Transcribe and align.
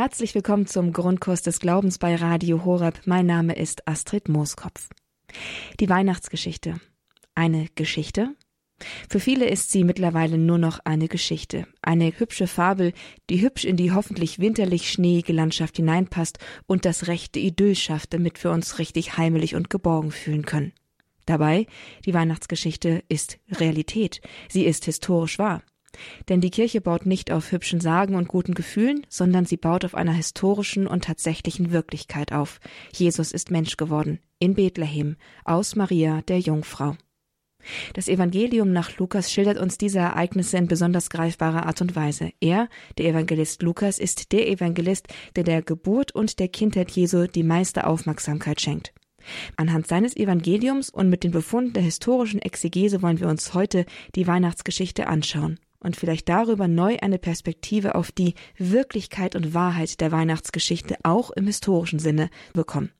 Herzlich 0.00 0.34
willkommen 0.34 0.66
zum 0.66 0.94
Grundkurs 0.94 1.42
des 1.42 1.60
Glaubens 1.60 1.98
bei 1.98 2.14
Radio 2.14 2.64
Horeb. 2.64 3.02
Mein 3.04 3.26
Name 3.26 3.54
ist 3.54 3.86
Astrid 3.86 4.30
Mooskopf. 4.30 4.88
Die 5.78 5.90
Weihnachtsgeschichte. 5.90 6.80
Eine 7.34 7.66
Geschichte? 7.74 8.34
Für 9.10 9.20
viele 9.20 9.46
ist 9.46 9.70
sie 9.70 9.84
mittlerweile 9.84 10.38
nur 10.38 10.56
noch 10.56 10.78
eine 10.86 11.06
Geschichte, 11.06 11.66
eine 11.82 12.18
hübsche 12.18 12.46
Fabel, 12.46 12.94
die 13.28 13.42
hübsch 13.42 13.66
in 13.66 13.76
die 13.76 13.92
hoffentlich 13.92 14.38
winterlich 14.38 14.90
schneeige 14.90 15.34
Landschaft 15.34 15.76
hineinpasst 15.76 16.38
und 16.66 16.86
das 16.86 17.06
rechte 17.06 17.38
Idyll 17.38 17.76
schafft, 17.76 18.14
damit 18.14 18.42
wir 18.42 18.52
uns 18.52 18.78
richtig 18.78 19.18
heimelig 19.18 19.54
und 19.54 19.68
geborgen 19.68 20.12
fühlen 20.12 20.46
können. 20.46 20.72
Dabei, 21.26 21.66
die 22.06 22.14
Weihnachtsgeschichte 22.14 23.04
ist 23.10 23.38
Realität, 23.50 24.22
sie 24.48 24.64
ist 24.64 24.86
historisch 24.86 25.38
wahr. 25.38 25.62
Denn 26.28 26.40
die 26.40 26.50
Kirche 26.50 26.80
baut 26.80 27.06
nicht 27.06 27.30
auf 27.30 27.52
hübschen 27.52 27.80
Sagen 27.80 28.14
und 28.14 28.28
guten 28.28 28.54
Gefühlen, 28.54 29.06
sondern 29.08 29.44
sie 29.44 29.56
baut 29.56 29.84
auf 29.84 29.94
einer 29.94 30.12
historischen 30.12 30.86
und 30.86 31.04
tatsächlichen 31.04 31.72
Wirklichkeit 31.72 32.32
auf. 32.32 32.60
Jesus 32.92 33.32
ist 33.32 33.50
Mensch 33.50 33.76
geworden, 33.76 34.20
in 34.38 34.54
Bethlehem, 34.54 35.16
aus 35.44 35.76
Maria, 35.76 36.22
der 36.22 36.38
Jungfrau. 36.38 36.96
Das 37.92 38.08
Evangelium 38.08 38.72
nach 38.72 38.96
Lukas 38.96 39.30
schildert 39.30 39.58
uns 39.58 39.76
diese 39.76 39.98
Ereignisse 39.98 40.56
in 40.56 40.66
besonders 40.66 41.10
greifbarer 41.10 41.66
Art 41.66 41.82
und 41.82 41.94
Weise. 41.94 42.30
Er, 42.40 42.68
der 42.96 43.10
Evangelist 43.10 43.62
Lukas, 43.62 43.98
ist 43.98 44.32
der 44.32 44.48
Evangelist, 44.48 45.08
der 45.36 45.44
der 45.44 45.60
Geburt 45.60 46.14
und 46.14 46.38
der 46.38 46.48
Kindheit 46.48 46.90
Jesu 46.92 47.26
die 47.26 47.42
meiste 47.42 47.86
Aufmerksamkeit 47.86 48.62
schenkt. 48.62 48.94
Anhand 49.56 49.86
seines 49.86 50.16
Evangeliums 50.16 50.88
und 50.88 51.10
mit 51.10 51.22
den 51.22 51.32
Befunden 51.32 51.74
der 51.74 51.82
historischen 51.82 52.40
Exegese 52.40 53.02
wollen 53.02 53.20
wir 53.20 53.28
uns 53.28 53.52
heute 53.52 53.84
die 54.14 54.26
Weihnachtsgeschichte 54.26 55.06
anschauen 55.06 55.58
und 55.80 55.96
vielleicht 55.96 56.28
darüber 56.28 56.68
neu 56.68 56.98
eine 57.00 57.18
Perspektive 57.18 57.94
auf 57.94 58.12
die 58.12 58.34
Wirklichkeit 58.56 59.34
und 59.34 59.54
Wahrheit 59.54 60.00
der 60.00 60.12
Weihnachtsgeschichte 60.12 60.96
auch 61.02 61.30
im 61.30 61.46
historischen 61.46 61.98
Sinne 61.98 62.30
bekommen. 62.52 62.92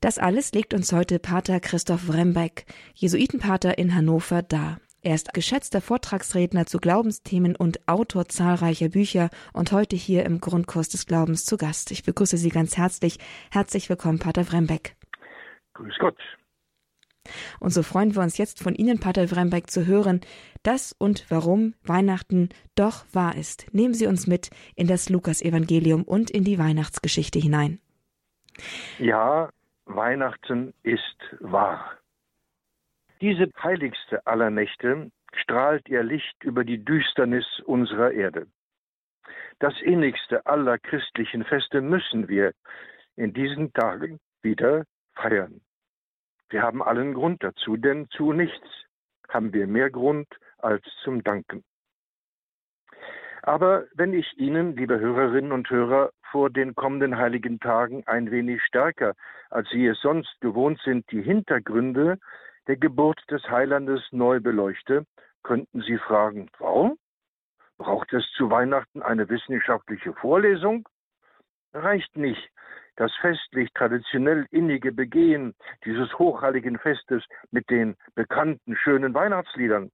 Das 0.00 0.18
alles 0.18 0.52
legt 0.52 0.74
uns 0.74 0.92
heute 0.92 1.18
Pater 1.20 1.60
Christoph 1.60 2.12
Rembeck, 2.12 2.64
Jesuitenpater 2.94 3.78
in 3.78 3.94
Hannover, 3.94 4.42
dar. 4.42 4.80
Er 5.04 5.16
ist 5.16 5.34
geschätzter 5.34 5.80
Vortragsredner 5.80 6.66
zu 6.66 6.78
Glaubensthemen 6.78 7.56
und 7.56 7.88
Autor 7.88 8.28
zahlreicher 8.28 8.88
Bücher 8.88 9.30
und 9.52 9.72
heute 9.72 9.96
hier 9.96 10.24
im 10.24 10.40
Grundkurs 10.40 10.88
des 10.88 11.06
Glaubens 11.06 11.44
zu 11.44 11.56
Gast. 11.56 11.90
Ich 11.90 12.04
begrüße 12.04 12.36
Sie 12.36 12.50
ganz 12.50 12.76
herzlich. 12.76 13.18
Herzlich 13.50 13.88
willkommen, 13.88 14.20
Pater 14.20 14.52
Rembeck. 14.52 14.94
Grüß 15.74 15.94
Gott. 15.98 16.18
Und 17.60 17.70
so 17.70 17.82
freuen 17.82 18.14
wir 18.14 18.22
uns 18.22 18.38
jetzt 18.38 18.62
von 18.62 18.74
Ihnen, 18.74 18.98
Pater 18.98 19.30
Wrembeck, 19.30 19.70
zu 19.70 19.86
hören, 19.86 20.20
dass 20.62 20.92
und 20.92 21.24
warum 21.30 21.74
Weihnachten 21.84 22.48
doch 22.74 23.04
wahr 23.12 23.36
ist. 23.36 23.72
Nehmen 23.72 23.94
Sie 23.94 24.06
uns 24.06 24.26
mit 24.26 24.50
in 24.76 24.86
das 24.86 25.08
Lukasevangelium 25.08 26.02
und 26.02 26.30
in 26.30 26.44
die 26.44 26.58
Weihnachtsgeschichte 26.58 27.38
hinein. 27.38 27.80
Ja, 28.98 29.50
Weihnachten 29.86 30.74
ist 30.82 31.16
wahr. 31.40 31.98
Diese 33.20 33.48
heiligste 33.62 34.26
aller 34.26 34.50
Nächte 34.50 35.10
strahlt 35.34 35.88
ihr 35.88 36.02
Licht 36.02 36.42
über 36.42 36.64
die 36.64 36.84
Düsternis 36.84 37.46
unserer 37.64 38.12
Erde. 38.12 38.46
Das 39.60 39.74
innigste 39.80 40.44
aller 40.44 40.78
christlichen 40.78 41.44
Feste 41.44 41.80
müssen 41.80 42.28
wir 42.28 42.52
in 43.16 43.32
diesen 43.32 43.72
Tagen 43.72 44.18
wieder 44.42 44.84
feiern. 45.14 45.60
Wir 46.52 46.62
haben 46.62 46.82
allen 46.82 47.14
Grund 47.14 47.42
dazu, 47.42 47.78
denn 47.78 48.08
zu 48.10 48.34
nichts 48.34 48.68
haben 49.30 49.54
wir 49.54 49.66
mehr 49.66 49.88
Grund 49.88 50.28
als 50.58 50.84
zum 51.02 51.24
Danken. 51.24 51.64
Aber 53.40 53.86
wenn 53.94 54.12
ich 54.12 54.36
Ihnen, 54.36 54.76
liebe 54.76 55.00
Hörerinnen 55.00 55.50
und 55.50 55.70
Hörer, 55.70 56.10
vor 56.30 56.50
den 56.50 56.74
kommenden 56.74 57.16
heiligen 57.16 57.58
Tagen 57.58 58.06
ein 58.06 58.30
wenig 58.30 58.62
stärker, 58.64 59.14
als 59.48 59.68
Sie 59.70 59.86
es 59.86 59.98
sonst 60.02 60.40
gewohnt 60.42 60.78
sind, 60.84 61.10
die 61.10 61.22
Hintergründe 61.22 62.18
der 62.66 62.76
Geburt 62.76 63.18
des 63.30 63.42
Heilandes 63.48 64.02
neu 64.10 64.38
beleuchte, 64.38 65.06
könnten 65.42 65.80
Sie 65.80 65.96
fragen, 65.96 66.50
warum? 66.58 66.98
Braucht 67.78 68.12
es 68.12 68.30
zu 68.36 68.50
Weihnachten 68.50 69.00
eine 69.00 69.28
wissenschaftliche 69.30 70.12
Vorlesung? 70.12 70.86
Reicht 71.72 72.14
nicht, 72.16 72.50
das 72.96 73.14
festlich 73.20 73.72
traditionell 73.72 74.46
innige 74.50 74.92
Begehen 74.92 75.54
dieses 75.84 76.18
hochheiligen 76.18 76.78
Festes 76.78 77.24
mit 77.50 77.68
den 77.70 77.96
bekannten 78.14 78.76
schönen 78.76 79.14
Weihnachtsliedern. 79.14 79.90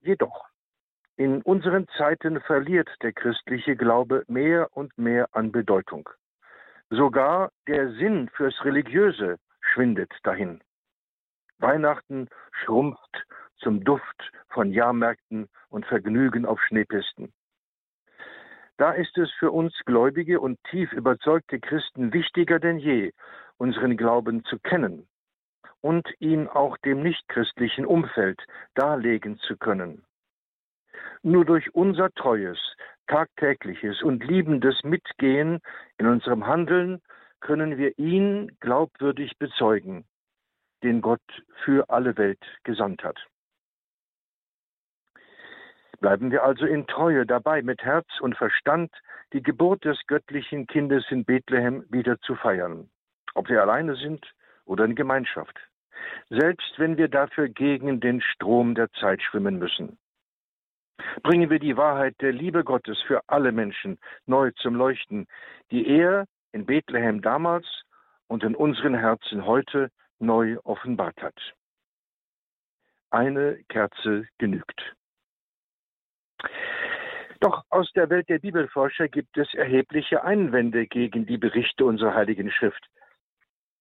Jedoch, 0.00 0.46
in 1.16 1.42
unseren 1.42 1.86
Zeiten 1.96 2.40
verliert 2.40 2.90
der 3.02 3.12
christliche 3.12 3.76
Glaube 3.76 4.24
mehr 4.28 4.68
und 4.72 4.96
mehr 4.98 5.28
an 5.32 5.52
Bedeutung. 5.52 6.08
Sogar 6.90 7.50
der 7.68 7.92
Sinn 7.92 8.28
fürs 8.34 8.64
Religiöse 8.64 9.38
schwindet 9.60 10.12
dahin. 10.24 10.60
Weihnachten 11.58 12.28
schrumpft 12.50 13.24
zum 13.58 13.84
Duft 13.84 14.32
von 14.48 14.72
Jahrmärkten 14.72 15.48
und 15.68 15.86
Vergnügen 15.86 16.44
auf 16.44 16.60
Schneepisten. 16.62 17.32
Da 18.78 18.92
ist 18.92 19.16
es 19.18 19.30
für 19.32 19.50
uns 19.50 19.74
gläubige 19.84 20.40
und 20.40 20.58
tief 20.70 20.92
überzeugte 20.92 21.60
Christen 21.60 22.12
wichtiger 22.12 22.58
denn 22.58 22.78
je, 22.78 23.12
unseren 23.58 23.96
Glauben 23.96 24.44
zu 24.44 24.58
kennen 24.58 25.06
und 25.80 26.08
ihn 26.20 26.48
auch 26.48 26.76
dem 26.78 27.02
nichtchristlichen 27.02 27.84
Umfeld 27.84 28.40
darlegen 28.74 29.38
zu 29.38 29.56
können. 29.56 30.04
Nur 31.22 31.44
durch 31.44 31.74
unser 31.74 32.10
treues, 32.12 32.58
tagtägliches 33.06 34.02
und 34.02 34.24
liebendes 34.24 34.82
Mitgehen 34.84 35.60
in 35.98 36.06
unserem 36.06 36.46
Handeln 36.46 37.00
können 37.40 37.76
wir 37.76 37.98
ihn 37.98 38.56
glaubwürdig 38.60 39.36
bezeugen, 39.38 40.04
den 40.82 41.00
Gott 41.00 41.20
für 41.64 41.90
alle 41.90 42.16
Welt 42.16 42.44
gesandt 42.64 43.04
hat. 43.04 43.18
Bleiben 46.02 46.32
wir 46.32 46.42
also 46.42 46.66
in 46.66 46.88
Treue 46.88 47.24
dabei, 47.24 47.62
mit 47.62 47.84
Herz 47.84 48.08
und 48.20 48.36
Verstand 48.36 48.90
die 49.32 49.40
Geburt 49.40 49.84
des 49.84 49.96
göttlichen 50.08 50.66
Kindes 50.66 51.04
in 51.10 51.24
Bethlehem 51.24 51.84
wieder 51.90 52.18
zu 52.22 52.34
feiern, 52.34 52.90
ob 53.34 53.48
wir 53.48 53.62
alleine 53.62 53.94
sind 53.94 54.26
oder 54.64 54.84
in 54.84 54.96
Gemeinschaft, 54.96 55.56
selbst 56.28 56.76
wenn 56.78 56.96
wir 56.96 57.06
dafür 57.06 57.48
gegen 57.48 58.00
den 58.00 58.20
Strom 58.20 58.74
der 58.74 58.90
Zeit 58.94 59.22
schwimmen 59.22 59.60
müssen. 59.60 59.96
Bringen 61.22 61.50
wir 61.50 61.60
die 61.60 61.76
Wahrheit 61.76 62.16
der 62.20 62.32
Liebe 62.32 62.64
Gottes 62.64 63.00
für 63.06 63.20
alle 63.28 63.52
Menschen 63.52 63.96
neu 64.26 64.50
zum 64.56 64.74
Leuchten, 64.74 65.28
die 65.70 65.86
er 65.86 66.26
in 66.50 66.66
Bethlehem 66.66 67.22
damals 67.22 67.84
und 68.26 68.42
in 68.42 68.56
unseren 68.56 68.96
Herzen 68.96 69.46
heute 69.46 69.88
neu 70.18 70.58
offenbart 70.64 71.22
hat. 71.22 71.38
Eine 73.10 73.62
Kerze 73.68 74.26
genügt. 74.38 74.96
Doch 77.40 77.64
aus 77.70 77.90
der 77.92 78.08
Welt 78.08 78.28
der 78.28 78.38
Bibelforscher 78.38 79.08
gibt 79.08 79.36
es 79.36 79.52
erhebliche 79.54 80.22
Einwände 80.22 80.86
gegen 80.86 81.26
die 81.26 81.38
Berichte 81.38 81.84
unserer 81.84 82.14
Heiligen 82.14 82.52
Schrift. 82.52 82.86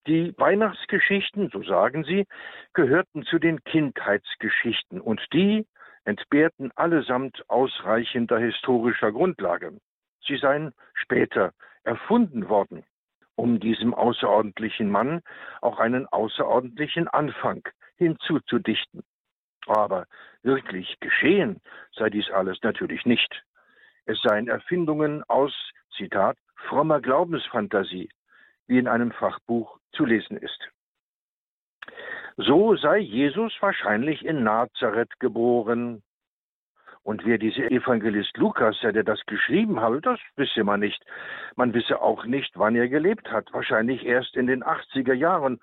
Die 0.08 0.34
Weihnachtsgeschichten, 0.38 1.50
so 1.54 1.62
sagen 1.62 2.04
sie, 2.04 2.26
gehörten 2.74 3.24
zu 3.24 3.38
den 3.38 3.64
Kindheitsgeschichten 3.64 5.00
und 5.00 5.22
die 5.32 5.68
entbehrten 6.06 6.72
allesamt 6.76 7.48
ausreichender 7.50 8.40
historischer 8.40 9.12
Grundlage. 9.12 9.78
Sie 10.26 10.38
seien 10.38 10.74
später 10.96 11.52
erfunden 11.84 12.50
worden, 12.50 12.84
um 13.36 13.60
diesem 13.60 13.94
außerordentlichen 13.94 14.90
Mann 14.90 15.22
auch 15.62 15.78
einen 15.78 16.08
außerordentlichen 16.08 17.08
Anfang 17.08 17.62
hinzuzudichten. 17.98 19.04
Aber 19.68 20.08
wirklich 20.44 21.00
geschehen 21.00 21.62
sei 21.96 22.10
dies 22.10 22.30
alles 22.32 22.62
natürlich 22.64 23.06
nicht. 23.06 23.44
Es 24.06 24.20
seien 24.22 24.48
Erfindungen 24.48 25.24
aus, 25.24 25.54
Zitat, 25.96 26.38
frommer 26.56 27.02
Glaubensfantasie, 27.02 28.09
wie 28.68 28.78
in 28.78 28.88
einem 28.88 29.12
Fachbuch 29.12 29.80
zu 29.91 30.06
lesen 30.06 30.38
ist. 30.38 30.70
So 32.38 32.76
sei 32.76 32.97
Jesus 33.00 33.53
wahrscheinlich 33.59 34.26
in 34.26 34.44
Nazareth 34.44 35.20
geboren. 35.20 36.02
Und 37.03 37.26
wer 37.26 37.38
dieser 37.38 37.72
Evangelist 37.72 38.38
Lukas, 38.38 38.80
der 38.82 39.03
das 39.03 39.20
geschrieben 39.26 39.80
habe, 39.80 40.02
das 40.02 40.20
wisse 40.35 40.64
man 40.64 40.80
nicht. 40.80 41.03
Man 41.56 41.74
wisse 41.74 42.02
auch 42.02 42.26
nicht, 42.26 42.52
wann 42.58 42.76
er 42.76 42.88
gelebt 42.88 43.32
hat. 43.32 43.52
Wahrscheinlich 43.53 44.06
erst 44.06 44.35
in 44.35 44.47
den 44.47 44.64
80er 44.64 45.14
Jahren 45.14 45.59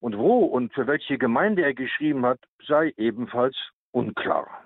und 0.00 0.16
wo 0.18 0.44
und 0.44 0.72
für 0.74 0.86
welche 0.86 1.18
Gemeinde 1.18 1.62
er 1.62 1.74
geschrieben 1.74 2.24
hat, 2.26 2.40
sei 2.66 2.92
ebenfalls 2.96 3.56
unklar. 3.92 4.62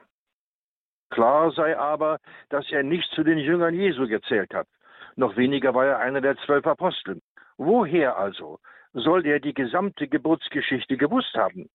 Klar 1.11 1.51
sei 1.53 1.77
aber, 1.77 2.19
dass 2.51 2.71
er 2.71 2.83
nicht 2.83 3.11
zu 3.13 3.25
den 3.25 3.39
Jüngern 3.39 3.75
Jesu 3.75 4.07
gezählt 4.07 4.55
hat. 4.55 4.69
Noch 5.17 5.37
weniger 5.37 5.75
war 5.75 5.87
er 5.87 5.99
einer 5.99 6.21
der 6.21 6.37
zwölf 6.39 6.67
Apostel. 6.67 7.21
Woher 7.57 8.17
also 8.17 8.59
soll 8.93 9.27
er 9.27 9.41
die 9.41 9.55
gesamte 9.55 10.09
Geburtsgeschichte 10.09 10.97
gewusst 10.97 11.35
haben, 11.35 11.69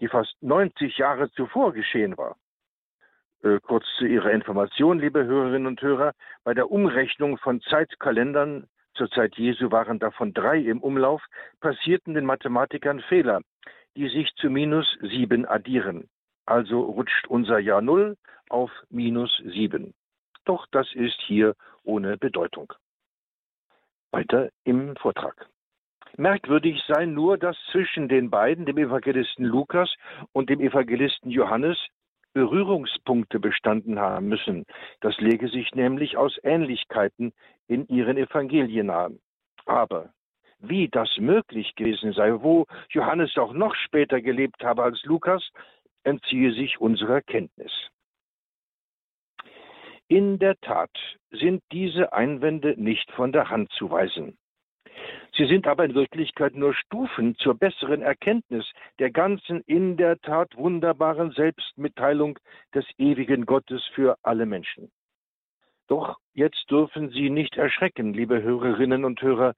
die 0.00 0.08
fast 0.08 0.34
90 0.42 0.96
Jahre 0.98 1.30
zuvor 1.32 1.72
geschehen 1.72 2.16
war? 2.16 2.36
Äh, 3.42 3.58
kurz 3.60 3.84
zu 3.98 4.06
Ihrer 4.06 4.32
Information, 4.32 4.98
liebe 4.98 5.24
Hörerinnen 5.24 5.66
und 5.66 5.82
Hörer, 5.82 6.12
bei 6.44 6.54
der 6.54 6.70
Umrechnung 6.70 7.38
von 7.38 7.60
Zeitkalendern 7.60 8.68
zur 8.98 9.10
Zeit 9.10 9.36
Jesu 9.36 9.70
waren 9.70 9.98
davon 9.98 10.34
drei 10.34 10.58
im 10.58 10.82
Umlauf, 10.82 11.22
passierten 11.60 12.14
den 12.14 12.26
Mathematikern 12.26 13.00
Fehler, 13.00 13.40
die 13.96 14.08
sich 14.08 14.34
zu 14.34 14.50
minus 14.50 14.86
sieben 15.00 15.46
addieren. 15.46 16.10
Also 16.44 16.80
rutscht 16.80 17.26
unser 17.28 17.58
Jahr 17.58 17.80
Null 17.80 18.16
auf 18.50 18.70
minus 18.90 19.34
sieben. 19.44 19.94
Doch 20.44 20.66
das 20.72 20.92
ist 20.94 21.20
hier 21.26 21.54
ohne 21.84 22.18
Bedeutung. 22.18 22.72
Weiter 24.10 24.50
im 24.64 24.96
Vortrag. 24.96 25.46
Merkwürdig 26.16 26.82
sei 26.88 27.06
nur, 27.06 27.38
dass 27.38 27.56
zwischen 27.70 28.08
den 28.08 28.30
beiden, 28.30 28.66
dem 28.66 28.78
Evangelisten 28.78 29.44
Lukas 29.44 29.94
und 30.32 30.50
dem 30.50 30.60
Evangelisten 30.60 31.30
Johannes, 31.30 31.78
Berührungspunkte 32.38 33.40
bestanden 33.40 33.98
haben 33.98 34.28
müssen. 34.28 34.64
Das 35.00 35.18
lege 35.18 35.48
sich 35.48 35.74
nämlich 35.74 36.16
aus 36.16 36.38
Ähnlichkeiten 36.44 37.32
in 37.66 37.88
ihren 37.88 38.16
Evangelien 38.16 38.90
an. 38.90 39.18
Aber 39.66 40.10
wie 40.60 40.86
das 40.86 41.16
möglich 41.18 41.74
gewesen 41.74 42.12
sei, 42.12 42.40
wo 42.40 42.66
Johannes 42.90 43.36
auch 43.38 43.52
noch 43.52 43.74
später 43.74 44.20
gelebt 44.20 44.62
habe 44.62 44.84
als 44.84 45.02
Lukas, 45.02 45.50
entziehe 46.04 46.52
sich 46.52 46.80
unserer 46.80 47.22
Kenntnis. 47.22 47.72
In 50.06 50.38
der 50.38 50.60
Tat 50.60 50.96
sind 51.32 51.60
diese 51.72 52.12
Einwände 52.12 52.80
nicht 52.80 53.10
von 53.10 53.32
der 53.32 53.50
Hand 53.50 53.72
zu 53.72 53.90
weisen. 53.90 54.38
Sie 55.36 55.46
sind 55.46 55.66
aber 55.66 55.84
in 55.84 55.94
Wirklichkeit 55.94 56.54
nur 56.54 56.74
Stufen 56.74 57.36
zur 57.36 57.54
besseren 57.54 58.02
Erkenntnis 58.02 58.66
der 58.98 59.10
ganzen 59.10 59.60
in 59.62 59.96
der 59.96 60.18
Tat 60.20 60.56
wunderbaren 60.56 61.30
Selbstmitteilung 61.30 62.38
des 62.74 62.84
ewigen 62.98 63.46
Gottes 63.46 63.84
für 63.94 64.16
alle 64.22 64.46
Menschen. 64.46 64.90
Doch 65.86 66.18
jetzt 66.34 66.70
dürfen 66.70 67.10
Sie 67.10 67.30
nicht 67.30 67.56
erschrecken, 67.56 68.12
liebe 68.12 68.42
Hörerinnen 68.42 69.04
und 69.04 69.22
Hörer, 69.22 69.54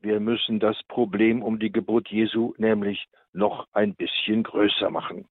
wir 0.00 0.20
müssen 0.20 0.60
das 0.60 0.82
Problem 0.88 1.42
um 1.42 1.58
die 1.58 1.72
Geburt 1.72 2.08
Jesu 2.08 2.54
nämlich 2.58 3.06
noch 3.32 3.66
ein 3.72 3.94
bisschen 3.94 4.42
größer 4.42 4.90
machen. 4.90 5.26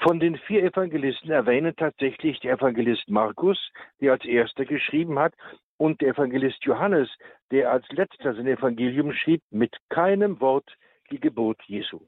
Von 0.00 0.20
den 0.20 0.36
vier 0.36 0.62
Evangelisten 0.62 1.30
erwähnen 1.30 1.74
tatsächlich 1.76 2.38
der 2.40 2.54
Evangelist 2.54 3.08
Markus, 3.08 3.58
der 4.00 4.12
als 4.12 4.24
erster 4.24 4.64
geschrieben 4.64 5.18
hat, 5.18 5.34
und 5.76 6.00
der 6.00 6.10
Evangelist 6.10 6.64
Johannes, 6.64 7.08
der 7.50 7.72
als 7.72 7.86
letzter 7.90 8.34
sein 8.34 8.46
Evangelium 8.46 9.12
schrieb, 9.12 9.42
mit 9.50 9.76
keinem 9.88 10.40
Wort 10.40 10.70
die 11.10 11.18
Geburt 11.18 11.60
Jesu. 11.66 12.00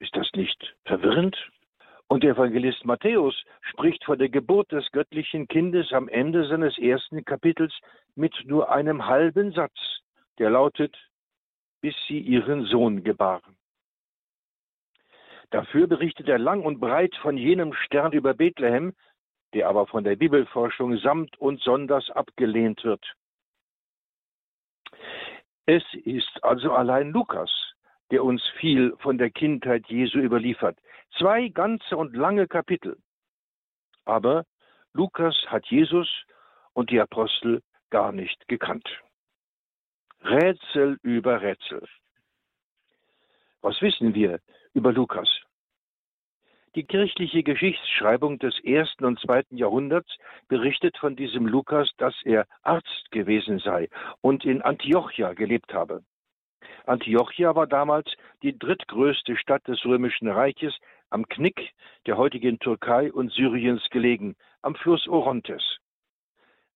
Ist 0.00 0.16
das 0.16 0.28
nicht 0.34 0.74
verwirrend? 0.84 1.36
Und 2.08 2.24
der 2.24 2.32
Evangelist 2.32 2.84
Matthäus 2.84 3.34
spricht 3.60 4.04
von 4.04 4.18
der 4.18 4.28
Geburt 4.28 4.72
des 4.72 4.90
göttlichen 4.90 5.46
Kindes 5.46 5.92
am 5.92 6.08
Ende 6.08 6.46
seines 6.48 6.76
ersten 6.76 7.24
Kapitels 7.24 7.72
mit 8.16 8.34
nur 8.44 8.70
einem 8.70 9.06
halben 9.06 9.52
Satz, 9.52 9.78
der 10.38 10.50
lautet, 10.50 10.96
bis 11.80 11.94
sie 12.08 12.18
ihren 12.18 12.64
Sohn 12.64 13.04
gebaren. 13.04 13.56
Dafür 15.52 15.86
berichtet 15.86 16.28
er 16.28 16.38
lang 16.38 16.62
und 16.62 16.80
breit 16.80 17.14
von 17.16 17.36
jenem 17.36 17.74
Stern 17.74 18.12
über 18.12 18.32
Bethlehem, 18.32 18.94
der 19.52 19.68
aber 19.68 19.86
von 19.86 20.02
der 20.02 20.16
Bibelforschung 20.16 20.96
samt 20.96 21.38
und 21.38 21.60
sonders 21.60 22.08
abgelehnt 22.10 22.82
wird. 22.84 23.04
Es 25.66 25.84
ist 25.92 26.42
also 26.42 26.72
allein 26.72 27.10
Lukas, 27.10 27.50
der 28.10 28.24
uns 28.24 28.42
viel 28.58 28.96
von 29.00 29.18
der 29.18 29.30
Kindheit 29.30 29.86
Jesu 29.88 30.18
überliefert. 30.18 30.78
Zwei 31.18 31.48
ganze 31.48 31.98
und 31.98 32.16
lange 32.16 32.48
Kapitel. 32.48 32.96
Aber 34.06 34.46
Lukas 34.94 35.36
hat 35.48 35.66
Jesus 35.66 36.08
und 36.72 36.88
die 36.90 37.00
Apostel 37.00 37.62
gar 37.90 38.10
nicht 38.10 38.48
gekannt. 38.48 38.88
Rätsel 40.22 40.98
über 41.02 41.42
Rätsel. 41.42 41.86
Was 43.60 43.80
wissen 43.82 44.14
wir 44.14 44.40
über 44.72 44.92
Lukas? 44.92 45.41
Die 46.74 46.84
kirchliche 46.84 47.42
Geschichtsschreibung 47.42 48.38
des 48.38 48.58
ersten 48.64 49.04
und 49.04 49.20
zweiten 49.20 49.58
Jahrhunderts 49.58 50.08
berichtet 50.48 50.96
von 50.96 51.16
diesem 51.16 51.46
Lukas, 51.46 51.90
dass 51.98 52.14
er 52.24 52.46
Arzt 52.62 53.10
gewesen 53.10 53.58
sei 53.58 53.90
und 54.22 54.46
in 54.46 54.62
Antiochia 54.62 55.34
gelebt 55.34 55.74
habe. 55.74 56.02
Antiochia 56.86 57.54
war 57.54 57.66
damals 57.66 58.10
die 58.42 58.58
drittgrößte 58.58 59.36
Stadt 59.36 59.68
des 59.68 59.84
römischen 59.84 60.28
Reiches 60.28 60.74
am 61.10 61.28
Knick 61.28 61.72
der 62.06 62.16
heutigen 62.16 62.58
Türkei 62.58 63.12
und 63.12 63.30
Syriens 63.32 63.86
gelegen, 63.90 64.34
am 64.62 64.74
Fluss 64.74 65.06
Orontes. 65.06 65.78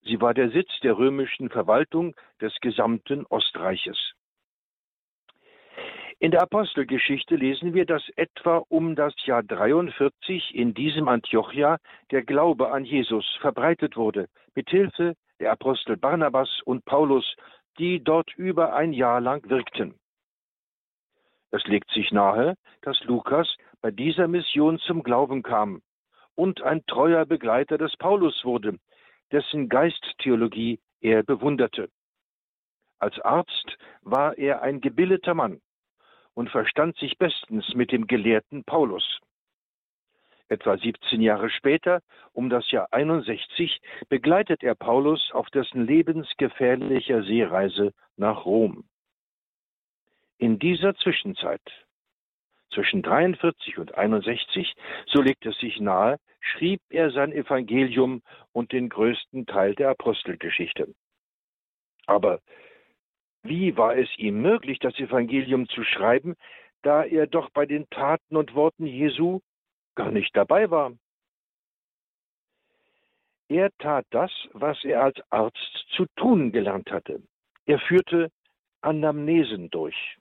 Sie 0.03 0.21
war 0.21 0.35
der 0.35 0.51
Sitz 0.51 0.79
der 0.83 0.99
römischen 0.99 1.49
Verwaltung 1.49 2.15
des 2.41 2.55
gesamten 2.61 3.25
Ostreiches. 3.27 4.13
In 6.19 6.31
der 6.31 6.41
Apostelgeschichte 6.41 7.37
lesen 7.37 7.75
wir, 7.75 7.85
dass 7.85 8.09
etwa 8.17 8.65
um 8.69 8.97
das 8.97 9.15
Jahr 9.27 9.43
43 9.43 10.55
in 10.55 10.73
diesem 10.73 11.09
Antiochia 11.09 11.77
der 12.11 12.23
Glaube 12.23 12.73
an 12.73 12.87
Jesus 12.87 13.27
verbreitet 13.43 13.99
wurde, 13.99 14.27
mit 14.55 14.71
Hilfe 14.71 15.15
der 15.41 15.53
Apostel 15.53 15.99
Barnabas 15.99 16.49
und 16.65 16.87
Paulus, 16.87 17.37
die 17.79 18.03
dort 18.03 18.33
über 18.35 18.75
ein 18.75 18.95
Jahr 18.95 19.21
lang 19.21 19.47
wirkten. 19.51 19.95
Es 21.51 21.63
legt 21.67 21.91
sich 21.91 22.11
nahe, 22.13 22.57
dass 22.81 22.99
Lukas 23.05 23.55
bei 23.83 23.91
dieser 23.91 24.27
Mission 24.27 24.79
zum 24.79 25.03
Glauben 25.03 25.43
kam 25.43 25.83
und 26.35 26.63
ein 26.63 26.85
treuer 26.87 27.27
Begleiter 27.27 27.77
des 27.77 27.95
Paulus 27.99 28.43
wurde, 28.43 28.79
dessen 29.33 29.69
Geisttheologie 29.69 30.81
er 31.03 31.23
bewunderte. 31.23 31.91
Als 32.99 33.21
Arzt 33.21 33.77
war 34.01 34.39
er 34.39 34.63
ein 34.63 34.81
gebildeter 34.81 35.35
Mann 35.35 35.61
und 36.37 36.51
verstand 36.51 36.97
sich 36.99 37.17
bestens 37.17 37.75
mit 37.75 37.91
dem 37.91 38.07
Gelehrten 38.07 38.63
Paulus. 38.63 39.21
Etwa 40.49 40.77
17 40.77 41.21
Jahre 41.23 41.49
später, 41.51 42.03
um 42.33 42.51
das 42.51 42.71
Jahr 42.71 42.89
61, 42.93 43.81
begleitet 44.09 44.63
er 44.63 44.75
Paulus 44.75 45.33
auf 45.33 45.49
dessen 45.49 45.87
lebensgefährlicher 45.87 47.25
Seereise 47.25 47.93
nach 48.17 48.45
Rom. 48.45 48.85
In 50.37 50.59
dieser 50.59 50.95
Zwischenzeit, 50.97 51.63
zwischen 52.71 53.03
43 53.03 53.79
und 53.79 53.95
61, 53.95 54.75
so 55.07 55.23
legt 55.23 55.47
es 55.47 55.59
sich 55.59 55.81
nahe, 55.81 56.19
schrieb 56.41 56.83
er 56.91 57.11
sein 57.11 57.33
Evangelium 57.33 58.23
und 58.53 58.73
den 58.73 58.91
größten 58.91 59.47
Teil 59.47 59.75
der 59.75 59.89
Apostelgeschichte. 59.89 60.95
Aber 62.07 62.41
wie 63.49 63.77
war 63.77 63.97
es 63.97 64.09
ihm 64.19 64.41
möglich, 64.41 64.79
das 64.79 64.99
Evangelium 64.99 65.69
zu 65.69 65.85
schreiben, 65.85 66.37
da 66.83 67.05
er 67.05 67.27
doch 67.27 67.51
bei 67.51 67.67
den 67.67 67.89
Taten 67.91 68.37
und 68.37 68.55
Worten 68.55 68.87
Jesu 68.87 69.41
gar 69.95 70.11
nicht 70.11 70.37
dabei 70.37 70.71
war? 70.71 70.93
Er 73.49 73.71
tat 73.79 74.07
das, 74.11 74.33
was 74.53 74.83
er 74.85 75.03
als 75.03 75.21
Arzt 75.31 75.87
zu 75.91 76.07
tun 76.17 76.51
gelernt 76.51 76.91
hatte. 76.91 77.23
Er 77.65 77.79
führte 77.79 78.31
Anamnesen 78.81 79.71
durch. 79.71 80.17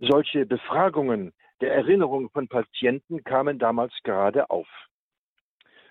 Solche 0.00 0.46
Befragungen 0.46 1.32
der 1.60 1.74
Erinnerung 1.74 2.30
von 2.30 2.48
Patienten 2.48 3.22
kamen 3.22 3.58
damals 3.58 3.92
gerade 4.02 4.50
auf. 4.50 4.68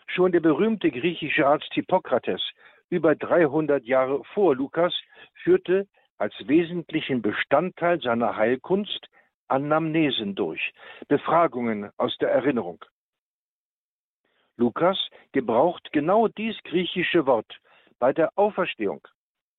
Schon 0.08 0.32
der 0.32 0.40
berühmte 0.40 0.90
griechische 0.90 1.46
Arzt 1.46 1.72
Hippokrates, 1.74 2.42
über 2.90 3.16
300 3.16 3.86
Jahre 3.86 4.24
vor 4.34 4.56
Lukas, 4.56 4.94
führte 5.44 5.88
als 6.20 6.36
wesentlichen 6.48 7.22
Bestandteil 7.22 8.00
seiner 8.02 8.36
Heilkunst 8.36 9.10
Anamnesen 9.48 10.36
durch, 10.36 10.74
Befragungen 11.08 11.90
aus 11.98 12.16
der 12.18 12.30
Erinnerung. 12.30 12.86
Lukas 14.58 15.00
gebraucht 15.32 15.90
genau 15.92 16.28
dies 16.28 16.56
griechische 16.64 17.26
Wort 17.26 17.60
bei 17.98 18.14
der 18.14 18.38
Auferstehung, 18.38 19.08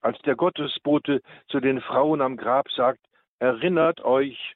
als 0.01 0.19
der 0.21 0.37
Gottesbote 0.37 1.23
zu 1.49 1.59
den 1.59 1.81
Frauen 1.81 2.21
am 2.21 2.37
Grab 2.37 2.71
sagt, 2.71 3.01
erinnert 3.39 4.03
euch. 4.03 4.55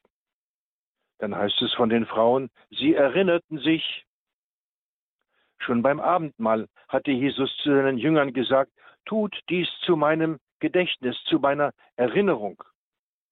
Dann 1.17 1.35
heißt 1.35 1.61
es 1.63 1.73
von 1.73 1.89
den 1.89 2.05
Frauen, 2.05 2.49
sie 2.69 2.93
erinnerten 2.93 3.57
sich. 3.57 4.05
Schon 5.57 5.81
beim 5.81 5.99
Abendmahl 5.99 6.67
hatte 6.87 7.11
Jesus 7.11 7.55
zu 7.57 7.69
seinen 7.69 7.97
Jüngern 7.97 8.31
gesagt, 8.31 8.71
tut 9.05 9.37
dies 9.49 9.67
zu 9.81 9.95
meinem 9.95 10.39
Gedächtnis, 10.59 11.21
zu 11.25 11.39
meiner 11.39 11.73
Erinnerung. 11.95 12.63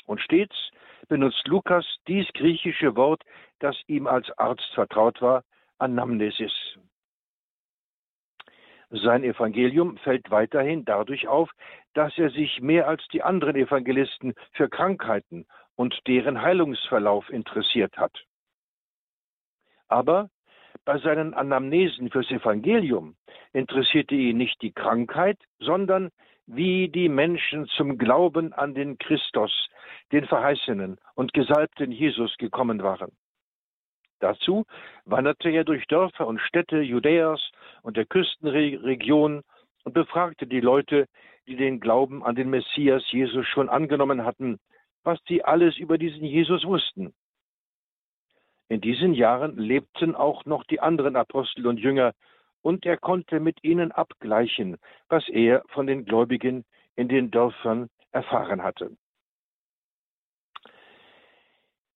Und 0.06 0.22
stets 0.22 0.72
benutzt 1.08 1.48
Lukas 1.48 1.86
dies 2.08 2.28
griechische 2.34 2.96
Wort, 2.96 3.24
das 3.60 3.76
ihm 3.88 4.08
als 4.08 4.30
Arzt 4.38 4.70
vertraut 4.74 5.22
war, 5.22 5.44
Anamnesis. 5.78 6.54
Sein 8.90 9.24
Evangelium 9.24 9.98
fällt 9.98 10.30
weiterhin 10.30 10.86
dadurch 10.86 11.28
auf, 11.28 11.52
dass 11.94 12.18
er 12.18 12.30
sich 12.30 12.62
mehr 12.62 12.88
als 12.88 13.08
die 13.08 13.24
anderen 13.24 13.56
Evangelisten 13.56 14.34
für 14.52 14.70
Krankheiten 14.70 15.48
und 15.76 16.00
deren 16.08 16.42
Heilungsverlauf 16.42 17.30
interessiert 17.30 17.98
hat. 17.98 18.26
Aber 19.88 20.30
Bei 20.86 20.98
seinen 20.98 21.34
Anamnesen 21.34 22.10
fürs 22.10 22.30
Evangelium 22.30 23.16
interessierte 23.54 24.16
ihn 24.16 24.38
nicht 24.38 24.62
die 24.62 24.74
Krankheit, 24.74 25.38
sondern 25.60 26.10
wie 26.46 26.90
die 26.90 27.10
Menschen 27.10 27.68
zum 27.68 27.98
Glauben 27.98 28.54
an 28.54 28.74
den 28.74 28.98
Christus, 28.98 29.70
den 30.12 30.26
verheißenen 30.26 30.98
und 31.16 31.34
gesalbten 31.34 31.92
Jesus 31.92 32.36
gekommen 32.38 32.84
waren. 32.84 33.12
Dazu 34.20 34.66
wanderte 35.06 35.50
er 35.50 35.64
durch 35.64 35.86
Dörfer 35.88 36.28
und 36.28 36.40
Städte 36.40 36.80
Judäas 36.80 37.42
und 37.82 37.98
der 37.98 38.06
Küstenregion 38.06 39.44
und 39.84 39.94
befragte 39.94 40.48
die 40.48 40.62
Leute, 40.62 41.08
die 41.48 41.58
den 41.58 41.80
Glauben 41.80 42.24
an 42.24 42.36
den 42.36 42.50
Messias 42.50 43.04
Jesus 43.12 43.46
schon 43.48 43.68
angenommen 43.68 44.24
hatten, 44.24 44.60
was 45.04 45.20
sie 45.28 45.44
alles 45.44 45.78
über 45.78 45.98
diesen 45.98 46.24
Jesus 46.24 46.64
wussten. 46.64 47.14
In 48.70 48.80
diesen 48.80 49.14
Jahren 49.14 49.58
lebten 49.58 50.16
auch 50.16 50.46
noch 50.46 50.64
die 50.64 50.80
anderen 50.80 51.16
Apostel 51.16 51.68
und 51.68 51.80
Jünger, 51.80 52.14
und 52.64 52.86
er 52.86 52.98
konnte 52.98 53.40
mit 53.40 53.64
ihnen 53.64 53.92
abgleichen, 53.92 54.78
was 55.10 55.28
er 55.30 55.64
von 55.68 55.86
den 55.86 56.06
Gläubigen 56.06 56.66
in 56.96 57.08
den 57.08 57.30
Dörfern 57.30 57.90
erfahren 58.12 58.64
hatte. 58.64 58.98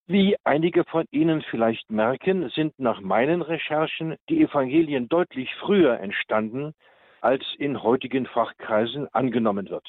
Wie 0.10 0.38
einige 0.46 0.86
von 0.86 1.06
Ihnen 1.12 1.42
vielleicht 1.42 1.92
merken, 1.92 2.50
sind 2.52 2.80
nach 2.80 3.02
meinen 3.02 3.42
Recherchen 3.42 4.16
die 4.30 4.42
Evangelien 4.42 5.10
deutlich 5.10 5.54
früher 5.56 6.00
entstanden, 6.00 6.74
als 7.20 7.44
in 7.58 7.84
heutigen 7.84 8.26
Fachkreisen 8.26 9.14
angenommen 9.14 9.70
wird. 9.70 9.88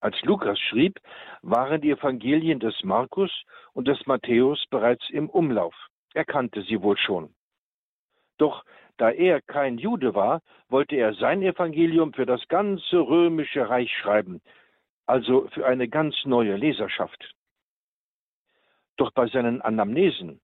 Als 0.00 0.20
Lukas 0.22 0.58
schrieb, 0.58 0.98
waren 1.42 1.80
die 1.80 1.90
Evangelien 1.90 2.58
des 2.58 2.82
Markus 2.82 3.30
und 3.74 3.86
des 3.86 4.06
Matthäus 4.06 4.64
bereits 4.70 5.08
im 5.10 5.28
Umlauf. 5.30 5.74
Er 6.14 6.24
kannte 6.24 6.62
sie 6.62 6.82
wohl 6.82 6.96
schon. 6.96 7.32
Doch 8.38 8.64
da 9.00 9.10
er 9.10 9.40
kein 9.40 9.78
Jude 9.78 10.14
war, 10.14 10.42
wollte 10.68 10.96
er 10.96 11.14
sein 11.14 11.42
Evangelium 11.42 12.12
für 12.12 12.26
das 12.26 12.46
ganze 12.48 12.98
römische 12.98 13.66
Reich 13.66 13.90
schreiben, 13.96 14.42
also 15.06 15.48
für 15.54 15.66
eine 15.66 15.88
ganz 15.88 16.14
neue 16.26 16.56
Leserschaft. 16.56 17.34
Doch 18.98 19.10
bei 19.12 19.26
seinen 19.28 19.62
Anamnesen 19.62 20.38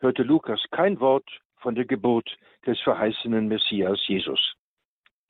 hörte 0.00 0.24
Lukas 0.24 0.60
kein 0.72 0.98
Wort 0.98 1.28
von 1.58 1.76
der 1.76 1.84
Geburt 1.84 2.36
des 2.66 2.80
verheißenen 2.80 3.46
Messias 3.46 4.00
Jesus. 4.08 4.56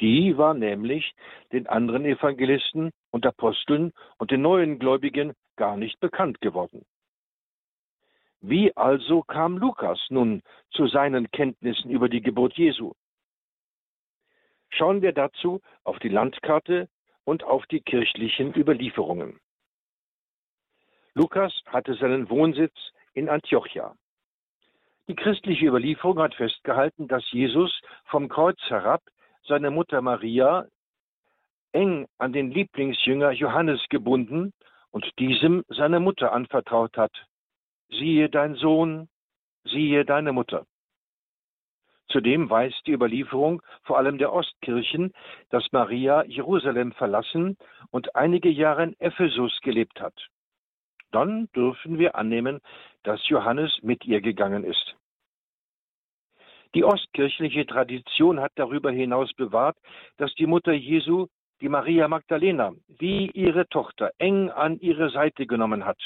Die 0.00 0.38
war 0.38 0.54
nämlich 0.54 1.14
den 1.52 1.66
anderen 1.66 2.06
Evangelisten 2.06 2.92
und 3.10 3.26
Aposteln 3.26 3.92
und 4.16 4.30
den 4.30 4.40
neuen 4.40 4.78
Gläubigen 4.78 5.34
gar 5.56 5.76
nicht 5.76 6.00
bekannt 6.00 6.40
geworden. 6.40 6.86
Wie 8.46 8.76
also 8.76 9.22
kam 9.22 9.56
Lukas 9.56 9.98
nun 10.10 10.42
zu 10.70 10.86
seinen 10.86 11.30
Kenntnissen 11.30 11.90
über 11.90 12.10
die 12.10 12.20
Geburt 12.20 12.52
Jesu? 12.58 12.92
Schauen 14.68 15.00
wir 15.00 15.12
dazu 15.12 15.62
auf 15.82 15.98
die 16.00 16.10
Landkarte 16.10 16.90
und 17.24 17.42
auf 17.42 17.64
die 17.68 17.80
kirchlichen 17.80 18.54
Überlieferungen. 18.54 19.40
Lukas 21.14 21.54
hatte 21.68 21.94
seinen 21.94 22.28
Wohnsitz 22.28 22.74
in 23.14 23.30
Antiochia. 23.30 23.94
Die 25.08 25.16
christliche 25.16 25.64
Überlieferung 25.64 26.18
hat 26.18 26.34
festgehalten, 26.34 27.08
dass 27.08 27.24
Jesus 27.32 27.80
vom 28.04 28.28
Kreuz 28.28 28.60
herab 28.68 29.02
seine 29.46 29.70
Mutter 29.70 30.02
Maria 30.02 30.66
eng 31.72 32.06
an 32.18 32.34
den 32.34 32.50
Lieblingsjünger 32.50 33.30
Johannes 33.30 33.80
gebunden 33.88 34.52
und 34.90 35.18
diesem 35.18 35.64
seine 35.68 35.98
Mutter 35.98 36.34
anvertraut 36.34 36.98
hat. 36.98 37.26
Siehe 37.88 38.28
dein 38.28 38.54
Sohn, 38.54 39.08
siehe 39.64 40.04
deine 40.04 40.32
Mutter. 40.32 40.66
Zudem 42.08 42.50
weist 42.50 42.80
die 42.86 42.92
Überlieferung 42.92 43.62
vor 43.82 43.98
allem 43.98 44.18
der 44.18 44.32
Ostkirchen, 44.32 45.12
dass 45.50 45.72
Maria 45.72 46.24
Jerusalem 46.24 46.92
verlassen 46.92 47.56
und 47.90 48.14
einige 48.14 48.50
Jahre 48.50 48.84
in 48.84 49.00
Ephesus 49.00 49.58
gelebt 49.62 50.00
hat. 50.00 50.14
Dann 51.10 51.48
dürfen 51.56 51.98
wir 51.98 52.14
annehmen, 52.16 52.60
dass 53.02 53.26
Johannes 53.28 53.78
mit 53.82 54.04
ihr 54.04 54.20
gegangen 54.20 54.64
ist. 54.64 54.96
Die 56.74 56.84
ostkirchliche 56.84 57.66
Tradition 57.66 58.40
hat 58.40 58.52
darüber 58.56 58.90
hinaus 58.90 59.32
bewahrt, 59.32 59.76
dass 60.16 60.34
die 60.34 60.46
Mutter 60.46 60.72
Jesu, 60.72 61.28
die 61.60 61.68
Maria 61.68 62.08
Magdalena, 62.08 62.74
wie 62.88 63.30
ihre 63.30 63.68
Tochter 63.68 64.10
eng 64.18 64.50
an 64.50 64.78
ihre 64.80 65.10
Seite 65.10 65.46
genommen 65.46 65.84
hat. 65.84 65.98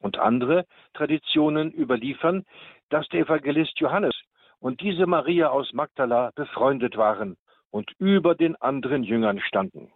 Und 0.00 0.18
andere 0.18 0.66
Traditionen 0.94 1.72
überliefern, 1.72 2.44
dass 2.90 3.08
der 3.08 3.20
Evangelist 3.20 3.78
Johannes 3.78 4.14
und 4.58 4.80
diese 4.80 5.06
Maria 5.06 5.48
aus 5.50 5.72
Magdala 5.72 6.32
befreundet 6.34 6.96
waren 6.96 7.36
und 7.70 7.92
über 7.98 8.34
den 8.34 8.56
anderen 8.56 9.02
Jüngern 9.02 9.40
standen. 9.40 9.92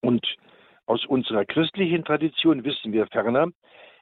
Und 0.00 0.26
aus 0.86 1.04
unserer 1.06 1.44
christlichen 1.44 2.04
Tradition 2.04 2.64
wissen 2.64 2.92
wir 2.92 3.06
ferner, 3.06 3.48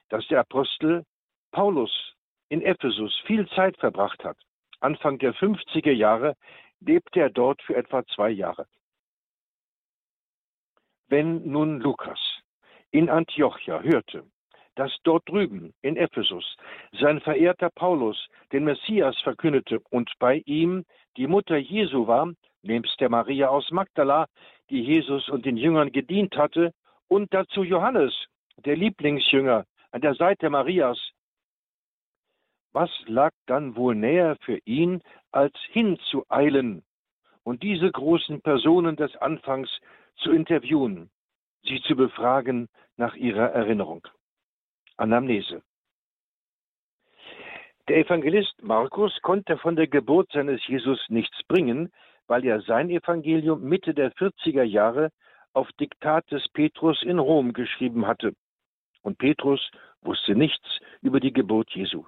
dass 0.09 0.27
der 0.27 0.39
Apostel 0.39 1.03
Paulus 1.51 2.15
in 2.49 2.61
Ephesus 2.61 3.15
viel 3.25 3.47
Zeit 3.49 3.77
verbracht 3.77 4.23
hat. 4.23 4.37
Anfang 4.79 5.19
der 5.19 5.33
50er 5.35 5.91
Jahre 5.91 6.35
lebte 6.79 7.19
er 7.19 7.29
dort 7.29 7.61
für 7.61 7.75
etwa 7.75 8.05
zwei 8.05 8.29
Jahre. 8.29 8.65
Wenn 11.07 11.47
nun 11.49 11.79
Lukas 11.79 12.19
in 12.91 13.09
Antiochia 13.09 13.81
hörte, 13.81 14.23
dass 14.75 14.91
dort 15.03 15.27
drüben 15.27 15.73
in 15.81 15.97
Ephesus 15.97 16.57
sein 16.99 17.19
verehrter 17.21 17.69
Paulus 17.69 18.27
den 18.51 18.63
Messias 18.63 19.19
verkündete 19.21 19.79
und 19.89 20.11
bei 20.19 20.41
ihm 20.45 20.85
die 21.17 21.27
Mutter 21.27 21.57
Jesu 21.57 22.07
war, 22.07 22.31
nebst 22.61 22.99
der 22.99 23.09
Maria 23.09 23.49
aus 23.49 23.69
Magdala, 23.71 24.27
die 24.69 24.81
Jesus 24.81 25.29
und 25.29 25.45
den 25.45 25.57
Jüngern 25.57 25.91
gedient 25.91 26.35
hatte, 26.37 26.73
und 27.07 27.33
dazu 27.33 27.63
Johannes, 27.63 28.13
der 28.57 28.75
Lieblingsjünger, 28.75 29.65
an 29.91 30.01
der 30.01 30.13
Seite 30.13 30.49
Marias, 30.49 30.99
was 32.71 32.91
lag 33.07 33.31
dann 33.47 33.75
wohl 33.75 33.95
näher 33.95 34.37
für 34.41 34.59
ihn, 34.65 35.01
als 35.31 35.53
hinzueilen 35.71 36.83
und 37.43 37.63
diese 37.63 37.91
großen 37.91 38.41
Personen 38.41 38.95
des 38.95 39.15
Anfangs 39.17 39.69
zu 40.17 40.31
interviewen, 40.31 41.09
sie 41.63 41.81
zu 41.81 41.95
befragen 41.95 42.69
nach 42.97 43.15
ihrer 43.15 43.51
Erinnerung. 43.51 44.07
Anamnese. 44.97 45.61
Der 47.87 47.97
Evangelist 47.97 48.61
Markus 48.61 49.19
konnte 49.21 49.57
von 49.57 49.75
der 49.75 49.87
Geburt 49.87 50.31
seines 50.31 50.65
Jesus 50.67 51.03
nichts 51.09 51.41
bringen, 51.47 51.91
weil 52.27 52.45
er 52.45 52.61
sein 52.61 52.89
Evangelium 52.89 53.63
Mitte 53.63 53.93
der 53.93 54.11
40er 54.13 54.63
Jahre 54.63 55.09
auf 55.53 55.71
Diktat 55.79 56.29
des 56.29 56.47
Petrus 56.49 57.01
in 57.01 57.17
Rom 57.17 57.53
geschrieben 57.53 58.05
hatte. 58.05 58.33
Und 59.01 59.17
Petrus 59.17 59.71
wusste 60.01 60.35
nichts 60.35 60.79
über 61.01 61.19
die 61.19 61.33
Geburt 61.33 61.71
Jesu. 61.71 62.05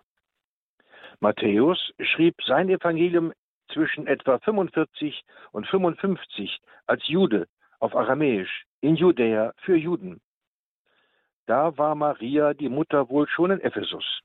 Matthäus 1.20 1.94
schrieb 2.00 2.36
sein 2.46 2.70
Evangelium 2.70 3.34
zwischen 3.72 4.08
etwa 4.08 4.40
45 4.40 5.24
und 5.52 5.68
55 5.68 6.60
als 6.86 7.08
Jude 7.08 7.48
auf 7.82 7.96
Aramäisch 7.96 8.66
in 8.80 8.96
Judäa 8.96 9.54
für 9.58 9.76
Juden. 9.76 10.22
Da 11.48 11.78
war 11.78 11.96
Maria, 11.96 12.54
die 12.54 12.70
Mutter, 12.70 13.10
wohl 13.10 13.28
schon 13.28 13.52
in 13.52 13.60
Ephesus. 13.60 14.22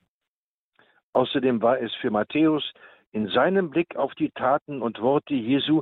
Außerdem 1.13 1.61
war 1.61 1.79
es 1.81 1.93
für 1.95 2.11
Matthäus 2.11 2.63
in 3.11 3.27
seinem 3.27 3.69
Blick 3.69 3.95
auf 3.95 4.13
die 4.15 4.29
Taten 4.29 4.81
und 4.81 5.01
Worte 5.01 5.33
Jesu, 5.33 5.81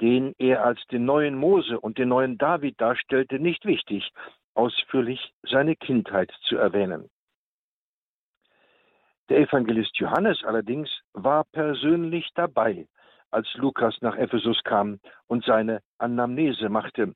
den 0.00 0.34
er 0.38 0.64
als 0.64 0.84
den 0.86 1.04
neuen 1.04 1.34
Mose 1.36 1.78
und 1.78 1.98
den 1.98 2.08
neuen 2.08 2.38
David 2.38 2.80
darstellte, 2.80 3.38
nicht 3.38 3.64
wichtig, 3.66 4.10
ausführlich 4.54 5.32
seine 5.42 5.76
Kindheit 5.76 6.32
zu 6.48 6.56
erwähnen. 6.56 7.10
Der 9.28 9.38
Evangelist 9.38 9.96
Johannes 9.98 10.42
allerdings 10.44 10.90
war 11.12 11.44
persönlich 11.52 12.28
dabei, 12.34 12.86
als 13.32 13.52
Lukas 13.54 13.96
nach 14.00 14.16
Ephesus 14.16 14.62
kam 14.62 15.00
und 15.26 15.44
seine 15.44 15.82
Anamnese 15.98 16.68
machte. 16.68 17.14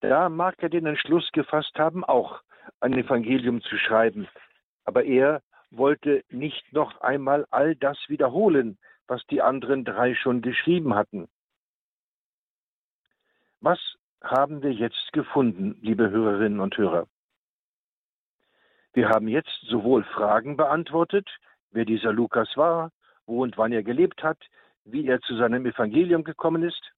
Da 0.00 0.28
mag 0.28 0.62
er 0.62 0.68
den 0.68 0.86
Entschluss 0.86 1.30
gefasst 1.32 1.78
haben, 1.78 2.04
auch 2.04 2.42
ein 2.80 2.92
Evangelium 2.94 3.62
zu 3.62 3.78
schreiben, 3.78 4.28
aber 4.84 5.04
er 5.04 5.40
wollte 5.70 6.24
nicht 6.30 6.72
noch 6.72 7.00
einmal 7.00 7.46
all 7.50 7.74
das 7.74 7.98
wiederholen, 8.08 8.78
was 9.06 9.24
die 9.26 9.42
anderen 9.42 9.84
drei 9.84 10.14
schon 10.14 10.42
geschrieben 10.42 10.94
hatten. 10.94 11.28
Was 13.60 13.78
haben 14.22 14.62
wir 14.62 14.72
jetzt 14.72 15.12
gefunden, 15.12 15.78
liebe 15.80 16.10
Hörerinnen 16.10 16.60
und 16.60 16.76
Hörer? 16.76 17.06
Wir 18.92 19.08
haben 19.08 19.28
jetzt 19.28 19.60
sowohl 19.62 20.04
Fragen 20.04 20.56
beantwortet, 20.56 21.28
wer 21.70 21.84
dieser 21.84 22.12
Lukas 22.12 22.56
war, 22.56 22.90
wo 23.26 23.42
und 23.42 23.58
wann 23.58 23.72
er 23.72 23.82
gelebt 23.82 24.22
hat, 24.22 24.38
wie 24.84 25.06
er 25.06 25.20
zu 25.20 25.36
seinem 25.36 25.66
Evangelium 25.66 26.24
gekommen 26.24 26.62
ist, 26.62 26.92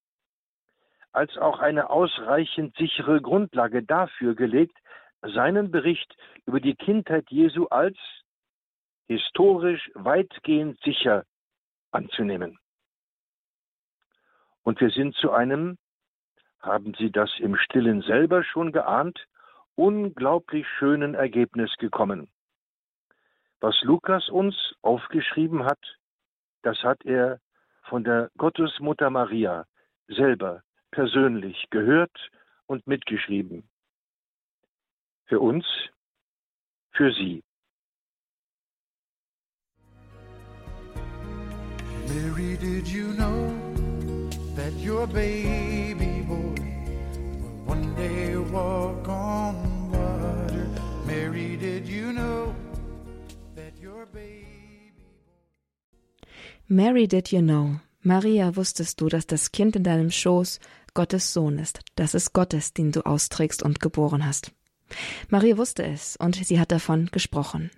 als 1.11 1.35
auch 1.37 1.59
eine 1.59 1.89
ausreichend 1.89 2.75
sichere 2.77 3.21
Grundlage 3.21 3.83
dafür 3.83 4.35
gelegt, 4.35 4.77
seinen 5.21 5.71
Bericht 5.71 6.15
über 6.45 6.59
die 6.59 6.75
Kindheit 6.75 7.29
Jesu 7.29 7.65
als 7.67 7.97
historisch 9.07 9.89
weitgehend 9.95 10.79
sicher 10.81 11.23
anzunehmen. 11.91 12.59
Und 14.63 14.81
wir 14.81 14.89
sind 14.89 15.15
zu 15.15 15.31
einem, 15.31 15.77
haben 16.59 16.93
Sie 16.95 17.11
das 17.11 17.31
im 17.39 17.55
stillen 17.55 18.01
selber 18.01 18.43
schon 18.43 18.71
geahnt, 18.71 19.25
unglaublich 19.75 20.67
schönen 20.77 21.15
Ergebnis 21.15 21.73
gekommen. 21.77 22.29
Was 23.61 23.81
Lukas 23.81 24.29
uns 24.29 24.55
aufgeschrieben 24.81 25.63
hat, 25.63 25.79
das 26.63 26.77
hat 26.83 27.05
er 27.05 27.39
von 27.89 28.03
der 28.03 28.29
Gottesmutter 28.37 29.09
Maria 29.09 29.65
selber 30.07 30.61
persönlich 30.91 31.65
gehört 31.69 32.15
und 32.65 32.85
mitgeschrieben. 32.87 33.67
Für 35.25 35.39
uns, 35.39 35.65
für 36.91 37.11
Sie. 37.11 37.43
Mary, 42.07 42.57
did 42.57 42.87
you 42.87 43.13
know 43.13 43.51
that 44.55 44.73
your 44.75 45.05
baby 45.07 46.21
boy 46.21 46.55
will 47.41 47.63
one 47.65 47.93
day 47.95 48.37
walk 48.37 49.07
on 49.09 49.91
water? 49.91 50.67
Mary, 51.05 51.57
did 51.57 51.85
you 51.85 52.13
know 52.13 52.55
Mary, 56.69 57.07
did 57.07 57.31
you 57.31 57.39
know? 57.39 57.79
Maria, 58.01 58.57
wusstest 58.57 58.99
du, 58.99 59.07
dass 59.07 59.25
das 59.25 59.53
Kind 59.53 59.77
in 59.77 59.83
deinem 59.83 60.11
Schoß 60.11 60.59
Gottes 60.93 61.31
Sohn 61.31 61.59
ist, 61.59 61.79
dass 61.95 62.13
es 62.13 62.33
Gottes, 62.33 62.73
den 62.73 62.91
du 62.91 63.05
austrägst 63.05 63.63
und 63.63 63.79
geboren 63.79 64.25
hast. 64.25 64.51
Maria 65.29 65.57
wusste 65.57 65.85
es 65.85 66.17
und 66.17 66.35
sie 66.35 66.59
hat 66.59 66.73
davon 66.73 67.07
gesprochen. 67.13 67.71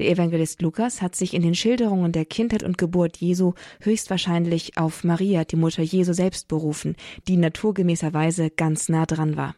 Der 0.00 0.10
Evangelist 0.10 0.62
Lukas 0.62 1.00
hat 1.00 1.14
sich 1.14 1.32
in 1.32 1.42
den 1.42 1.54
Schilderungen 1.54 2.10
der 2.10 2.24
Kindheit 2.24 2.64
und 2.64 2.76
Geburt 2.76 3.18
Jesu 3.18 3.52
höchstwahrscheinlich 3.80 4.78
auf 4.78 5.04
Maria, 5.04 5.44
die 5.44 5.54
Mutter 5.54 5.82
Jesu 5.82 6.12
selbst 6.12 6.48
berufen, 6.48 6.96
die 7.28 7.36
naturgemäßerweise 7.36 8.50
ganz 8.50 8.88
nah 8.88 9.06
dran 9.06 9.36
war. 9.36 9.54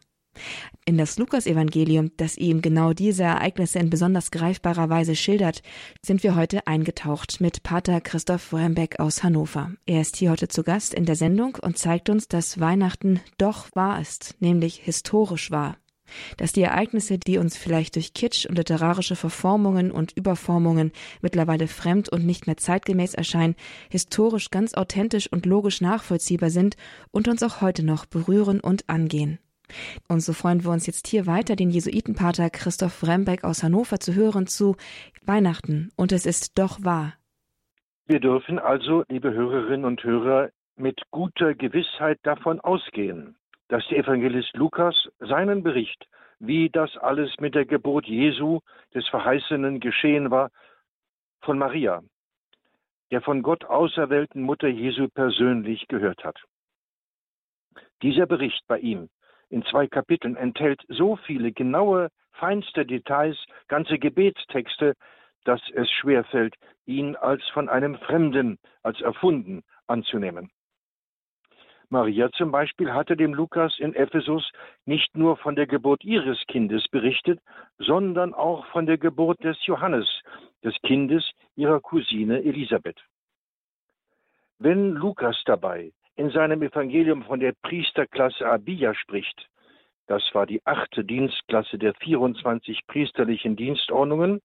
In 0.84 0.98
das 0.98 1.18
Lukas-Evangelium, 1.18 2.12
das 2.16 2.36
ihm 2.36 2.62
genau 2.62 2.92
diese 2.92 3.24
Ereignisse 3.24 3.78
in 3.78 3.90
besonders 3.90 4.30
greifbarer 4.30 4.88
Weise 4.88 5.16
schildert, 5.16 5.62
sind 6.04 6.22
wir 6.22 6.36
heute 6.36 6.66
eingetaucht 6.66 7.40
mit 7.40 7.62
Pater 7.62 8.00
Christoph 8.00 8.52
Rembeck 8.52 9.00
aus 9.00 9.22
Hannover. 9.22 9.72
Er 9.86 10.00
ist 10.00 10.16
hier 10.16 10.30
heute 10.30 10.48
zu 10.48 10.62
Gast 10.62 10.94
in 10.94 11.04
der 11.04 11.16
Sendung 11.16 11.56
und 11.60 11.78
zeigt 11.78 12.08
uns, 12.08 12.28
dass 12.28 12.60
Weihnachten 12.60 13.20
doch 13.38 13.68
wahr 13.74 14.00
ist, 14.00 14.36
nämlich 14.40 14.76
historisch 14.76 15.50
wahr 15.50 15.76
dass 16.36 16.52
die 16.52 16.62
Ereignisse, 16.62 17.18
die 17.18 17.38
uns 17.38 17.56
vielleicht 17.56 17.96
durch 17.96 18.14
Kitsch 18.14 18.46
und 18.46 18.56
literarische 18.56 19.16
Verformungen 19.16 19.90
und 19.90 20.12
Überformungen 20.12 20.92
mittlerweile 21.20 21.68
fremd 21.68 22.08
und 22.08 22.24
nicht 22.24 22.46
mehr 22.46 22.56
zeitgemäß 22.56 23.14
erscheinen, 23.14 23.56
historisch 23.90 24.50
ganz 24.50 24.74
authentisch 24.74 25.30
und 25.30 25.46
logisch 25.46 25.80
nachvollziehbar 25.80 26.50
sind 26.50 26.76
und 27.10 27.28
uns 27.28 27.42
auch 27.42 27.60
heute 27.60 27.82
noch 27.82 28.06
berühren 28.06 28.60
und 28.60 28.88
angehen. 28.88 29.38
Und 30.08 30.20
so 30.20 30.32
freuen 30.32 30.64
wir 30.64 30.70
uns 30.70 30.86
jetzt 30.86 31.06
hier 31.06 31.26
weiter, 31.26 31.56
den 31.56 31.70
Jesuitenpater 31.70 32.50
Christoph 32.50 33.02
Rembeck 33.02 33.44
aus 33.44 33.62
Hannover 33.62 33.98
zu 33.98 34.14
hören 34.14 34.46
zu 34.46 34.76
Weihnachten. 35.24 35.90
Und 35.96 36.12
es 36.12 36.26
ist 36.26 36.58
doch 36.58 36.84
wahr. 36.84 37.14
Wir 38.06 38.20
dürfen 38.20 38.58
also, 38.58 39.04
liebe 39.08 39.32
Hörerinnen 39.32 39.84
und 39.84 40.02
Hörer, 40.04 40.50
mit 40.76 41.00
guter 41.10 41.54
Gewissheit 41.54 42.18
davon 42.22 42.60
ausgehen, 42.60 43.36
dass 43.68 43.86
der 43.88 43.98
Evangelist 43.98 44.54
Lukas 44.56 44.94
seinen 45.18 45.62
Bericht, 45.62 46.06
wie 46.38 46.68
das 46.70 46.96
alles 46.98 47.34
mit 47.40 47.54
der 47.54 47.64
Geburt 47.64 48.06
Jesu, 48.06 48.60
des 48.94 49.08
Verheißenen, 49.08 49.80
geschehen 49.80 50.30
war, 50.30 50.50
von 51.40 51.58
Maria, 51.58 52.02
der 53.10 53.22
von 53.22 53.42
Gott 53.42 53.64
auserwählten 53.64 54.42
Mutter 54.42 54.68
Jesu 54.68 55.08
persönlich 55.08 55.88
gehört 55.88 56.22
hat. 56.24 56.38
Dieser 58.02 58.26
Bericht 58.26 58.62
bei 58.66 58.78
ihm 58.78 59.08
in 59.50 59.64
zwei 59.64 59.86
Kapiteln 59.86 60.36
enthält 60.36 60.82
so 60.88 61.16
viele 61.16 61.52
genaue, 61.52 62.10
feinste 62.32 62.84
Details, 62.84 63.36
ganze 63.68 63.98
Gebetstexte, 63.98 64.94
dass 65.44 65.60
es 65.74 65.90
schwerfällt, 65.90 66.54
ihn 66.84 67.16
als 67.16 67.42
von 67.50 67.68
einem 67.68 67.96
Fremden, 67.96 68.58
als 68.82 69.00
erfunden 69.00 69.62
anzunehmen. 69.86 70.50
Maria 71.88 72.30
zum 72.32 72.50
Beispiel 72.50 72.92
hatte 72.92 73.16
dem 73.16 73.32
Lukas 73.32 73.78
in 73.78 73.94
Ephesus 73.94 74.50
nicht 74.86 75.16
nur 75.16 75.36
von 75.36 75.54
der 75.54 75.68
Geburt 75.68 76.02
ihres 76.02 76.42
Kindes 76.48 76.88
berichtet, 76.88 77.40
sondern 77.78 78.34
auch 78.34 78.66
von 78.66 78.86
der 78.86 78.98
Geburt 78.98 79.42
des 79.44 79.56
Johannes, 79.66 80.08
des 80.64 80.74
Kindes 80.82 81.30
ihrer 81.54 81.80
Cousine 81.80 82.42
Elisabeth. 82.42 83.00
Wenn 84.58 84.92
Lukas 84.92 85.40
dabei 85.44 85.92
in 86.16 86.30
seinem 86.30 86.62
Evangelium 86.62 87.22
von 87.24 87.40
der 87.40 87.52
Priesterklasse 87.62 88.46
Abia 88.46 88.94
spricht, 88.94 89.48
das 90.06 90.22
war 90.32 90.46
die 90.46 90.64
achte 90.64 91.04
Dienstklasse 91.04 91.78
der 91.78 91.94
24 91.94 92.86
priesterlichen 92.86 93.56
Dienstordnungen, 93.56 94.40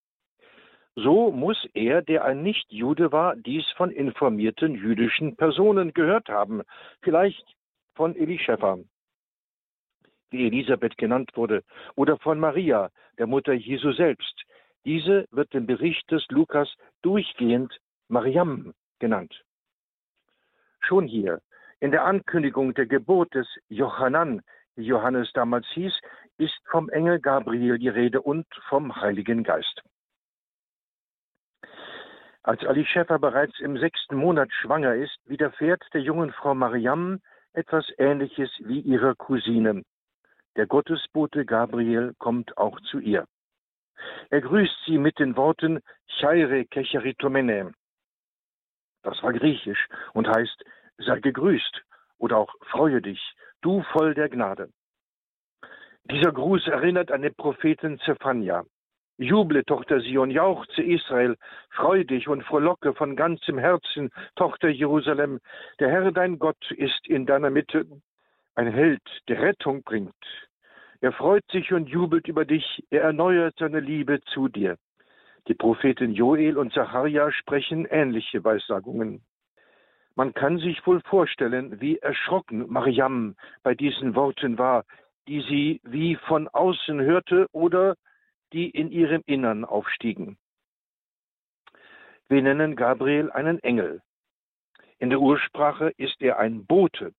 so 0.95 1.31
muss 1.31 1.67
er, 1.73 2.01
der 2.01 2.25
ein 2.25 2.43
Nichtjude 2.43 3.11
war, 3.11 3.35
dies 3.35 3.65
von 3.77 3.91
informierten 3.91 4.75
jüdischen 4.75 5.37
Personen 5.37 5.93
gehört 5.93 6.27
haben, 6.27 6.63
vielleicht 7.01 7.45
von 7.95 8.15
Elischepha, 8.15 8.79
wie 10.31 10.47
Elisabeth 10.47 10.97
genannt 10.97 11.31
wurde, 11.35 11.63
oder 11.95 12.17
von 12.17 12.39
Maria, 12.39 12.89
der 13.17 13.27
Mutter 13.27 13.53
Jesu 13.53 13.93
selbst. 13.93 14.43
Diese 14.83 15.25
wird 15.31 15.53
im 15.53 15.65
Bericht 15.65 16.09
des 16.11 16.25
Lukas 16.29 16.73
durchgehend 17.03 17.79
Mariam 18.09 18.73
genannt. 18.99 19.45
Schon 20.81 21.07
hier, 21.07 21.41
in 21.81 21.91
der 21.91 22.05
Ankündigung 22.05 22.73
der 22.75 22.85
Geburt 22.85 23.33
des 23.33 23.47
Johannan, 23.67 24.41
wie 24.75 24.85
Johannes 24.85 25.33
damals 25.33 25.65
hieß, 25.73 25.99
ist 26.37 26.57
vom 26.69 26.89
Engel 26.89 27.19
Gabriel 27.19 27.79
die 27.79 27.89
Rede 27.89 28.21
und 28.21 28.45
vom 28.69 28.95
Heiligen 28.95 29.43
Geist. 29.43 29.81
Als 32.43 32.63
Ali 32.65 32.85
Schäfer 32.85 33.19
bereits 33.19 33.59
im 33.59 33.77
sechsten 33.77 34.15
Monat 34.15 34.51
schwanger 34.51 34.95
ist, 34.95 35.17
widerfährt 35.25 35.83
der 35.93 36.01
jungen 36.01 36.31
Frau 36.31 36.53
Mariam 36.53 37.19
etwas 37.53 37.85
Ähnliches 37.97 38.49
wie 38.59 38.79
ihrer 38.79 39.15
Cousine. 39.15 39.83
Der 40.55 40.67
Gottesbote 40.67 41.45
Gabriel 41.45 42.13
kommt 42.19 42.57
auch 42.57 42.79
zu 42.81 42.99
ihr. 42.99 43.25
Er 44.29 44.41
grüßt 44.41 44.85
sie 44.85 44.97
mit 44.97 45.17
den 45.19 45.35
Worten 45.35 45.79
Chaire 46.19 46.65
Kecheritomene. 46.65 47.73
Das 49.03 49.21
war 49.23 49.33
griechisch 49.33 49.87
und 50.13 50.27
heißt 50.27 50.63
sei 51.01 51.19
gegrüßt 51.19 51.81
oder 52.17 52.37
auch 52.37 52.53
freue 52.69 53.01
dich, 53.01 53.21
du 53.61 53.83
voll 53.93 54.13
der 54.13 54.29
Gnade. 54.29 54.69
Dieser 56.05 56.31
Gruß 56.31 56.67
erinnert 56.67 57.11
an 57.11 57.21
den 57.21 57.35
Propheten 57.35 57.99
Zephania. 57.99 58.63
Juble, 59.17 59.63
Tochter 59.65 60.01
Sion, 60.01 60.31
jauchze 60.31 60.81
Israel, 60.81 61.37
freu 61.69 62.03
dich 62.03 62.27
und 62.27 62.43
frohlocke 62.43 62.95
von 62.95 63.15
ganzem 63.15 63.59
Herzen, 63.59 64.09
Tochter 64.35 64.69
Jerusalem. 64.69 65.39
Der 65.79 65.91
Herr 65.91 66.11
dein 66.11 66.39
Gott 66.39 66.71
ist 66.71 67.07
in 67.07 67.27
deiner 67.27 67.51
Mitte, 67.51 67.85
ein 68.55 68.67
Held, 68.67 69.01
der 69.27 69.41
Rettung 69.41 69.83
bringt. 69.83 70.15
Er 71.01 71.11
freut 71.11 71.43
sich 71.51 71.71
und 71.71 71.87
jubelt 71.87 72.27
über 72.27 72.45
dich, 72.45 72.83
er 72.89 73.03
erneuert 73.03 73.55
seine 73.59 73.79
Liebe 73.79 74.21
zu 74.33 74.47
dir. 74.47 74.77
Die 75.47 75.55
Propheten 75.55 76.13
Joel 76.13 76.57
und 76.57 76.73
Zacharia 76.73 77.31
sprechen 77.31 77.85
ähnliche 77.85 78.43
Weissagungen. 78.43 79.23
Man 80.15 80.33
kann 80.33 80.57
sich 80.57 80.85
wohl 80.85 81.01
vorstellen, 81.01 81.79
wie 81.79 81.97
erschrocken 81.97 82.65
Mariam 82.69 83.35
bei 83.63 83.73
diesen 83.75 84.15
Worten 84.15 84.57
war, 84.57 84.83
die 85.27 85.41
sie 85.41 85.79
wie 85.83 86.15
von 86.15 86.47
außen 86.47 86.99
hörte 87.01 87.47
oder 87.53 87.95
die 88.53 88.69
in 88.69 88.91
ihrem 88.91 89.23
Innern 89.25 89.63
aufstiegen. 89.63 90.37
Wir 92.27 92.41
nennen 92.41 92.75
Gabriel 92.75 93.31
einen 93.31 93.59
Engel. 93.59 94.01
In 94.99 95.09
der 95.09 95.19
Ursprache 95.19 95.91
ist 95.97 96.21
er 96.21 96.39
ein 96.39 96.65
Bote. 96.65 97.13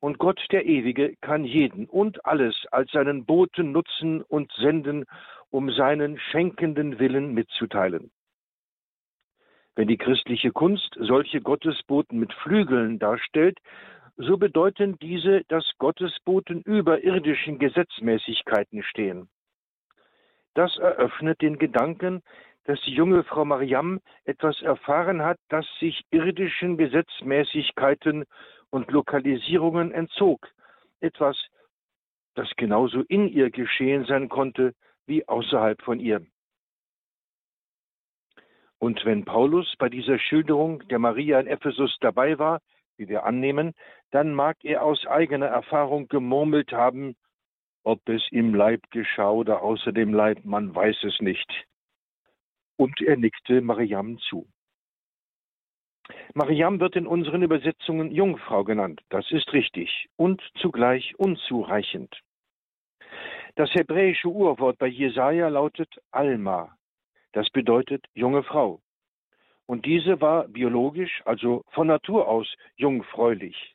Und 0.00 0.18
Gott 0.18 0.40
der 0.50 0.66
Ewige 0.66 1.16
kann 1.22 1.44
jeden 1.44 1.86
und 1.86 2.24
alles 2.26 2.66
als 2.70 2.90
seinen 2.92 3.24
Boten 3.24 3.72
nutzen 3.72 4.22
und 4.22 4.52
senden, 4.52 5.06
um 5.50 5.70
seinen 5.70 6.18
schenkenden 6.18 6.98
Willen 6.98 7.32
mitzuteilen. 7.32 8.10
Wenn 9.76 9.88
die 9.88 9.96
christliche 9.96 10.52
Kunst 10.52 10.96
solche 11.00 11.40
Gottesboten 11.40 12.18
mit 12.18 12.32
Flügeln 12.32 12.98
darstellt, 12.98 13.58
so 14.16 14.36
bedeuten 14.36 14.96
diese, 15.00 15.42
dass 15.48 15.68
Gottesboten 15.78 16.62
über 16.62 17.02
irdischen 17.02 17.58
Gesetzmäßigkeiten 17.58 18.84
stehen. 18.84 19.28
Das 20.54 20.78
eröffnet 20.78 21.42
den 21.42 21.58
Gedanken, 21.58 22.22
dass 22.64 22.80
die 22.82 22.94
junge 22.94 23.24
Frau 23.24 23.44
Mariam 23.44 24.00
etwas 24.24 24.62
erfahren 24.62 25.22
hat, 25.22 25.38
das 25.48 25.66
sich 25.80 26.04
irdischen 26.10 26.76
Gesetzmäßigkeiten 26.78 28.24
und 28.70 28.90
Lokalisierungen 28.90 29.90
entzog. 29.92 30.48
Etwas, 31.00 31.36
das 32.34 32.48
genauso 32.56 33.02
in 33.02 33.28
ihr 33.28 33.50
geschehen 33.50 34.04
sein 34.04 34.28
konnte 34.28 34.74
wie 35.06 35.26
außerhalb 35.28 35.82
von 35.82 35.98
ihr. 36.00 36.24
Und 38.84 39.02
wenn 39.06 39.24
Paulus 39.24 39.74
bei 39.78 39.88
dieser 39.88 40.18
Schilderung 40.18 40.86
der 40.88 40.98
Maria 40.98 41.40
in 41.40 41.46
Ephesus 41.46 41.96
dabei 42.02 42.38
war, 42.38 42.60
wie 42.98 43.08
wir 43.08 43.24
annehmen, 43.24 43.72
dann 44.10 44.34
mag 44.34 44.58
er 44.62 44.82
aus 44.82 45.06
eigener 45.06 45.46
Erfahrung 45.46 46.06
gemurmelt 46.08 46.70
haben, 46.70 47.16
ob 47.82 48.06
es 48.10 48.22
im 48.30 48.54
Leib 48.54 48.82
geschah 48.90 49.30
oder 49.30 49.62
außer 49.62 49.90
dem 49.92 50.12
Leib, 50.12 50.44
man 50.44 50.74
weiß 50.74 51.02
es 51.04 51.18
nicht. 51.20 51.50
Und 52.76 53.00
er 53.00 53.16
nickte 53.16 53.62
Mariam 53.62 54.18
zu. 54.18 54.46
Mariam 56.34 56.78
wird 56.78 56.94
in 56.94 57.06
unseren 57.06 57.42
Übersetzungen 57.42 58.10
Jungfrau 58.10 58.64
genannt, 58.64 59.00
das 59.08 59.30
ist 59.30 59.50
richtig 59.54 60.10
und 60.16 60.42
zugleich 60.60 61.18
unzureichend. 61.18 62.20
Das 63.54 63.70
hebräische 63.72 64.28
Urwort 64.28 64.76
bei 64.76 64.88
Jesaja 64.88 65.48
lautet 65.48 65.88
Alma, 66.10 66.76
das 67.34 67.50
bedeutet 67.50 68.06
junge 68.14 68.44
Frau. 68.44 68.80
Und 69.66 69.86
diese 69.86 70.20
war 70.20 70.46
biologisch, 70.46 71.22
also 71.24 71.64
von 71.72 71.88
Natur 71.88 72.28
aus, 72.28 72.52
jungfräulich. 72.76 73.74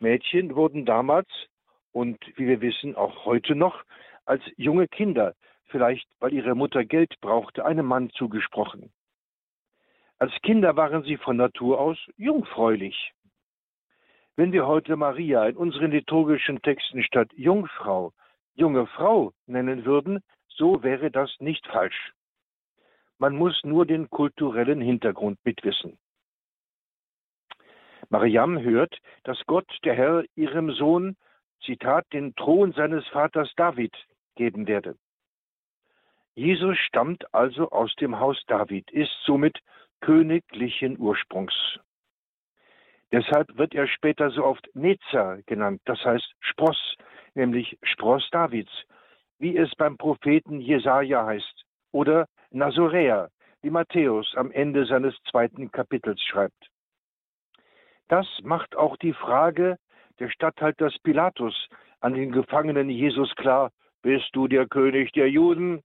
Mädchen 0.00 0.56
wurden 0.56 0.84
damals 0.84 1.28
und 1.92 2.18
wie 2.36 2.48
wir 2.48 2.60
wissen 2.60 2.96
auch 2.96 3.24
heute 3.24 3.54
noch 3.54 3.84
als 4.24 4.42
junge 4.56 4.88
Kinder, 4.88 5.34
vielleicht 5.66 6.08
weil 6.18 6.32
ihre 6.32 6.54
Mutter 6.56 6.84
Geld 6.84 7.14
brauchte, 7.20 7.64
einem 7.64 7.86
Mann 7.86 8.10
zugesprochen. 8.10 8.92
Als 10.18 10.32
Kinder 10.42 10.76
waren 10.76 11.04
sie 11.04 11.16
von 11.16 11.36
Natur 11.36 11.80
aus 11.80 11.98
jungfräulich. 12.16 13.12
Wenn 14.34 14.52
wir 14.52 14.66
heute 14.66 14.96
Maria 14.96 15.46
in 15.46 15.56
unseren 15.56 15.92
liturgischen 15.92 16.62
Texten 16.62 17.02
statt 17.04 17.30
Jungfrau 17.34 18.12
junge 18.54 18.86
Frau 18.86 19.32
nennen 19.46 19.84
würden, 19.84 20.20
so 20.48 20.82
wäre 20.82 21.10
das 21.10 21.30
nicht 21.38 21.66
falsch. 21.68 22.12
Man 23.22 23.36
muss 23.36 23.62
nur 23.62 23.86
den 23.86 24.10
kulturellen 24.10 24.80
Hintergrund 24.80 25.38
mitwissen. 25.44 25.96
Mariam 28.08 28.60
hört, 28.60 28.98
dass 29.22 29.40
Gott, 29.46 29.68
der 29.84 29.94
Herr, 29.94 30.24
ihrem 30.34 30.72
Sohn, 30.72 31.16
Zitat, 31.64 32.04
den 32.12 32.34
Thron 32.34 32.72
seines 32.72 33.06
Vaters 33.10 33.48
David 33.54 33.94
geben 34.34 34.66
werde. 34.66 34.96
Jesus 36.34 36.76
stammt 36.78 37.32
also 37.32 37.70
aus 37.70 37.94
dem 37.94 38.18
Haus 38.18 38.42
David, 38.48 38.90
ist 38.90 39.16
somit 39.24 39.56
königlichen 40.00 40.98
Ursprungs. 40.98 41.54
Deshalb 43.12 43.56
wird 43.56 43.72
er 43.72 43.86
später 43.86 44.32
so 44.32 44.44
oft 44.44 44.68
Nezer 44.74 45.42
genannt, 45.46 45.80
das 45.84 46.04
heißt 46.04 46.34
Spross, 46.40 46.96
nämlich 47.34 47.78
Spross 47.84 48.28
Davids, 48.32 48.72
wie 49.38 49.56
es 49.56 49.72
beim 49.76 49.96
Propheten 49.96 50.58
Jesaja 50.58 51.24
heißt, 51.24 51.64
oder 51.92 52.26
Nazoräer, 52.52 53.30
wie 53.62 53.70
Matthäus 53.70 54.34
am 54.36 54.50
Ende 54.50 54.86
seines 54.86 55.14
zweiten 55.30 55.70
Kapitels 55.70 56.20
schreibt. 56.22 56.68
Das 58.08 58.26
macht 58.42 58.76
auch 58.76 58.96
die 58.96 59.12
Frage 59.12 59.78
des 60.20 60.32
Statthalters 60.32 60.98
Pilatus 61.02 61.68
an 62.00 62.14
den 62.14 62.32
Gefangenen 62.32 62.90
Jesus 62.90 63.34
klar, 63.36 63.70
bist 64.02 64.28
du 64.32 64.48
der 64.48 64.66
König 64.66 65.12
der 65.12 65.30
Juden? 65.30 65.82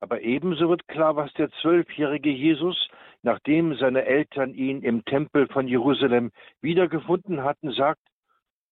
Aber 0.00 0.20
ebenso 0.20 0.68
wird 0.68 0.86
klar, 0.86 1.16
was 1.16 1.32
der 1.32 1.50
zwölfjährige 1.62 2.30
Jesus, 2.30 2.88
nachdem 3.22 3.74
seine 3.74 4.04
Eltern 4.04 4.54
ihn 4.54 4.82
im 4.82 5.04
Tempel 5.04 5.48
von 5.48 5.66
Jerusalem 5.66 6.30
wiedergefunden 6.60 7.42
hatten, 7.42 7.72
sagt, 7.72 8.00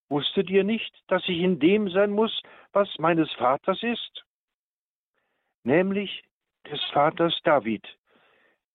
Wusstet 0.09 0.49
ihr 0.51 0.63
nicht, 0.63 0.95
dass 1.09 1.23
ich 1.29 1.39
in 1.39 1.59
dem 1.59 1.91
sein 1.91 2.13
muss, 2.13 2.41
was 2.73 2.89
meines 2.99 3.31
Vaters 3.33 3.83
ist? 3.83 4.25
Nämlich 5.65 6.23
des 6.71 6.83
Vaters 6.93 7.39
David, 7.45 7.85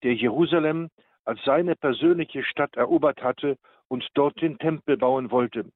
der 0.04 0.14
Jerusalem 0.14 0.90
als 1.26 1.44
seine 1.44 1.76
persönliche 1.76 2.44
Stadt 2.44 2.76
erobert 2.76 3.22
hatte 3.22 3.58
und 3.88 4.08
dort 4.14 4.42
den 4.42 4.58
Tempel 4.58 4.98
bauen 4.98 5.32
wollte. 5.32 5.72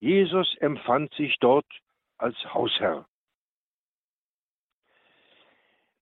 Jesus 0.00 0.54
empfand 0.56 1.12
sich 1.14 1.36
dort 1.38 1.66
als 2.18 2.36
Hausherr. 2.52 3.06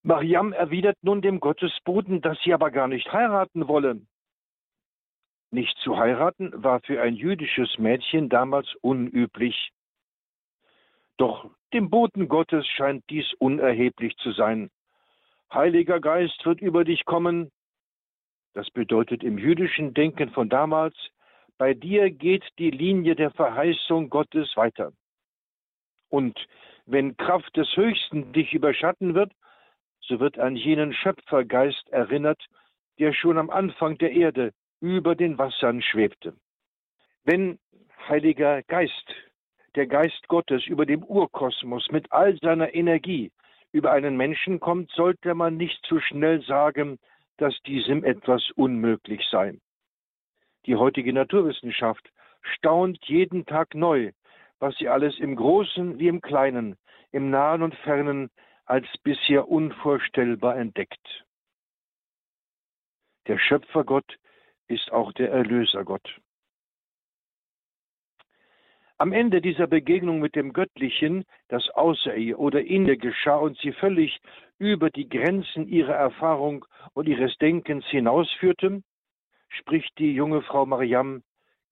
Mariam 0.02 0.52
erwidert 0.52 0.98
nun 1.02 1.22
dem 1.22 1.40
Gottesboten, 1.40 2.20
dass 2.20 2.38
sie 2.42 2.52
aber 2.52 2.70
gar 2.70 2.88
nicht 2.88 3.10
heiraten 3.12 3.68
wolle. 3.68 4.02
Nicht 5.50 5.76
zu 5.78 5.96
heiraten 5.96 6.50
war 6.62 6.80
für 6.80 7.00
ein 7.00 7.14
jüdisches 7.14 7.78
Mädchen 7.78 8.28
damals 8.28 8.74
unüblich. 8.82 9.70
Doch 11.16 11.50
dem 11.72 11.90
Boten 11.90 12.28
Gottes 12.28 12.66
scheint 12.66 13.08
dies 13.08 13.32
unerheblich 13.38 14.16
zu 14.16 14.32
sein. 14.32 14.70
Heiliger 15.54 16.00
Geist 16.00 16.44
wird 16.44 16.60
über 16.60 16.84
dich 16.84 17.04
kommen. 17.04 17.52
Das 18.54 18.68
bedeutet 18.70 19.22
im 19.22 19.38
jüdischen 19.38 19.94
Denken 19.94 20.30
von 20.30 20.48
damals, 20.48 20.96
bei 21.58 21.74
dir 21.74 22.10
geht 22.10 22.44
die 22.58 22.72
Linie 22.72 23.14
der 23.14 23.30
Verheißung 23.30 24.10
Gottes 24.10 24.56
weiter. 24.56 24.92
Und 26.08 26.36
wenn 26.86 27.16
Kraft 27.16 27.56
des 27.56 27.68
Höchsten 27.76 28.32
dich 28.32 28.52
überschatten 28.52 29.14
wird, 29.14 29.32
so 30.00 30.18
wird 30.18 30.38
an 30.40 30.56
jenen 30.56 30.92
Schöpfergeist 30.92 31.88
erinnert, 31.90 32.44
der 32.98 33.12
schon 33.12 33.38
am 33.38 33.50
Anfang 33.50 33.96
der 33.98 34.12
Erde 34.12 34.52
über 34.80 35.14
den 35.14 35.38
Wassern 35.38 35.82
schwebte. 35.82 36.36
Wenn 37.22 37.60
Heiliger 38.08 38.62
Geist, 38.64 39.14
der 39.76 39.86
Geist 39.86 40.26
Gottes 40.26 40.66
über 40.66 40.84
dem 40.84 41.04
Urkosmos 41.04 41.90
mit 41.90 42.10
all 42.12 42.36
seiner 42.38 42.74
Energie 42.74 43.30
über 43.74 43.90
einen 43.90 44.16
Menschen 44.16 44.60
kommt, 44.60 44.92
sollte 44.92 45.34
man 45.34 45.56
nicht 45.56 45.84
zu 45.84 45.98
schnell 45.98 46.40
sagen, 46.42 47.00
dass 47.38 47.60
diesem 47.62 48.04
etwas 48.04 48.48
unmöglich 48.54 49.26
sei. 49.32 49.58
Die 50.66 50.76
heutige 50.76 51.12
Naturwissenschaft 51.12 52.08
staunt 52.40 53.04
jeden 53.06 53.46
Tag 53.46 53.74
neu, 53.74 54.12
was 54.60 54.76
sie 54.76 54.88
alles 54.88 55.18
im 55.18 55.34
Großen 55.34 55.98
wie 55.98 56.06
im 56.06 56.20
Kleinen, 56.20 56.76
im 57.10 57.30
Nahen 57.30 57.62
und 57.62 57.74
Fernen 57.74 58.30
als 58.64 58.86
bisher 59.02 59.48
unvorstellbar 59.48 60.56
entdeckt. 60.56 61.24
Der 63.26 63.38
Schöpfergott 63.38 64.18
ist 64.68 64.92
auch 64.92 65.12
der 65.14 65.32
Erlösergott. 65.32 66.20
Am 68.96 69.12
Ende 69.12 69.40
dieser 69.40 69.66
Begegnung 69.66 70.20
mit 70.20 70.36
dem 70.36 70.52
Göttlichen, 70.52 71.24
das 71.48 71.68
außer 71.70 72.14
ihr 72.14 72.38
oder 72.38 72.62
in 72.62 72.86
ihr 72.86 72.96
geschah 72.96 73.36
und 73.36 73.58
sie 73.58 73.72
völlig 73.72 74.20
über 74.58 74.88
die 74.88 75.08
Grenzen 75.08 75.66
ihrer 75.66 75.94
Erfahrung 75.94 76.64
und 76.92 77.08
ihres 77.08 77.36
Denkens 77.38 77.84
hinausführte, 77.86 78.82
spricht 79.48 79.98
die 79.98 80.14
junge 80.14 80.42
Frau 80.42 80.64
Mariam, 80.64 81.22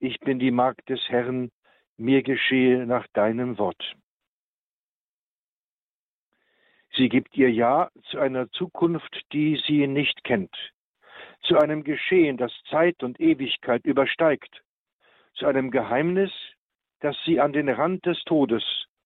ich 0.01 0.19
bin 0.21 0.41
die 0.41 0.51
Magd 0.51 0.89
des 0.89 1.01
Herrn, 1.09 1.53
mir 1.97 2.25
geschehe 2.25 2.87
nach 2.87 3.07
deinem 3.13 3.57
Wort. 3.59 3.95
Sie 6.95 7.09
gibt 7.09 7.37
ihr 7.37 7.51
Ja 7.51 7.91
zu 8.11 8.19
einer 8.19 8.51
Zukunft, 8.51 9.23
die 9.33 9.63
sie 9.67 9.87
nicht 9.87 10.25
kennt, 10.25 10.55
zu 11.43 11.57
einem 11.57 11.85
Geschehen, 11.85 12.37
das 12.37 12.53
Zeit 12.69 13.03
und 13.05 13.21
Ewigkeit 13.21 13.85
übersteigt, 13.85 14.63
zu 15.35 15.47
einem 15.47 15.71
Geheimnis, 15.71 16.33
das 17.03 17.17
sie 17.25 17.41
an 17.41 17.53
den 17.53 17.69
Rand 17.69 18.07
des 18.07 18.23
Todes 18.25 18.65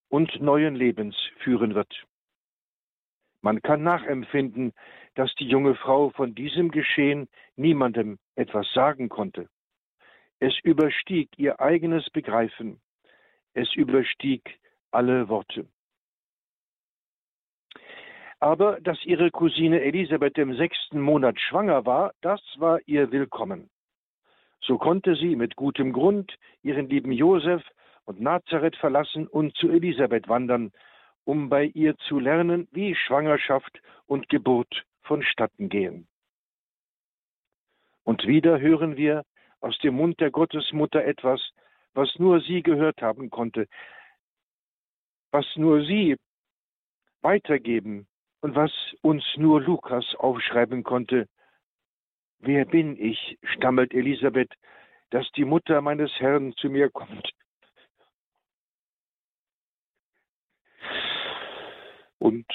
und 0.09 0.41
neuen 0.41 0.77
Lebens 0.77 1.17
führen 1.39 1.75
wird. 1.75 2.05
Man 3.41 3.63
kann 3.63 3.83
nachempfinden, 3.83 4.73
dass 5.15 5.35
die 5.37 5.49
junge 5.49 5.75
Frau 5.75 6.11
von 6.11 6.35
diesem 6.35 6.71
Geschehen 6.71 7.29
niemandem 7.57 8.19
etwas 8.35 8.71
sagen 8.75 9.09
konnte. 9.09 9.49
Es 10.41 10.59
überstieg 10.63 11.31
ihr 11.39 11.59
eigenes 11.61 12.11
Begreifen. 12.11 12.81
Es 13.55 13.75
überstieg 13.75 14.59
alle 14.91 15.29
Worte. 15.31 15.67
Aber 18.41 18.79
dass 18.83 19.03
ihre 19.07 19.31
Cousine 19.31 19.81
Elisabeth 19.81 20.37
im 20.37 20.55
sechsten 20.55 21.01
Monat 21.01 21.41
schwanger 21.41 21.87
war, 21.87 22.13
das 22.21 22.43
war 22.59 22.81
ihr 22.85 23.11
willkommen. 23.11 23.71
So 24.61 24.77
konnte 24.77 25.15
sie 25.15 25.37
mit 25.37 25.57
gutem 25.57 25.95
Grund 25.95 26.37
ihren 26.63 26.91
lieben 26.91 27.13
Josef 27.13 27.63
und 28.07 28.21
Nazareth 28.21 28.77
verlassen 28.77 29.27
und 29.27 29.55
zu 29.57 29.69
Elisabeth 29.69 30.29
wandern, 30.29 30.73
um 31.25 31.49
bei 31.49 31.64
ihr 31.64 31.97
zu 31.97 32.19
lernen, 32.19 32.69
wie 32.71 32.95
Schwangerschaft 32.95 33.83
und 34.07 34.29
Geburt 34.29 34.85
vonstatten 35.03 35.69
gehen. 35.69 36.07
Und 38.05 38.27
wieder 38.27 38.61
hören 38.61 38.97
wir 38.97 39.25
aus 39.61 39.77
dem 39.79 39.97
Mund 39.97 40.21
der 40.21 40.31
Gottesmutter 40.31 41.05
etwas, 41.05 41.40
was 41.95 42.14
nur 42.19 42.40
sie 42.40 42.62
gehört 42.62 43.03
haben 43.03 43.31
konnte, 43.31 43.66
was 45.33 45.47
nur 45.57 45.85
sie 45.85 46.16
weitergeben 47.23 48.07
und 48.40 48.55
was 48.55 48.73
uns 49.03 49.25
nur 49.37 49.61
Lukas 49.61 50.14
aufschreiben 50.16 50.85
konnte. 50.85 51.27
Wer 52.38 52.64
bin 52.66 52.97
ich, 52.97 53.38
stammelt 53.42 53.92
Elisabeth, 53.92 54.53
dass 55.11 55.29
die 55.33 55.45
Mutter 55.45 55.81
meines 55.81 56.12
Herrn 56.21 56.53
zu 56.55 56.71
mir 56.71 56.90
kommt? 56.90 57.33
Und 62.27 62.51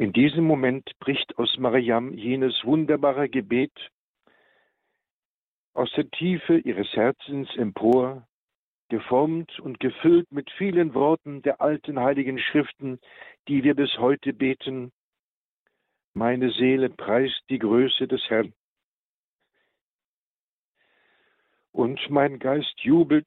In 0.00 0.12
diesem 0.12 0.44
Moment 0.44 0.96
bricht 1.00 1.36
aus 1.38 1.58
Mariam 1.58 2.12
jenes 2.12 2.54
wunderbare 2.64 3.28
Gebet 3.28 3.72
aus 5.74 5.90
der 5.96 6.08
Tiefe 6.10 6.58
ihres 6.58 6.86
Herzens 6.92 7.48
empor, 7.56 8.28
geformt 8.90 9.58
und 9.58 9.80
gefüllt 9.80 10.30
mit 10.30 10.48
vielen 10.52 10.94
Worten 10.94 11.42
der 11.42 11.60
alten 11.60 11.98
heiligen 11.98 12.38
Schriften, 12.38 13.00
die 13.48 13.64
wir 13.64 13.74
bis 13.74 13.98
heute 13.98 14.32
beten. 14.32 14.92
Meine 16.14 16.52
Seele 16.52 16.88
preist 16.88 17.42
die 17.48 17.58
Größe 17.58 18.06
des 18.06 18.22
Herrn. 18.30 18.54
Und 21.72 22.08
mein 22.08 22.38
Geist 22.38 22.78
jubelt 22.82 23.26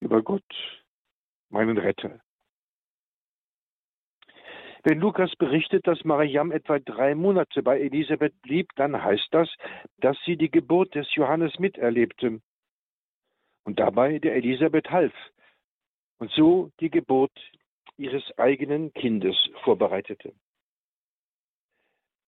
über 0.00 0.20
Gott, 0.20 0.81
meinen 1.52 1.78
Retter. 1.78 2.20
Wenn 4.84 4.98
Lukas 4.98 5.34
berichtet, 5.36 5.86
dass 5.86 6.04
Mariam 6.04 6.50
etwa 6.50 6.80
drei 6.80 7.14
Monate 7.14 7.62
bei 7.62 7.80
Elisabeth 7.80 8.34
blieb, 8.42 8.68
dann 8.74 9.00
heißt 9.00 9.28
das, 9.30 9.48
dass 9.98 10.16
sie 10.24 10.36
die 10.36 10.50
Geburt 10.50 10.96
des 10.96 11.14
Johannes 11.14 11.56
miterlebte 11.60 12.40
und 13.64 13.78
dabei 13.78 14.18
der 14.18 14.34
Elisabeth 14.34 14.90
half 14.90 15.12
und 16.18 16.32
so 16.32 16.70
die 16.80 16.90
Geburt 16.90 17.32
ihres 17.96 18.24
eigenen 18.38 18.92
Kindes 18.92 19.36
vorbereitete. 19.62 20.32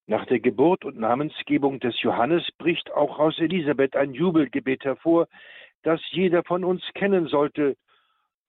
Nach 0.07 0.25
der 0.25 0.39
Geburt 0.39 0.85
und 0.85 0.97
Namensgebung 0.97 1.79
des 1.79 1.99
Johannes 2.01 2.47
bricht 2.57 2.91
auch 2.91 3.19
aus 3.19 3.37
Elisabeth 3.39 3.95
ein 3.95 4.13
Jubelgebet 4.13 4.85
hervor, 4.85 5.27
das 5.81 5.99
jeder 6.11 6.43
von 6.43 6.63
uns 6.63 6.83
kennen 6.93 7.27
sollte, 7.27 7.75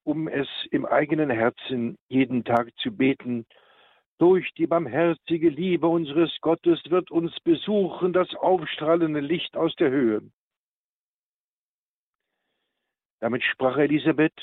um 0.07 0.29
es 0.29 0.49
im 0.71 0.87
eigenen 0.87 1.31
Herzen 1.31 1.99
jeden 2.09 2.45
Tag 2.45 2.71
zu 2.79 2.97
beten 2.97 3.45
durch 4.19 4.55
die 4.55 4.69
barmherzige 4.69 5.49
Liebe 5.51 5.89
unseres 5.89 6.31
Gottes 6.41 6.81
wird 6.89 7.11
uns 7.11 7.39
besuchen 7.41 8.13
das 8.13 8.33
aufstrahlende 8.37 9.21
Licht 9.21 9.57
aus 9.57 9.75
der 9.75 9.91
Höhe. 9.91 10.23
Damit 13.21 13.43
sprach 13.43 13.77
Elisabeth 13.77 14.41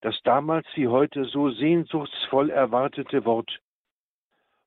das 0.00 0.18
damals 0.24 0.66
wie 0.74 0.88
heute 0.88 1.24
so 1.26 1.50
sehnsuchtsvoll 1.50 2.50
erwartete 2.50 3.24
Wort, 3.24 3.60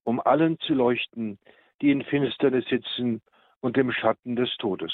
um 0.03 0.19
allen 0.19 0.59
zu 0.59 0.73
leuchten, 0.73 1.39
die 1.81 1.91
in 1.91 2.03
Finsternis 2.03 2.65
sitzen 2.65 3.21
und 3.61 3.77
im 3.77 3.91
Schatten 3.91 4.35
des 4.35 4.55
Todes. 4.57 4.93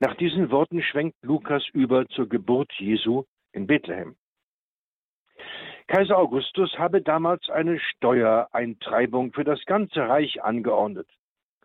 Nach 0.00 0.14
diesen 0.14 0.52
Worten 0.52 0.80
schwenkt 0.80 1.16
Lukas 1.22 1.66
über 1.72 2.06
zur 2.08 2.28
Geburt 2.28 2.72
Jesu 2.78 3.24
in 3.52 3.66
Bethlehem. 3.66 4.16
Kaiser 5.88 6.18
Augustus 6.18 6.78
habe 6.78 7.02
damals 7.02 7.48
eine 7.48 7.80
Steuereintreibung 7.80 9.32
für 9.32 9.42
das 9.42 9.64
ganze 9.64 10.08
Reich 10.08 10.42
angeordnet. 10.42 11.08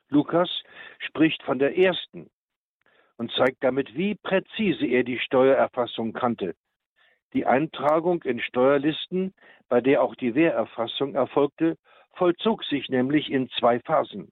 Lukas 0.10 0.50
spricht 0.98 1.44
von 1.44 1.60
der 1.60 1.78
ersten 1.78 2.32
und 3.18 3.32
zeigt 3.34 3.64
damit, 3.64 3.96
wie 3.96 4.16
präzise 4.16 4.88
er 4.88 5.04
die 5.04 5.20
Steuererfassung 5.20 6.14
kannte. 6.14 6.56
Die 7.34 7.46
Eintragung 7.46 8.24
in 8.24 8.40
Steuerlisten, 8.40 9.34
bei 9.70 9.82
der 9.82 10.02
auch 10.02 10.16
die 10.16 10.34
Wehrerfassung 10.34 11.14
erfolgte, 11.14 11.78
vollzog 12.14 12.64
sich 12.64 12.90
nämlich 12.90 13.32
in 13.32 13.50
zwei 13.50 13.80
Phasen. 13.80 14.32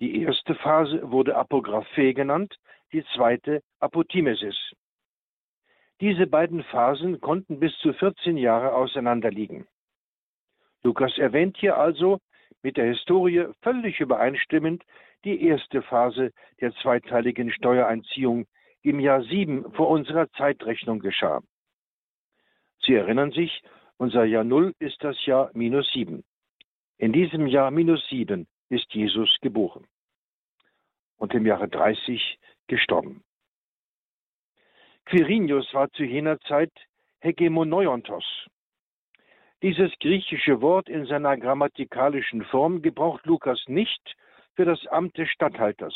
Die 0.00 0.22
erste 0.22 0.54
Phase 0.56 1.10
wurde 1.10 1.36
Apographe 1.36 2.14
genannt, 2.14 2.56
die 2.96 3.04
zweite 3.14 3.62
Apotimesis. 3.78 4.56
Diese 6.00 6.26
beiden 6.26 6.62
Phasen 6.64 7.20
konnten 7.20 7.60
bis 7.60 7.76
zu 7.80 7.92
14 7.92 8.38
Jahre 8.38 8.72
auseinanderliegen. 8.72 9.66
Lukas 10.82 11.18
erwähnt 11.18 11.58
hier 11.58 11.76
also 11.76 12.20
mit 12.62 12.78
der 12.78 12.86
Historie 12.86 13.48
völlig 13.60 14.00
übereinstimmend 14.00 14.82
die 15.24 15.42
erste 15.44 15.82
Phase 15.82 16.32
der 16.62 16.72
zweiteiligen 16.76 17.50
Steuereinziehung, 17.52 18.46
die 18.82 18.90
im 18.90 19.00
Jahr 19.00 19.22
7 19.22 19.72
vor 19.72 19.90
unserer 19.90 20.30
Zeitrechnung 20.30 21.00
geschah. 21.00 21.42
Sie 22.80 22.94
erinnern 22.94 23.32
sich, 23.32 23.62
unser 23.98 24.24
Jahr 24.24 24.44
0 24.44 24.72
ist 24.78 25.04
das 25.04 25.26
Jahr 25.26 25.50
minus 25.52 25.90
7. 25.92 26.24
In 26.96 27.12
diesem 27.12 27.46
Jahr 27.46 27.70
minus 27.70 28.08
7 28.08 28.46
ist 28.70 28.94
Jesus 28.94 29.36
geboren 29.42 29.86
und 31.18 31.34
im 31.34 31.46
Jahre 31.46 31.68
30 31.68 32.38
gestorben. 32.66 33.22
Quirinius 35.06 35.72
war 35.72 35.90
zu 35.92 36.04
jener 36.04 36.40
Zeit 36.40 36.72
Hegemoneiontos. 37.20 38.24
Dieses 39.62 39.92
griechische 40.00 40.60
Wort 40.60 40.88
in 40.88 41.06
seiner 41.06 41.36
grammatikalischen 41.36 42.44
Form 42.44 42.82
gebraucht 42.82 43.24
Lukas 43.24 43.62
nicht 43.68 44.16
für 44.54 44.64
das 44.64 44.84
Amt 44.88 45.16
des 45.16 45.28
Statthalters, 45.30 45.94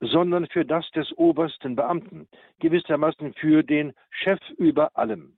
sondern 0.00 0.46
für 0.46 0.64
das 0.64 0.88
des 0.90 1.12
obersten 1.16 1.74
Beamten, 1.76 2.28
gewissermaßen 2.60 3.34
für 3.34 3.62
den 3.62 3.94
Chef 4.10 4.40
über 4.58 4.96
allem. 4.96 5.36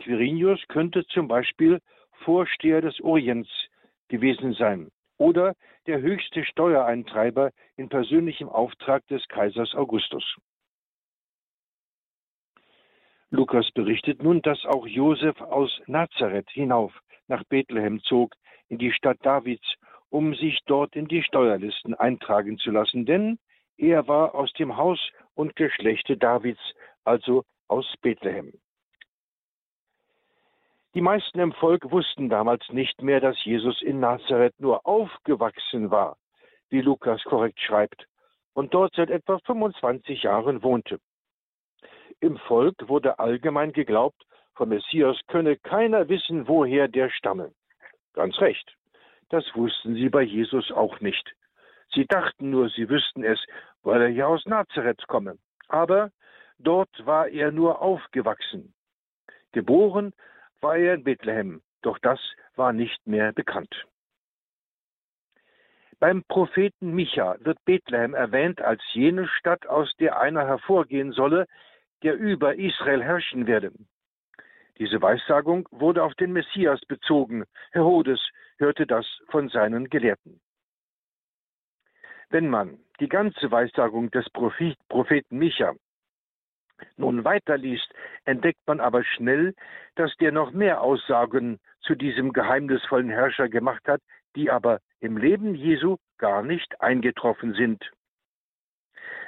Quirinius 0.00 0.60
könnte 0.68 1.06
zum 1.06 1.28
Beispiel 1.28 1.80
Vorsteher 2.24 2.80
des 2.80 3.00
Orients 3.00 3.50
gewesen 4.08 4.54
sein 4.54 4.90
oder 5.22 5.54
der 5.86 6.00
höchste 6.00 6.44
Steuereintreiber 6.44 7.52
in 7.76 7.88
persönlichem 7.88 8.48
Auftrag 8.48 9.06
des 9.06 9.26
Kaisers 9.28 9.72
Augustus. 9.74 10.24
Lukas 13.30 13.70
berichtet 13.70 14.20
nun, 14.20 14.42
dass 14.42 14.64
auch 14.66 14.86
Josef 14.86 15.40
aus 15.40 15.70
Nazareth 15.86 16.50
hinauf 16.50 16.92
nach 17.28 17.44
Bethlehem 17.44 18.02
zog, 18.02 18.34
in 18.68 18.78
die 18.78 18.92
Stadt 18.92 19.18
Davids, 19.22 19.66
um 20.10 20.34
sich 20.34 20.58
dort 20.66 20.96
in 20.96 21.06
die 21.06 21.22
Steuerlisten 21.22 21.94
eintragen 21.94 22.58
zu 22.58 22.72
lassen, 22.72 23.06
denn 23.06 23.38
er 23.76 24.08
war 24.08 24.34
aus 24.34 24.52
dem 24.54 24.76
Haus 24.76 25.00
und 25.34 25.54
Geschlechte 25.54 26.16
Davids, 26.16 26.60
also 27.04 27.44
aus 27.68 27.86
Bethlehem. 28.02 28.52
Die 30.94 31.00
meisten 31.00 31.40
im 31.40 31.52
Volk 31.52 31.90
wussten 31.90 32.28
damals 32.28 32.68
nicht 32.68 33.00
mehr, 33.00 33.20
dass 33.20 33.42
Jesus 33.44 33.80
in 33.80 34.00
Nazareth 34.00 34.58
nur 34.58 34.86
aufgewachsen 34.86 35.90
war, 35.90 36.18
wie 36.68 36.82
Lukas 36.82 37.22
korrekt 37.24 37.58
schreibt, 37.60 38.06
und 38.52 38.74
dort 38.74 38.94
seit 38.94 39.08
etwa 39.08 39.38
25 39.38 40.24
Jahren 40.24 40.62
wohnte. 40.62 40.98
Im 42.20 42.36
Volk 42.36 42.88
wurde 42.88 43.18
allgemein 43.18 43.72
geglaubt, 43.72 44.22
vom 44.54 44.68
Messias 44.68 45.18
könne 45.28 45.56
keiner 45.56 46.10
wissen, 46.10 46.46
woher 46.46 46.88
der 46.88 47.08
stamme. 47.08 47.52
Ganz 48.12 48.38
recht. 48.38 48.76
Das 49.30 49.44
wussten 49.54 49.94
sie 49.94 50.10
bei 50.10 50.22
Jesus 50.22 50.70
auch 50.70 51.00
nicht. 51.00 51.34
Sie 51.94 52.04
dachten 52.04 52.50
nur, 52.50 52.68
sie 52.68 52.90
wüssten 52.90 53.24
es, 53.24 53.42
weil 53.82 54.02
er 54.02 54.08
ja 54.08 54.26
aus 54.26 54.44
Nazareth 54.44 55.06
komme. 55.08 55.38
Aber 55.68 56.10
dort 56.58 57.06
war 57.06 57.28
er 57.28 57.50
nur 57.50 57.80
aufgewachsen. 57.80 58.74
Geboren 59.52 60.12
war 60.62 60.76
er 60.76 60.94
in 60.94 61.04
Bethlehem, 61.04 61.62
doch 61.82 61.98
das 61.98 62.20
war 62.56 62.72
nicht 62.72 63.06
mehr 63.06 63.32
bekannt. 63.32 63.86
Beim 65.98 66.24
Propheten 66.24 66.94
Micha 66.94 67.36
wird 67.40 67.64
Bethlehem 67.64 68.14
erwähnt 68.14 68.60
als 68.60 68.82
jene 68.92 69.28
Stadt, 69.28 69.66
aus 69.66 69.92
der 70.00 70.20
einer 70.20 70.46
hervorgehen 70.46 71.12
solle, 71.12 71.46
der 72.02 72.14
über 72.14 72.56
Israel 72.56 73.02
herrschen 73.02 73.46
werde. 73.46 73.72
Diese 74.78 75.00
Weissagung 75.00 75.68
wurde 75.70 76.02
auf 76.02 76.14
den 76.14 76.32
Messias 76.32 76.80
bezogen. 76.86 77.44
Herodes 77.70 78.20
hörte 78.58 78.86
das 78.86 79.06
von 79.28 79.48
seinen 79.48 79.90
Gelehrten. 79.90 80.40
Wenn 82.30 82.48
man 82.48 82.78
die 82.98 83.08
ganze 83.08 83.50
Weissagung 83.50 84.10
des 84.10 84.28
Propheten 84.30 85.38
Micha 85.38 85.74
nun 86.96 87.24
weiterliest, 87.24 87.92
entdeckt 88.24 88.60
man 88.66 88.80
aber 88.80 89.04
schnell, 89.04 89.54
dass 89.94 90.14
der 90.16 90.32
noch 90.32 90.52
mehr 90.52 90.80
Aussagen 90.80 91.58
zu 91.80 91.94
diesem 91.94 92.32
geheimnisvollen 92.32 93.10
Herrscher 93.10 93.48
gemacht 93.48 93.86
hat, 93.86 94.00
die 94.36 94.50
aber 94.50 94.80
im 95.00 95.16
Leben 95.16 95.54
Jesu 95.54 95.96
gar 96.18 96.42
nicht 96.42 96.80
eingetroffen 96.80 97.54
sind. 97.54 97.90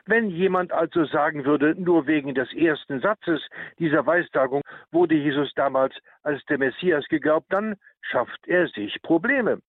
Wenn 0.06 0.28
jemand 0.28 0.70
also 0.72 1.06
sagen 1.06 1.46
würde, 1.46 1.74
nur 1.80 2.06
wegen 2.06 2.34
des 2.34 2.52
ersten 2.52 3.00
Satzes 3.00 3.40
dieser 3.78 4.04
Weissagung 4.06 4.60
wurde 4.92 5.14
Jesus 5.14 5.52
damals 5.54 5.94
als 6.22 6.44
der 6.44 6.58
Messias 6.58 7.06
geglaubt, 7.08 7.46
dann 7.48 7.76
schafft 8.02 8.46
er 8.46 8.68
sich 8.68 9.00
Probleme. 9.00 9.60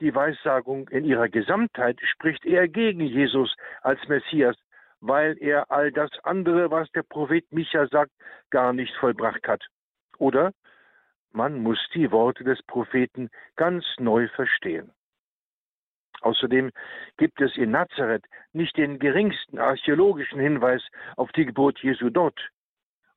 Die 0.00 0.14
Weissagung 0.14 0.88
in 0.88 1.04
ihrer 1.04 1.28
Gesamtheit 1.28 2.00
spricht 2.02 2.46
eher 2.46 2.68
gegen 2.68 3.00
Jesus 3.00 3.54
als 3.82 4.00
Messias, 4.08 4.56
weil 5.00 5.36
er 5.40 5.70
all 5.70 5.90
das 5.92 6.10
andere, 6.24 6.70
was 6.70 6.90
der 6.92 7.02
Prophet 7.02 7.50
Micha 7.52 7.86
sagt, 7.88 8.12
gar 8.50 8.72
nicht 8.72 8.94
vollbracht 8.96 9.46
hat. 9.46 9.64
Oder 10.18 10.52
man 11.32 11.62
muss 11.62 11.78
die 11.94 12.10
Worte 12.10 12.44
des 12.44 12.62
Propheten 12.62 13.30
ganz 13.56 13.84
neu 13.98 14.28
verstehen. 14.28 14.92
Außerdem 16.22 16.70
gibt 17.16 17.40
es 17.40 17.56
in 17.56 17.70
Nazareth 17.70 18.24
nicht 18.52 18.76
den 18.76 18.98
geringsten 18.98 19.58
archäologischen 19.58 20.38
Hinweis 20.40 20.82
auf 21.16 21.32
die 21.32 21.46
Geburt 21.46 21.78
Jesu 21.78 22.10
dort. 22.10 22.38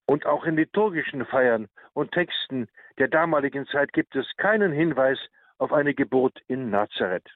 Und 0.06 0.26
auch 0.26 0.46
in 0.46 0.56
liturgischen 0.56 1.26
Feiern 1.26 1.68
und 1.94 2.12
Texten 2.12 2.68
der 2.98 3.08
damaligen 3.08 3.66
Zeit 3.68 3.92
gibt 3.94 4.16
es 4.16 4.28
keinen 4.38 4.72
Hinweis 4.72 5.20
auf 5.58 5.74
eine 5.74 5.94
Geburt 5.94 6.40
in 6.48 6.70
Nazareth. 6.70 7.30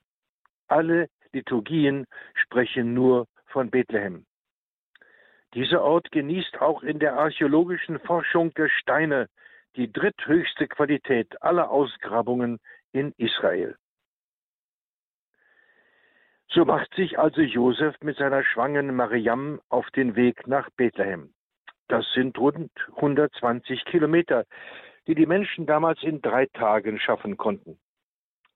Alle 0.68 1.08
Liturgien 1.32 2.06
sprechen 2.34 2.94
nur 2.94 3.26
von 3.46 3.70
Bethlehem. 3.70 4.24
Dieser 5.54 5.82
Ort 5.82 6.10
genießt 6.10 6.60
auch 6.60 6.82
in 6.82 6.98
der 6.98 7.14
archäologischen 7.14 7.98
Forschung 8.00 8.52
der 8.54 8.68
Steine 8.68 9.28
die 9.76 9.90
dritthöchste 9.90 10.68
Qualität 10.68 11.40
aller 11.42 11.70
Ausgrabungen 11.70 12.58
in 12.92 13.12
Israel. 13.16 13.76
So 16.50 16.64
macht 16.64 16.94
sich 16.94 17.18
also 17.18 17.42
Josef 17.42 17.94
mit 18.00 18.16
seiner 18.16 18.42
schwangeren 18.42 18.94
Mariam 18.94 19.60
auf 19.68 19.90
den 19.90 20.16
Weg 20.16 20.46
nach 20.46 20.70
Bethlehem. 20.70 21.34
Das 21.88 22.06
sind 22.12 22.38
rund 22.38 22.70
120 22.96 23.84
Kilometer, 23.84 24.44
die 25.06 25.14
die 25.14 25.26
Menschen 25.26 25.66
damals 25.66 26.02
in 26.02 26.20
drei 26.20 26.46
Tagen 26.46 26.98
schaffen 26.98 27.36
konnten. 27.36 27.78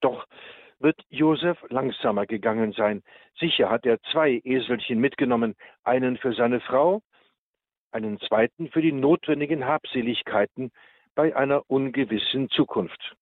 Doch 0.00 0.26
wird 0.82 1.00
Josef 1.08 1.58
langsamer 1.68 2.26
gegangen 2.26 2.72
sein. 2.72 3.02
Sicher 3.38 3.70
hat 3.70 3.86
er 3.86 4.00
zwei 4.10 4.40
Eselchen 4.44 5.00
mitgenommen, 5.00 5.54
einen 5.84 6.16
für 6.18 6.32
seine 6.32 6.60
Frau, 6.60 7.02
einen 7.92 8.18
zweiten 8.20 8.68
für 8.70 8.82
die 8.82 8.92
notwendigen 8.92 9.64
Habseligkeiten 9.64 10.72
bei 11.14 11.34
einer 11.36 11.70
ungewissen 11.70 12.48
Zukunft. 12.50 13.16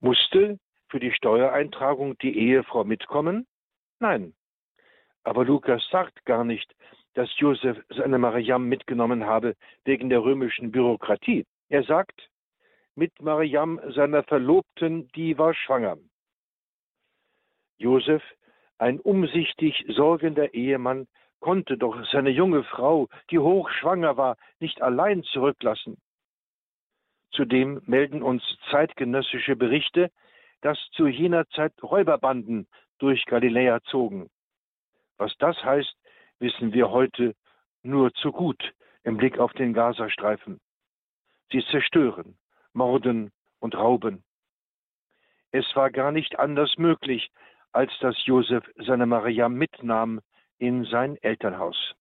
Musste 0.00 0.58
für 0.88 1.00
die 1.00 1.12
Steuereintragung 1.12 2.18
die 2.18 2.36
Ehefrau 2.36 2.84
mitkommen? 2.84 3.46
Nein. 4.00 4.34
Aber 5.22 5.44
Lukas 5.44 5.86
sagt 5.90 6.24
gar 6.24 6.44
nicht, 6.44 6.74
dass 7.14 7.30
Josef 7.38 7.78
seine 7.90 8.18
Mariam 8.18 8.68
mitgenommen 8.68 9.26
habe 9.26 9.54
wegen 9.84 10.10
der 10.10 10.24
römischen 10.24 10.72
Bürokratie. 10.72 11.44
Er 11.68 11.84
sagt, 11.84 12.28
mit 12.94 13.20
Mariam, 13.20 13.80
seiner 13.94 14.22
Verlobten, 14.22 15.08
die 15.08 15.38
war 15.38 15.54
schwanger. 15.54 15.96
Josef, 17.78 18.22
ein 18.78 19.00
umsichtig 19.00 19.84
sorgender 19.88 20.54
Ehemann, 20.54 21.06
konnte 21.40 21.76
doch 21.76 22.04
seine 22.10 22.30
junge 22.30 22.62
Frau, 22.64 23.08
die 23.30 23.38
hochschwanger 23.38 24.16
war, 24.16 24.36
nicht 24.60 24.80
allein 24.80 25.22
zurücklassen. 25.24 25.96
Zudem 27.32 27.80
melden 27.86 28.22
uns 28.22 28.42
zeitgenössische 28.70 29.56
Berichte, 29.56 30.10
dass 30.60 30.78
zu 30.92 31.06
jener 31.06 31.48
Zeit 31.48 31.72
Räuberbanden 31.82 32.68
durch 32.98 33.24
Galiläa 33.24 33.80
zogen. 33.82 34.30
Was 35.16 35.36
das 35.38 35.56
heißt, 35.64 35.96
wissen 36.38 36.72
wir 36.72 36.90
heute 36.90 37.34
nur 37.82 38.12
zu 38.14 38.30
gut 38.30 38.72
im 39.02 39.16
Blick 39.16 39.38
auf 39.38 39.52
den 39.54 39.72
Gazastreifen. 39.72 40.60
Sie 41.50 41.64
zerstören, 41.70 42.38
morden 42.72 43.30
und 43.60 43.74
rauben. 43.74 44.24
Es 45.50 45.64
war 45.74 45.90
gar 45.90 46.12
nicht 46.12 46.38
anders 46.38 46.76
möglich, 46.78 47.30
als 47.72 47.92
dass 48.00 48.24
Josef 48.26 48.64
seine 48.76 49.06
Maria 49.06 49.48
mitnahm 49.48 50.20
in 50.58 50.84
sein 50.84 51.16
Elternhaus. 51.16 51.94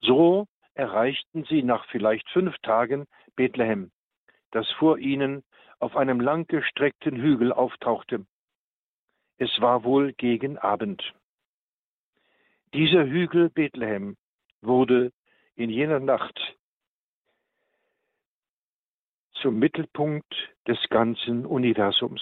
So 0.00 0.46
erreichten 0.74 1.44
sie 1.44 1.62
nach 1.62 1.86
vielleicht 1.86 2.28
fünf 2.30 2.56
Tagen 2.58 3.06
Bethlehem, 3.34 3.90
das 4.50 4.70
vor 4.72 4.98
ihnen 4.98 5.44
auf 5.78 5.96
einem 5.96 6.20
langgestreckten 6.20 7.16
Hügel 7.16 7.52
auftauchte. 7.52 8.26
Es 9.38 9.60
war 9.60 9.84
wohl 9.84 10.12
gegen 10.14 10.58
Abend. 10.58 11.14
Dieser 12.74 13.06
Hügel 13.06 13.50
Bethlehem 13.50 14.16
wurde 14.60 15.12
in 15.54 15.70
jener 15.70 16.00
Nacht 16.00 16.56
zum 19.46 19.60
Mittelpunkt 19.60 20.34
des 20.66 20.76
ganzen 20.90 21.46
Universums. 21.46 22.20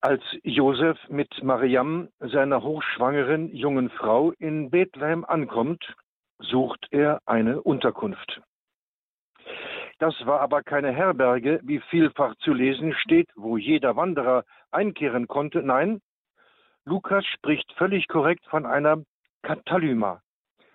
Als 0.00 0.24
Josef 0.42 0.98
mit 1.10 1.30
Mariam, 1.44 2.08
seiner 2.18 2.64
hochschwangeren 2.64 3.54
jungen 3.54 3.88
Frau, 3.88 4.32
in 4.40 4.70
Bethlehem 4.70 5.24
ankommt, 5.24 5.94
sucht 6.50 6.88
er 6.90 7.20
eine 7.26 7.62
Unterkunft. 7.62 8.42
Das 9.98 10.14
war 10.26 10.40
aber 10.40 10.62
keine 10.62 10.92
Herberge, 10.92 11.60
wie 11.62 11.80
vielfach 11.90 12.34
zu 12.36 12.52
lesen 12.52 12.94
steht, 12.94 13.30
wo 13.36 13.56
jeder 13.56 13.96
Wanderer 13.96 14.44
einkehren 14.70 15.28
konnte. 15.28 15.62
Nein, 15.62 16.00
Lukas 16.84 17.24
spricht 17.26 17.70
völlig 17.74 18.08
korrekt 18.08 18.46
von 18.46 18.64
einer 18.64 19.04
Katalyma, 19.42 20.22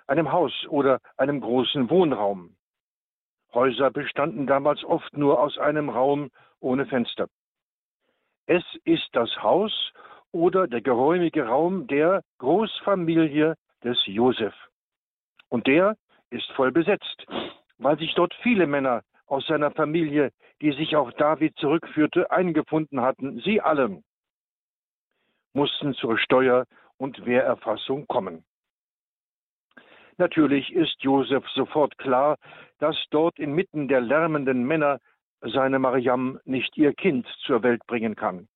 einem 0.08 0.32
Haus 0.32 0.54
oder 0.70 1.00
einem 1.18 1.42
großen 1.42 1.90
Wohnraum. 1.90 2.56
Häuser 3.54 3.90
bestanden 3.90 4.46
damals 4.48 4.84
oft 4.84 5.18
nur 5.18 5.40
aus 5.40 5.58
einem 5.58 5.90
Raum 5.90 6.30
ohne 6.60 6.86
Fenster. 6.86 7.28
Es 8.46 8.64
ist 8.84 9.10
das 9.14 9.42
Haus 9.42 9.92
oder 10.32 10.68
der 10.68 10.82
geräumige 10.82 11.48
Raum 11.48 11.88
der 11.88 12.22
Großfamilie 12.38 13.56
des 13.84 13.98
Josef. 14.06 14.54
Und 15.56 15.68
der 15.68 15.96
ist 16.32 16.52
voll 16.52 16.74
besetzt, 16.74 17.26
weil 17.78 17.98
sich 17.98 18.14
dort 18.14 18.34
viele 18.44 18.68
Männer 18.68 19.04
aus 19.26 19.48
seiner 19.48 19.72
Familie, 19.72 20.34
die 20.60 20.74
sich 20.74 20.98
auf 20.98 21.14
David 21.14 21.56
zurückführte, 21.56 22.30
eingefunden 22.30 23.00
hatten. 23.00 23.40
Sie 23.40 23.62
alle 23.62 24.04
mussten 25.54 25.94
zur 25.94 26.18
Steuer- 26.18 26.66
und 26.98 27.26
Wehrerfassung 27.26 28.06
kommen. 28.06 28.44
Natürlich 30.18 30.74
ist 30.74 31.02
Josef 31.02 31.48
sofort 31.52 31.98
klar, 32.00 32.36
dass 32.80 32.98
dort 33.10 33.40
inmitten 33.40 33.88
der 33.88 34.02
lärmenden 34.02 34.66
Männer 34.66 35.00
seine 35.40 35.80
Mariam 35.80 36.38
nicht 36.44 36.76
ihr 36.76 36.94
Kind 36.94 37.26
zur 37.46 37.64
Welt 37.64 37.88
bringen 37.88 38.18
kann. 38.18 38.50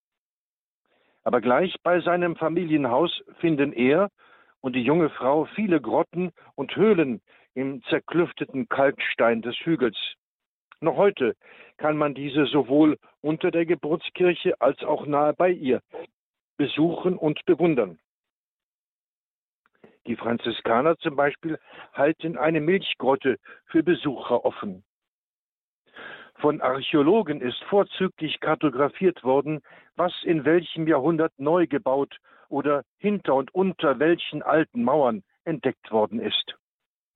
Aber 1.23 1.39
gleich 1.39 1.77
bei 1.81 2.01
seinem 2.01 2.35
Familienhaus 2.35 3.23
finden 3.39 3.71
er 3.71 4.09
und 4.61 4.75
die 4.75 4.83
junge 4.83 5.09
Frau 5.09 5.45
viele 5.55 5.81
Grotten 5.81 6.31
und 6.55 6.75
Höhlen 6.75 7.21
im 7.53 7.81
zerklüfteten 7.83 8.69
Kalkstein 8.69 9.41
des 9.41 9.55
Hügels. 9.57 9.97
Noch 10.81 10.95
heute 10.95 11.35
kann 11.77 11.97
man 11.97 12.13
diese 12.13 12.45
sowohl 12.45 12.97
unter 13.21 13.51
der 13.51 13.65
Geburtskirche 13.65 14.59
als 14.61 14.81
auch 14.83 15.05
nahe 15.05 15.33
bei 15.33 15.49
ihr 15.49 15.81
besuchen 16.57 17.17
und 17.17 17.45
bewundern. 17.45 17.99
Die 20.07 20.15
Franziskaner 20.15 20.97
zum 20.97 21.15
Beispiel 21.15 21.59
halten 21.93 22.37
eine 22.37 22.61
Milchgrotte 22.61 23.37
für 23.65 23.83
Besucher 23.83 24.43
offen. 24.43 24.83
Von 26.35 26.61
Archäologen 26.61 27.41
ist 27.41 27.61
vorzüglich 27.65 28.39
kartografiert 28.39 29.23
worden, 29.23 29.61
was 29.95 30.13
in 30.23 30.45
welchem 30.45 30.87
Jahrhundert 30.87 31.33
neu 31.37 31.67
gebaut 31.67 32.17
oder 32.49 32.83
hinter 32.97 33.35
und 33.35 33.53
unter 33.53 33.99
welchen 33.99 34.43
alten 34.43 34.83
Mauern 34.83 35.23
entdeckt 35.45 35.91
worden 35.91 36.19
ist. 36.19 36.55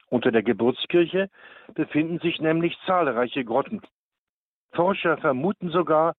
Unter 0.10 0.32
der 0.32 0.43
Geburtskirche 0.43 1.30
befinden 1.74 2.19
sich 2.19 2.39
nämlich 2.39 2.78
zahlreiche 2.86 3.43
Grotten. 3.43 3.82
Forscher 4.72 5.17
vermuten 5.17 5.69
sogar, 5.69 6.15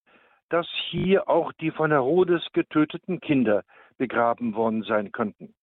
dass 0.48 0.68
hier 0.90 1.28
auch 1.28 1.52
die 1.52 1.70
von 1.70 1.90
Herodes 1.90 2.42
getöteten 2.52 3.20
Kinder 3.20 3.62
begraben 3.96 4.54
worden 4.54 4.82
sein 4.82 5.12
könnten. 5.12 5.54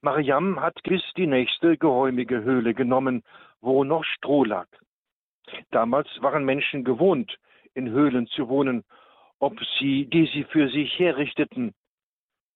Mariam 0.00 0.60
hat 0.60 0.82
gewiss 0.84 1.02
die 1.16 1.26
nächste 1.26 1.76
geräumige 1.76 2.42
Höhle 2.42 2.74
genommen, 2.74 3.22
wo 3.60 3.82
noch 3.82 4.04
Stroh 4.04 4.44
lag. 4.44 4.68
Damals 5.70 6.08
waren 6.20 6.44
Menschen 6.44 6.84
gewohnt, 6.84 7.36
in 7.74 7.90
Höhlen 7.90 8.26
zu 8.28 8.48
wohnen, 8.48 8.84
ob 9.38 9.58
sie, 9.78 10.06
die 10.06 10.26
sie 10.26 10.44
für 10.44 10.68
sich 10.68 10.98
herrichteten. 10.98 11.74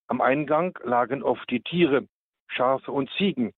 Am 0.07 0.21
Eingang 0.21 0.79
lagen 0.83 1.23
oft 1.23 1.49
die 1.51 1.61
Tiere, 1.61 2.07
Schafe 2.49 2.93
und 2.93 3.11
Ziegen, 3.17 3.53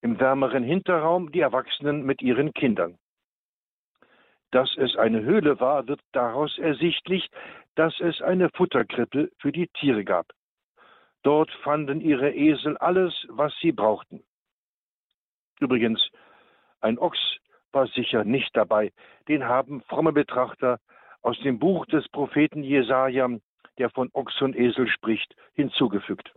im 0.00 0.20
wärmeren 0.20 0.62
Hinterraum 0.62 1.32
die 1.32 1.40
Erwachsenen 1.40 2.04
mit 2.04 2.22
ihren 2.22 2.52
Kindern. 2.52 2.98
Dass 4.50 4.76
es 4.76 4.96
eine 4.96 5.22
Höhle 5.22 5.60
war, 5.60 5.86
wird 5.88 6.00
daraus 6.12 6.56
ersichtlich, 6.58 7.28
dass 7.74 7.98
es 8.00 8.22
eine 8.22 8.48
Futterkrippe 8.50 9.30
für 9.38 9.52
die 9.52 9.68
Tiere 9.68 10.04
gab. 10.04 10.26
Dort 11.22 11.50
fanden 11.62 12.00
ihre 12.00 12.32
Esel 12.32 12.76
alles, 12.78 13.26
was 13.28 13.52
sie 13.60 13.72
brauchten. 13.72 14.22
Übrigens, 15.60 16.08
ein 16.80 16.98
Ochs 16.98 17.18
war 17.72 17.86
sicher 17.88 18.24
nicht 18.24 18.56
dabei. 18.56 18.92
Den 19.26 19.44
haben 19.44 19.82
fromme 19.82 20.12
Betrachter 20.12 20.78
aus 21.22 21.38
dem 21.40 21.58
Buch 21.58 21.86
des 21.86 22.08
Propheten 22.08 22.62
Jesaja, 22.62 23.28
der 23.78 23.90
von 23.90 24.10
Ochs 24.12 24.40
und 24.40 24.56
Esel 24.56 24.88
spricht, 24.88 25.34
hinzugefügt. 25.54 26.32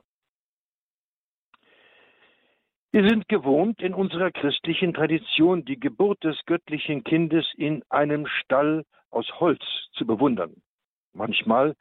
Wir 2.94 3.08
sind 3.08 3.30
gewohnt, 3.30 3.82
in 3.82 3.94
unserer 3.94 4.32
christlichen 4.32 4.94
Tradition 4.94 5.64
die 5.64 5.80
Geburt 5.80 6.24
des 6.26 6.38
göttlichen 6.46 7.06
Kindes 7.06 7.46
in 7.56 7.84
einem 7.90 8.28
Stall 8.28 8.84
aus 9.12 9.40
Holz 9.40 9.64
zu 9.94 10.06
bewundern. 10.06 10.62
Manchmal 11.14 11.76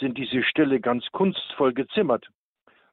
sind 0.00 0.18
diese 0.18 0.42
Ställe 0.42 0.80
ganz 0.80 1.06
kunstvoll 1.12 1.72
gezimmert. 1.72 2.26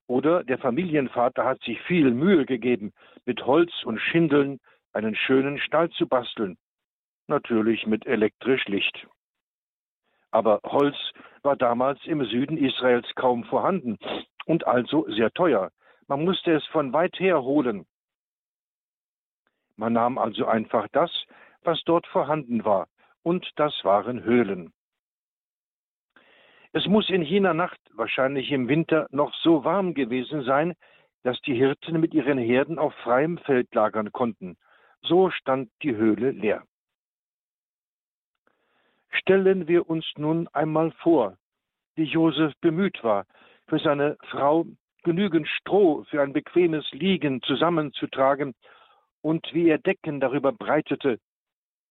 Oder 0.05 0.43
der 0.43 0.59
Familienvater 0.59 1.45
hat 1.45 1.61
sich 1.63 1.81
viel 1.81 2.11
Mühe 2.11 2.45
gegeben, 2.45 2.93
mit 3.25 3.43
Holz 3.45 3.71
und 3.85 3.99
Schindeln 3.99 4.59
einen 4.91 5.15
schönen 5.15 5.57
Stall 5.57 5.89
zu 5.89 6.07
basteln. 6.07 6.57
Natürlich 7.27 7.87
mit 7.87 8.05
elektrisch 8.05 8.67
Licht. 8.67 9.07
Aber 10.33 10.61
Holz 10.65 10.97
war 11.43 11.55
damals 11.55 11.99
im 12.05 12.25
Süden 12.25 12.57
Israels 12.57 13.07
kaum 13.13 13.43
vorhanden 13.43 13.99
und 14.45 14.65
also 14.65 15.07
sehr 15.11 15.31
teuer. 15.31 15.69
Man 16.07 16.25
musste 16.25 16.53
es 16.53 16.65
von 16.67 16.91
weit 16.91 17.19
her 17.19 17.43
holen. 17.43 17.85
Man 19.75 19.93
nahm 19.93 20.17
also 20.17 20.47
einfach 20.47 20.87
das, 20.91 21.11
was 21.61 21.83
dort 21.85 22.07
vorhanden 22.07 22.65
war, 22.65 22.87
und 23.21 23.47
das 23.57 23.73
waren 23.83 24.23
Höhlen. 24.23 24.73
Es 26.71 26.87
muss 26.87 27.11
in 27.11 27.21
jener 27.21 27.53
Nacht, 27.53 27.79
wahrscheinlich 27.93 28.51
im 28.51 28.67
Winter, 28.67 29.05
noch 29.11 29.35
so 29.35 29.63
warm 29.63 29.93
gewesen 29.93 30.41
sein, 30.41 30.73
dass 31.21 31.39
die 31.41 31.53
Hirten 31.53 31.99
mit 31.99 32.15
ihren 32.15 32.39
Herden 32.39 32.79
auf 32.79 32.95
freiem 33.03 33.37
Feld 33.37 33.73
lagern 33.75 34.11
konnten. 34.11 34.57
So 35.03 35.29
stand 35.29 35.69
die 35.83 35.95
Höhle 35.95 36.31
leer. 36.31 36.63
Stellen 39.19 39.67
wir 39.67 39.89
uns 39.89 40.05
nun 40.17 40.47
einmal 40.49 40.91
vor, 40.91 41.37
wie 41.95 42.03
Josef 42.03 42.53
bemüht 42.61 43.03
war, 43.03 43.25
für 43.67 43.79
seine 43.79 44.17
Frau 44.29 44.65
genügend 45.03 45.47
Stroh 45.47 46.03
für 46.09 46.21
ein 46.21 46.33
bequemes 46.33 46.89
Liegen 46.91 47.41
zusammenzutragen 47.41 48.53
und 49.21 49.47
wie 49.53 49.69
er 49.69 49.77
Decken 49.77 50.19
darüber 50.19 50.51
breitete. 50.51 51.19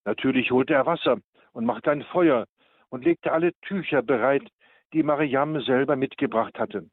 Natürlich 0.05 0.51
holte 0.51 0.75
er 0.75 0.87
Wasser 0.87 1.19
und 1.53 1.65
machte 1.65 1.91
ein 1.91 2.03
Feuer 2.05 2.47
und 2.89 3.05
legte 3.05 3.33
alle 3.33 3.53
Tücher 3.63 4.03
bereit, 4.03 4.47
die 4.93 5.03
Mariam 5.03 5.61
selber 5.63 5.97
mitgebracht 5.97 6.59
hatte. 6.59 6.91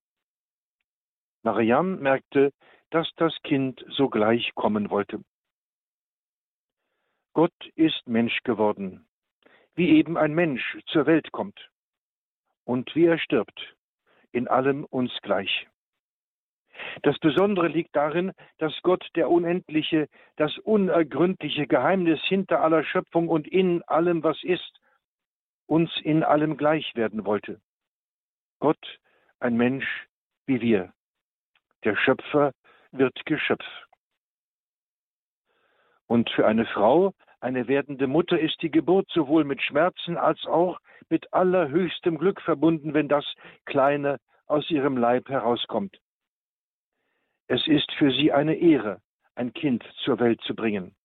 Mariam 1.43 1.99
merkte, 1.99 2.51
dass 2.91 3.09
das 3.15 3.35
Kind 3.43 3.83
sogleich 3.89 4.53
kommen 4.55 4.89
wollte. 4.89 5.21
Gott 7.33 7.53
ist 7.75 8.07
Mensch 8.07 8.39
geworden, 8.43 9.08
wie 9.75 9.97
eben 9.97 10.17
ein 10.17 10.33
Mensch 10.33 10.77
zur 10.87 11.05
Welt 11.05 11.31
kommt 11.31 11.69
und 12.65 12.93
wie 12.95 13.05
er 13.05 13.19
stirbt, 13.19 13.75
in 14.31 14.47
allem 14.47 14.85
uns 14.85 15.11
gleich. 15.21 15.67
Das 17.03 17.17
Besondere 17.19 17.67
liegt 17.67 17.95
darin, 17.95 18.31
dass 18.57 18.73
Gott 18.83 19.05
der 19.15 19.29
unendliche, 19.29 20.07
das 20.37 20.57
unergründliche 20.59 21.67
Geheimnis 21.67 22.21
hinter 22.23 22.61
aller 22.61 22.83
Schöpfung 22.83 23.27
und 23.27 23.47
in 23.47 23.83
allem, 23.83 24.23
was 24.23 24.41
ist, 24.43 24.79
uns 25.65 25.91
in 26.03 26.23
allem 26.23 26.57
gleich 26.57 26.95
werden 26.95 27.25
wollte. 27.25 27.61
Gott, 28.59 28.99
ein 29.39 29.55
Mensch 29.55 30.07
wie 30.45 30.61
wir. 30.61 30.93
Der 31.83 31.95
Schöpfer 31.95 32.53
wird 32.91 33.25
Geschöpf. 33.25 33.65
Und 36.07 36.29
für 36.31 36.47
eine 36.47 36.65
Frau, 36.65 37.13
eine 37.41 37.67
werdende 37.67 38.07
Mutter, 38.07 38.39
ist 38.39 38.61
die 38.61 38.71
Geburt 38.71 39.09
sowohl 39.09 39.43
mit 39.43 39.61
Schmerzen 39.61 40.17
als 40.17 40.45
auch 40.45 40.79
mit 41.09 41.33
allerhöchstem 41.33 42.17
Glück 42.17 42.41
verbunden, 42.41 42.93
wenn 42.93 43.07
das 43.07 43.25
Kleine 43.65 44.19
aus 44.47 44.69
ihrem 44.69 44.97
Leib 44.97 45.29
herauskommt. 45.29 45.97
Es 47.47 47.65
ist 47.67 47.91
für 47.93 48.11
sie 48.11 48.31
eine 48.31 48.55
Ehre, 48.55 49.01
ein 49.35 49.53
Kind 49.53 49.83
zur 50.03 50.19
Welt 50.19 50.41
zu 50.41 50.55
bringen. 50.55 50.95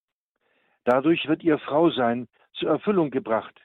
Dadurch 0.84 1.26
wird 1.26 1.42
ihr 1.42 1.58
Frausein 1.58 2.28
zur 2.52 2.70
Erfüllung 2.70 3.10
gebracht, 3.10 3.58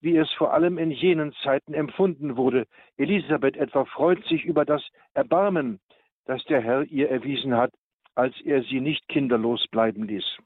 wie 0.00 0.16
es 0.16 0.30
vor 0.32 0.52
allem 0.52 0.78
in 0.78 0.90
jenen 0.90 1.32
Zeiten 1.44 1.74
empfunden 1.74 2.36
wurde. 2.36 2.66
Elisabeth 2.96 3.56
etwa 3.56 3.84
freut 3.84 4.24
sich 4.24 4.44
über 4.44 4.64
das 4.64 4.82
Erbarmen, 5.14 5.80
das 6.24 6.44
der 6.44 6.60
Herr 6.60 6.82
ihr 6.84 7.10
erwiesen 7.10 7.56
hat, 7.56 7.72
als 8.14 8.34
er 8.40 8.62
sie 8.62 8.80
nicht 8.80 9.06
kinderlos 9.08 9.66
bleiben 9.68 10.04
ließ. 10.04 10.38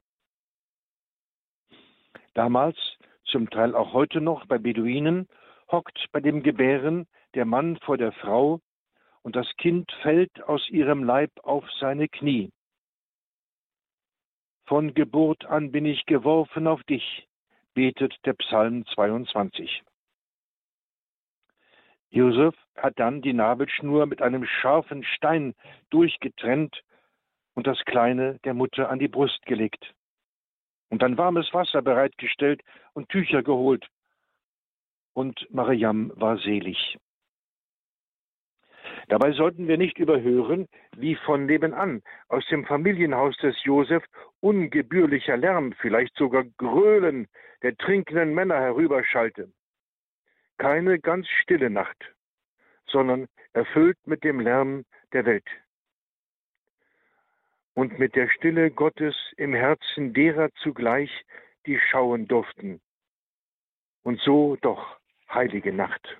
Damals, 2.41 2.79
zum 3.25 3.51
Teil 3.51 3.75
auch 3.75 3.93
heute 3.93 4.23
noch 4.23 4.47
bei 4.47 4.57
Beduinen, 4.57 5.29
hockt 5.71 6.07
bei 6.11 6.21
dem 6.21 6.43
Gebären 6.43 7.07
der 7.35 7.45
Mann 7.45 7.77
vor 7.81 7.99
der 7.99 8.13
Frau 8.13 8.63
und 9.21 9.37
das 9.37 9.47
Kind 9.59 9.93
fällt 10.01 10.43
aus 10.45 10.67
ihrem 10.71 11.05
Leib 11.05 11.31
auf 11.43 11.71
seine 11.79 12.09
Knie. 12.09 12.51
Von 14.65 14.95
Geburt 14.95 15.45
an 15.45 15.71
bin 15.71 15.85
ich 15.85 16.07
geworfen 16.07 16.67
auf 16.67 16.83
dich, 16.85 17.29
betet 17.75 18.17
der 18.25 18.33
Psalm 18.33 18.87
22. 18.87 19.83
Josef 22.09 22.55
hat 22.75 22.99
dann 22.99 23.21
die 23.21 23.35
Nabelschnur 23.35 24.07
mit 24.07 24.23
einem 24.23 24.47
scharfen 24.47 25.05
Stein 25.05 25.55
durchgetrennt 25.91 26.81
und 27.53 27.67
das 27.67 27.85
Kleine 27.85 28.39
der 28.45 28.55
Mutter 28.55 28.89
an 28.89 28.99
die 28.99 29.09
Brust 29.09 29.45
gelegt. 29.45 29.95
Und 30.91 31.03
dann 31.03 31.17
warmes 31.17 31.53
Wasser 31.55 31.83
bereitgestellt 31.83 32.63
und 32.93 33.09
Tücher 33.09 33.43
geholt. 33.43 33.87
Und 35.15 35.47
Mariam 35.51 36.13
war 36.17 36.39
selig. 36.39 36.99
Dabei 39.09 39.33
sollten 39.33 39.67
wir 39.67 39.77
nicht 39.77 39.99
überhören, 39.99 40.69
wie 40.97 41.17
von 41.17 41.47
nebenan 41.47 42.03
aus 42.29 42.47
dem 42.49 42.65
Familienhaus 42.65 43.37
des 43.39 43.57
Josef 43.65 44.05
ungebührlicher 44.41 45.37
Lärm, 45.37 45.73
vielleicht 45.81 46.15
sogar 46.17 46.45
Gröhlen 46.59 47.29
der 47.63 47.77
trinkenden 47.77 48.35
Männer 48.35 48.61
herüberschallte. 48.61 49.53
Keine 50.59 50.99
ganz 50.99 51.27
stille 51.43 51.71
Nacht, 51.71 52.15
sondern 52.87 53.27
erfüllt 53.53 53.99
mit 54.07 54.25
dem 54.25 54.41
Lärm 54.41 54.85
der 55.13 55.25
Welt. 55.25 55.49
Und 57.75 57.99
mit 57.99 58.15
der 58.17 58.29
Stille 58.29 58.71
Gottes 58.71 59.15
im 59.37 59.55
Herzen 59.55 60.13
derer 60.13 60.51
zugleich, 60.63 61.11
die 61.67 61.79
schauen 61.79 62.27
durften. 62.27 62.81
Und 64.03 64.21
so 64.21 64.57
doch 64.57 64.99
heilige 65.29 65.73
Nacht. 65.73 66.19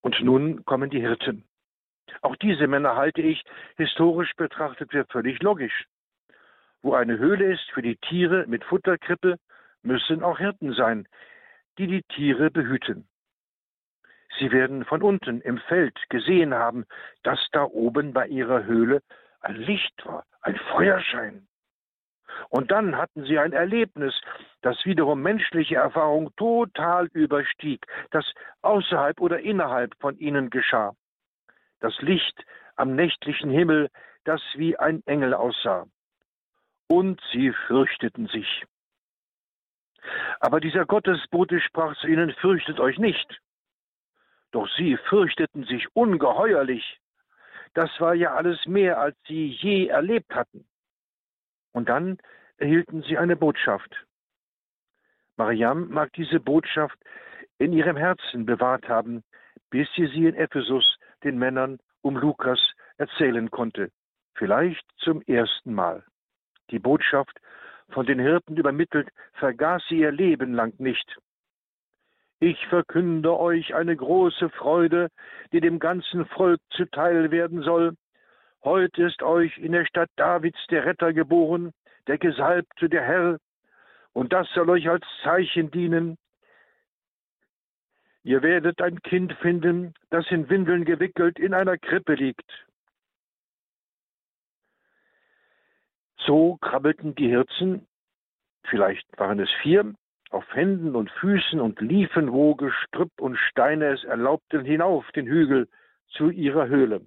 Und 0.00 0.20
nun 0.20 0.64
kommen 0.64 0.90
die 0.90 1.00
Hirten. 1.00 1.44
Auch 2.20 2.36
diese 2.36 2.66
Männer 2.66 2.96
halte 2.96 3.22
ich 3.22 3.42
historisch 3.76 4.34
betrachtet 4.36 4.90
für 4.90 5.06
völlig 5.06 5.40
logisch. 5.42 5.86
Wo 6.82 6.94
eine 6.94 7.18
Höhle 7.18 7.52
ist 7.52 7.70
für 7.70 7.82
die 7.82 7.96
Tiere 7.96 8.44
mit 8.46 8.64
Futterkrippe, 8.64 9.38
müssen 9.82 10.22
auch 10.22 10.38
Hirten 10.38 10.74
sein, 10.74 11.06
die 11.78 11.86
die 11.86 12.02
Tiere 12.02 12.50
behüten. 12.50 13.08
Sie 14.38 14.50
werden 14.50 14.84
von 14.84 15.02
unten 15.02 15.40
im 15.40 15.58
Feld 15.58 15.98
gesehen 16.08 16.54
haben, 16.54 16.86
dass 17.22 17.38
da 17.52 17.64
oben 17.64 18.12
bei 18.12 18.26
ihrer 18.26 18.64
Höhle 18.64 19.02
ein 19.40 19.56
Licht 19.56 20.06
war, 20.06 20.24
ein 20.40 20.56
Feuerschein. 20.72 21.46
Und 22.48 22.70
dann 22.70 22.96
hatten 22.96 23.24
sie 23.24 23.38
ein 23.38 23.52
Erlebnis, 23.52 24.18
das 24.62 24.84
wiederum 24.84 25.20
menschliche 25.22 25.76
Erfahrung 25.76 26.34
total 26.36 27.06
überstieg, 27.12 27.86
das 28.10 28.24
außerhalb 28.62 29.20
oder 29.20 29.40
innerhalb 29.40 29.94
von 30.00 30.16
ihnen 30.18 30.48
geschah. 30.48 30.94
Das 31.80 32.00
Licht 32.00 32.44
am 32.76 32.94
nächtlichen 32.94 33.50
Himmel, 33.50 33.90
das 34.24 34.40
wie 34.54 34.76
ein 34.78 35.02
Engel 35.06 35.34
aussah. 35.34 35.86
Und 36.88 37.20
sie 37.32 37.52
fürchteten 37.66 38.28
sich. 38.28 38.64
Aber 40.40 40.60
dieser 40.60 40.86
Gottesbote 40.86 41.60
sprach 41.60 41.96
zu 41.96 42.06
ihnen, 42.06 42.32
fürchtet 42.32 42.80
euch 42.80 42.98
nicht. 42.98 43.40
Doch 44.52 44.68
sie 44.76 44.96
fürchteten 45.08 45.64
sich 45.64 45.86
ungeheuerlich. 45.94 47.00
Das 47.74 47.90
war 48.00 48.14
ja 48.14 48.34
alles 48.34 48.64
mehr, 48.66 49.00
als 49.00 49.16
sie 49.26 49.48
je 49.48 49.86
erlebt 49.86 50.34
hatten. 50.34 50.66
Und 51.72 51.88
dann 51.88 52.18
erhielten 52.58 53.02
sie 53.02 53.18
eine 53.18 53.34
Botschaft. 53.34 54.06
Mariam 55.36 55.88
mag 55.88 56.12
diese 56.12 56.38
Botschaft 56.38 56.98
in 57.58 57.72
ihrem 57.72 57.96
Herzen 57.96 58.44
bewahrt 58.44 58.88
haben, 58.88 59.24
bis 59.70 59.88
sie 59.96 60.06
sie 60.06 60.26
in 60.26 60.34
Ephesus 60.34 60.98
den 61.24 61.38
Männern 61.38 61.78
um 62.02 62.16
Lukas 62.16 62.60
erzählen 62.98 63.50
konnte, 63.50 63.90
vielleicht 64.34 64.84
zum 64.98 65.22
ersten 65.22 65.72
Mal. 65.72 66.04
Die 66.70 66.78
Botschaft, 66.78 67.38
von 67.88 68.06
den 68.06 68.18
Hirten 68.18 68.56
übermittelt, 68.56 69.08
vergaß 69.34 69.82
sie 69.88 70.00
ihr 70.00 70.12
Leben 70.12 70.54
lang 70.54 70.78
nicht. 70.78 71.18
Ich 72.42 72.66
verkünde 72.66 73.38
euch 73.38 73.72
eine 73.72 73.94
große 73.94 74.50
Freude, 74.50 75.10
die 75.52 75.60
dem 75.60 75.78
ganzen 75.78 76.26
Volk 76.26 76.58
zuteil 76.70 77.30
werden 77.30 77.62
soll. 77.62 77.94
Heute 78.64 79.04
ist 79.04 79.22
euch 79.22 79.56
in 79.58 79.70
der 79.70 79.86
Stadt 79.86 80.10
Davids 80.16 80.58
der 80.68 80.84
Retter 80.84 81.12
geboren, 81.12 81.72
der 82.08 82.18
Gesalbte, 82.18 82.88
der 82.88 83.04
Herr, 83.04 83.38
und 84.12 84.32
das 84.32 84.48
soll 84.54 84.70
euch 84.70 84.88
als 84.88 85.06
Zeichen 85.22 85.70
dienen. 85.70 86.18
Ihr 88.24 88.42
werdet 88.42 88.82
ein 88.82 89.00
Kind 89.02 89.32
finden, 89.34 89.94
das 90.10 90.28
in 90.32 90.50
Windeln 90.50 90.84
gewickelt 90.84 91.38
in 91.38 91.54
einer 91.54 91.78
Krippe 91.78 92.14
liegt. 92.14 92.50
So 96.16 96.56
krabbelten 96.56 97.14
die 97.14 97.28
Hirzen, 97.28 97.86
vielleicht 98.64 99.06
waren 99.16 99.38
es 99.38 99.50
vier, 99.62 99.94
auf 100.32 100.44
Händen 100.54 100.96
und 100.96 101.10
Füßen 101.10 101.60
und 101.60 101.80
liefen, 101.80 102.32
wo 102.32 102.54
Gestrüpp 102.54 103.12
und 103.20 103.36
Steine 103.36 103.92
es 103.92 104.04
erlaubten, 104.04 104.64
hinauf 104.64 105.10
den 105.12 105.26
Hügel 105.26 105.68
zu 106.08 106.30
ihrer 106.30 106.68
Höhle. 106.68 107.02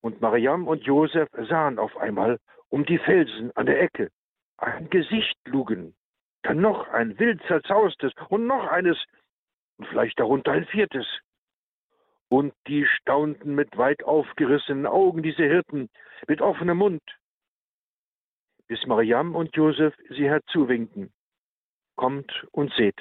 Und 0.00 0.20
Mariam 0.20 0.68
und 0.68 0.84
Josef 0.84 1.28
sahen 1.48 1.78
auf 1.78 1.96
einmal 1.96 2.38
um 2.68 2.84
die 2.84 2.98
Felsen 2.98 3.50
an 3.56 3.66
der 3.66 3.80
Ecke 3.80 4.10
ein 4.58 4.90
Gesicht 4.90 5.36
lugen, 5.46 5.94
dann 6.42 6.60
noch 6.60 6.88
ein 6.88 7.18
wild 7.18 7.42
zerzaustes 7.48 8.12
und 8.28 8.46
noch 8.46 8.66
eines 8.68 8.98
und 9.78 9.86
vielleicht 9.88 10.20
darunter 10.20 10.52
ein 10.52 10.66
viertes. 10.66 11.06
Und 12.28 12.54
die 12.66 12.86
staunten 12.86 13.54
mit 13.54 13.76
weit 13.76 14.02
aufgerissenen 14.04 14.86
Augen 14.86 15.22
diese 15.22 15.44
Hirten, 15.44 15.88
mit 16.26 16.40
offenem 16.40 16.78
Mund, 16.78 17.02
bis 18.66 18.84
Mariam 18.86 19.34
und 19.34 19.54
Josef 19.56 19.94
sie 20.10 20.28
herzuwinken. 20.28 21.12
Kommt 21.96 22.46
und 22.52 22.72
seht. 22.74 23.00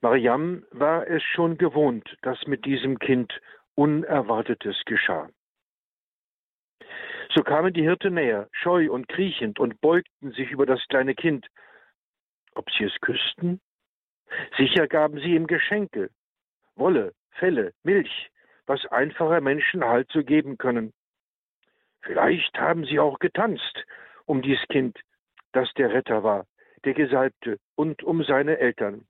Mariam 0.00 0.64
war 0.70 1.06
es 1.08 1.22
schon 1.22 1.58
gewohnt, 1.58 2.16
dass 2.22 2.46
mit 2.46 2.64
diesem 2.64 2.98
Kind 2.98 3.40
Unerwartetes 3.74 4.80
geschah. 4.86 5.28
So 7.34 7.42
kamen 7.42 7.74
die 7.74 7.82
Hirten 7.82 8.14
näher, 8.14 8.48
scheu 8.52 8.90
und 8.90 9.08
kriechend, 9.08 9.58
und 9.58 9.80
beugten 9.80 10.32
sich 10.32 10.50
über 10.50 10.66
das 10.66 10.82
kleine 10.88 11.14
Kind. 11.14 11.46
Ob 12.54 12.70
sie 12.70 12.84
es 12.84 13.00
küssten? 13.00 13.60
Sicher 14.56 14.86
gaben 14.86 15.18
sie 15.18 15.34
ihm 15.34 15.46
Geschenke, 15.46 16.10
Wolle, 16.74 17.12
Felle, 17.32 17.72
Milch, 17.82 18.30
was 18.66 18.84
einfache 18.86 19.40
Menschen 19.40 19.84
Halt 19.84 20.10
zu 20.10 20.24
geben 20.24 20.58
können. 20.58 20.92
Vielleicht 22.02 22.56
haben 22.58 22.84
sie 22.84 22.98
auch 22.98 23.18
getanzt 23.18 23.84
um 24.26 24.42
dies 24.42 24.60
Kind, 24.68 24.98
das 25.52 25.72
der 25.74 25.92
Retter 25.92 26.22
war, 26.22 26.46
der 26.84 26.94
Gesalbte, 26.94 27.58
und 27.74 28.02
um 28.02 28.22
seine 28.24 28.58
Eltern. 28.58 29.06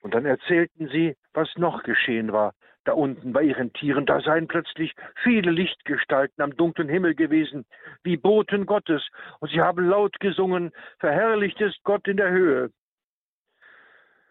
Und 0.00 0.14
dann 0.14 0.24
erzählten 0.24 0.88
sie, 0.88 1.16
was 1.32 1.48
noch 1.56 1.82
geschehen 1.82 2.32
war, 2.32 2.54
da 2.84 2.92
unten 2.92 3.32
bei 3.32 3.42
ihren 3.42 3.72
Tieren. 3.72 4.06
Da 4.06 4.20
seien 4.20 4.46
plötzlich 4.46 4.94
viele 5.22 5.50
Lichtgestalten 5.50 6.42
am 6.42 6.56
dunklen 6.56 6.88
Himmel 6.88 7.14
gewesen, 7.14 7.66
wie 8.04 8.16
Boten 8.16 8.66
Gottes, 8.66 9.06
und 9.40 9.50
sie 9.50 9.60
haben 9.60 9.88
laut 9.88 10.18
gesungen, 10.20 10.72
verherrlicht 10.98 11.60
ist 11.60 11.82
Gott 11.82 12.06
in 12.06 12.16
der 12.16 12.30
Höhe. 12.30 12.70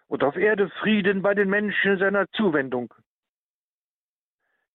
Und 0.07 0.23
auf 0.23 0.37
Erde 0.37 0.69
Frieden 0.81 1.21
bei 1.21 1.33
den 1.33 1.49
Menschen 1.49 1.97
seiner 1.97 2.29
Zuwendung. 2.29 2.93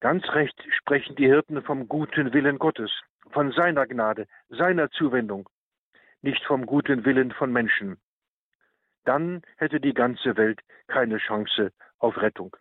Ganz 0.01 0.29
recht 0.31 0.63
sprechen 0.79 1.15
die 1.17 1.27
Hirten 1.27 1.63
vom 1.63 1.89
guten 1.89 2.33
Willen 2.33 2.59
Gottes, 2.59 2.91
von 3.31 3.53
seiner 3.53 3.87
Gnade, 3.87 4.27
seiner 4.49 4.91
Zuwendung, 4.91 5.49
nicht 6.23 6.45
vom 6.45 6.67
guten 6.67 7.05
Willen 7.05 7.33
von 7.33 7.53
Menschen. 7.53 7.99
Dann 9.05 9.43
hätte 9.57 9.81
die 9.81 9.95
ganze 9.95 10.37
Welt 10.37 10.61
keine 10.87 11.19
Chance 11.19 11.73
auf 11.99 12.17
Rettung. 12.21 12.57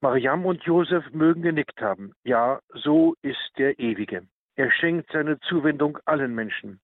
Mariam 0.00 0.44
und 0.44 0.62
Josef 0.64 1.04
mögen 1.12 1.42
genickt 1.42 1.80
haben. 1.80 2.12
Ja, 2.22 2.60
so 2.68 3.14
ist 3.22 3.52
der 3.58 3.78
Ewige. 3.78 4.26
Er 4.54 4.70
schenkt 4.70 5.10
seine 5.12 5.38
Zuwendung 5.40 5.98
allen 6.04 6.34
Menschen. 6.34 6.80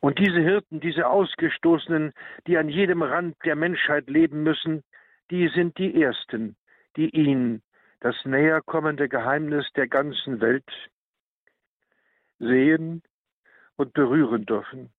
Und 0.00 0.18
diese 0.18 0.40
Hirten, 0.40 0.80
diese 0.80 1.06
Ausgestoßenen, 1.06 2.12
die 2.46 2.56
an 2.56 2.68
jedem 2.68 3.02
Rand 3.02 3.36
der 3.44 3.56
Menschheit 3.56 4.08
leben 4.08 4.42
müssen, 4.42 4.82
die 5.30 5.48
sind 5.48 5.76
die 5.78 6.02
Ersten, 6.02 6.56
die 6.96 7.10
ihn, 7.10 7.62
das 8.00 8.16
näherkommende 8.24 9.08
Geheimnis 9.08 9.66
der 9.76 9.86
ganzen 9.86 10.40
Welt, 10.40 10.70
sehen 12.38 13.02
und 13.80 13.94
berühren 13.94 14.44
dürfen. 14.44 14.90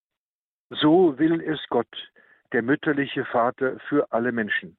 So 0.72 1.20
will 1.20 1.40
es 1.40 1.60
Gott, 1.70 2.12
der 2.52 2.64
mütterliche 2.64 3.26
Vater 3.26 3.80
für 3.88 4.12
alle 4.12 4.32
Menschen. 4.32 4.76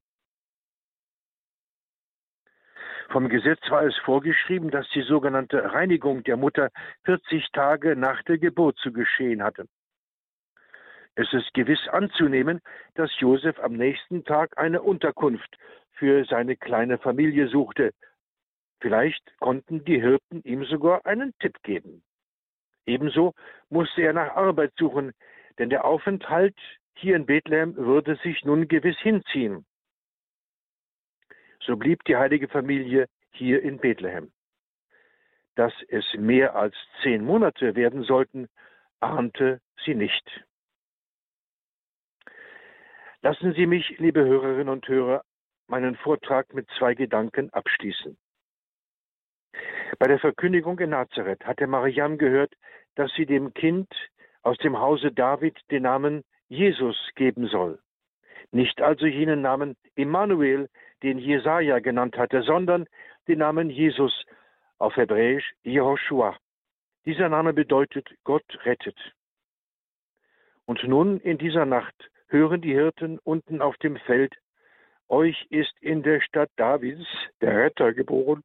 Vom 3.11 3.29
Gesetz 3.29 3.61
war 3.69 3.83
es 3.83 3.95
vorgeschrieben, 3.99 4.71
dass 4.71 4.89
die 4.89 5.03
sogenannte 5.03 5.71
Reinigung 5.71 6.21
der 6.23 6.35
Mutter 6.35 6.69
40 7.05 7.49
Tage 7.53 7.95
nach 7.95 8.21
der 8.23 8.39
Geburt 8.39 8.77
zu 8.79 8.91
geschehen 8.91 9.41
hatte. 9.41 9.67
Es 11.15 11.31
ist 11.31 11.53
gewiss 11.53 11.87
anzunehmen, 11.87 12.59
dass 12.95 13.17
Josef 13.19 13.57
am 13.59 13.73
nächsten 13.73 14.25
Tag 14.25 14.57
eine 14.57 14.81
Unterkunft 14.81 15.57
für 15.91 16.25
seine 16.25 16.57
kleine 16.57 16.97
Familie 16.97 17.47
suchte. 17.47 17.93
Vielleicht 18.81 19.23
konnten 19.39 19.85
die 19.85 20.01
Hirten 20.01 20.41
ihm 20.43 20.65
sogar 20.65 21.05
einen 21.05 21.33
Tipp 21.39 21.55
geben. 21.63 22.03
Ebenso 22.85 23.33
musste 23.69 24.01
er 24.01 24.13
nach 24.13 24.35
Arbeit 24.35 24.73
suchen, 24.77 25.13
denn 25.57 25.69
der 25.69 25.85
Aufenthalt 25.85 26.57
hier 26.95 27.15
in 27.15 27.25
Bethlehem 27.25 27.75
würde 27.75 28.15
sich 28.17 28.43
nun 28.43 28.67
gewiss 28.67 28.97
hinziehen. 28.99 29.65
So 31.59 31.77
blieb 31.77 32.03
die 32.05 32.17
heilige 32.17 32.47
Familie 32.47 33.07
hier 33.31 33.61
in 33.61 33.77
Bethlehem. 33.79 34.31
Dass 35.55 35.73
es 35.87 36.05
mehr 36.17 36.55
als 36.55 36.75
zehn 37.01 37.23
Monate 37.23 37.75
werden 37.75 38.03
sollten, 38.03 38.49
ahnte 38.99 39.61
sie 39.85 39.95
nicht. 39.95 40.43
Lassen 43.21 43.53
Sie 43.53 43.65
mich, 43.65 43.97
liebe 43.99 44.25
Hörerinnen 44.25 44.67
und 44.67 44.87
Hörer, 44.87 45.23
meinen 45.67 45.95
Vortrag 45.95 46.53
mit 46.53 46.67
zwei 46.77 46.93
Gedanken 46.93 47.49
abschließen. 47.51 48.17
Bei 49.99 50.07
der 50.07 50.19
Verkündigung 50.19 50.79
in 50.79 50.91
Nazareth 50.91 51.45
hatte 51.45 51.67
Mariam 51.67 52.17
gehört, 52.17 52.53
dass 52.95 53.11
sie 53.15 53.25
dem 53.25 53.53
Kind 53.53 53.89
aus 54.41 54.57
dem 54.57 54.79
Hause 54.79 55.11
David 55.11 55.59
den 55.71 55.83
Namen 55.83 56.23
Jesus 56.49 56.97
geben 57.15 57.47
soll. 57.47 57.79
Nicht 58.51 58.81
also 58.81 59.05
jenen 59.05 59.41
Namen 59.41 59.75
Immanuel, 59.95 60.69
den 61.01 61.17
Jesaja 61.17 61.79
genannt 61.79 62.17
hatte, 62.17 62.43
sondern 62.43 62.85
den 63.27 63.39
Namen 63.39 63.69
Jesus, 63.69 64.25
auf 64.77 64.95
Hebräisch 64.95 65.53
Jehoshua. 65.63 66.37
Dieser 67.05 67.29
Name 67.29 67.53
bedeutet 67.53 68.09
Gott 68.23 68.45
rettet. 68.65 68.97
Und 70.65 70.83
nun 70.87 71.19
in 71.19 71.37
dieser 71.37 71.65
Nacht 71.65 72.09
hören 72.27 72.61
die 72.61 72.73
Hirten 72.73 73.19
unten 73.19 73.61
auf 73.61 73.77
dem 73.77 73.97
Feld 73.97 74.35
euch 75.09 75.45
ist 75.49 75.73
in 75.81 76.01
der 76.01 76.21
Stadt 76.21 76.49
Davids 76.55 77.05
der 77.41 77.57
Retter 77.57 77.93
geboren. 77.93 78.43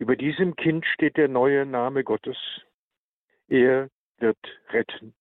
Über 0.00 0.16
diesem 0.16 0.56
Kind 0.56 0.86
steht 0.86 1.18
der 1.18 1.28
neue 1.28 1.66
Name 1.66 2.04
Gottes. 2.04 2.38
Er 3.48 3.90
wird 4.16 4.38
retten. 4.70 5.14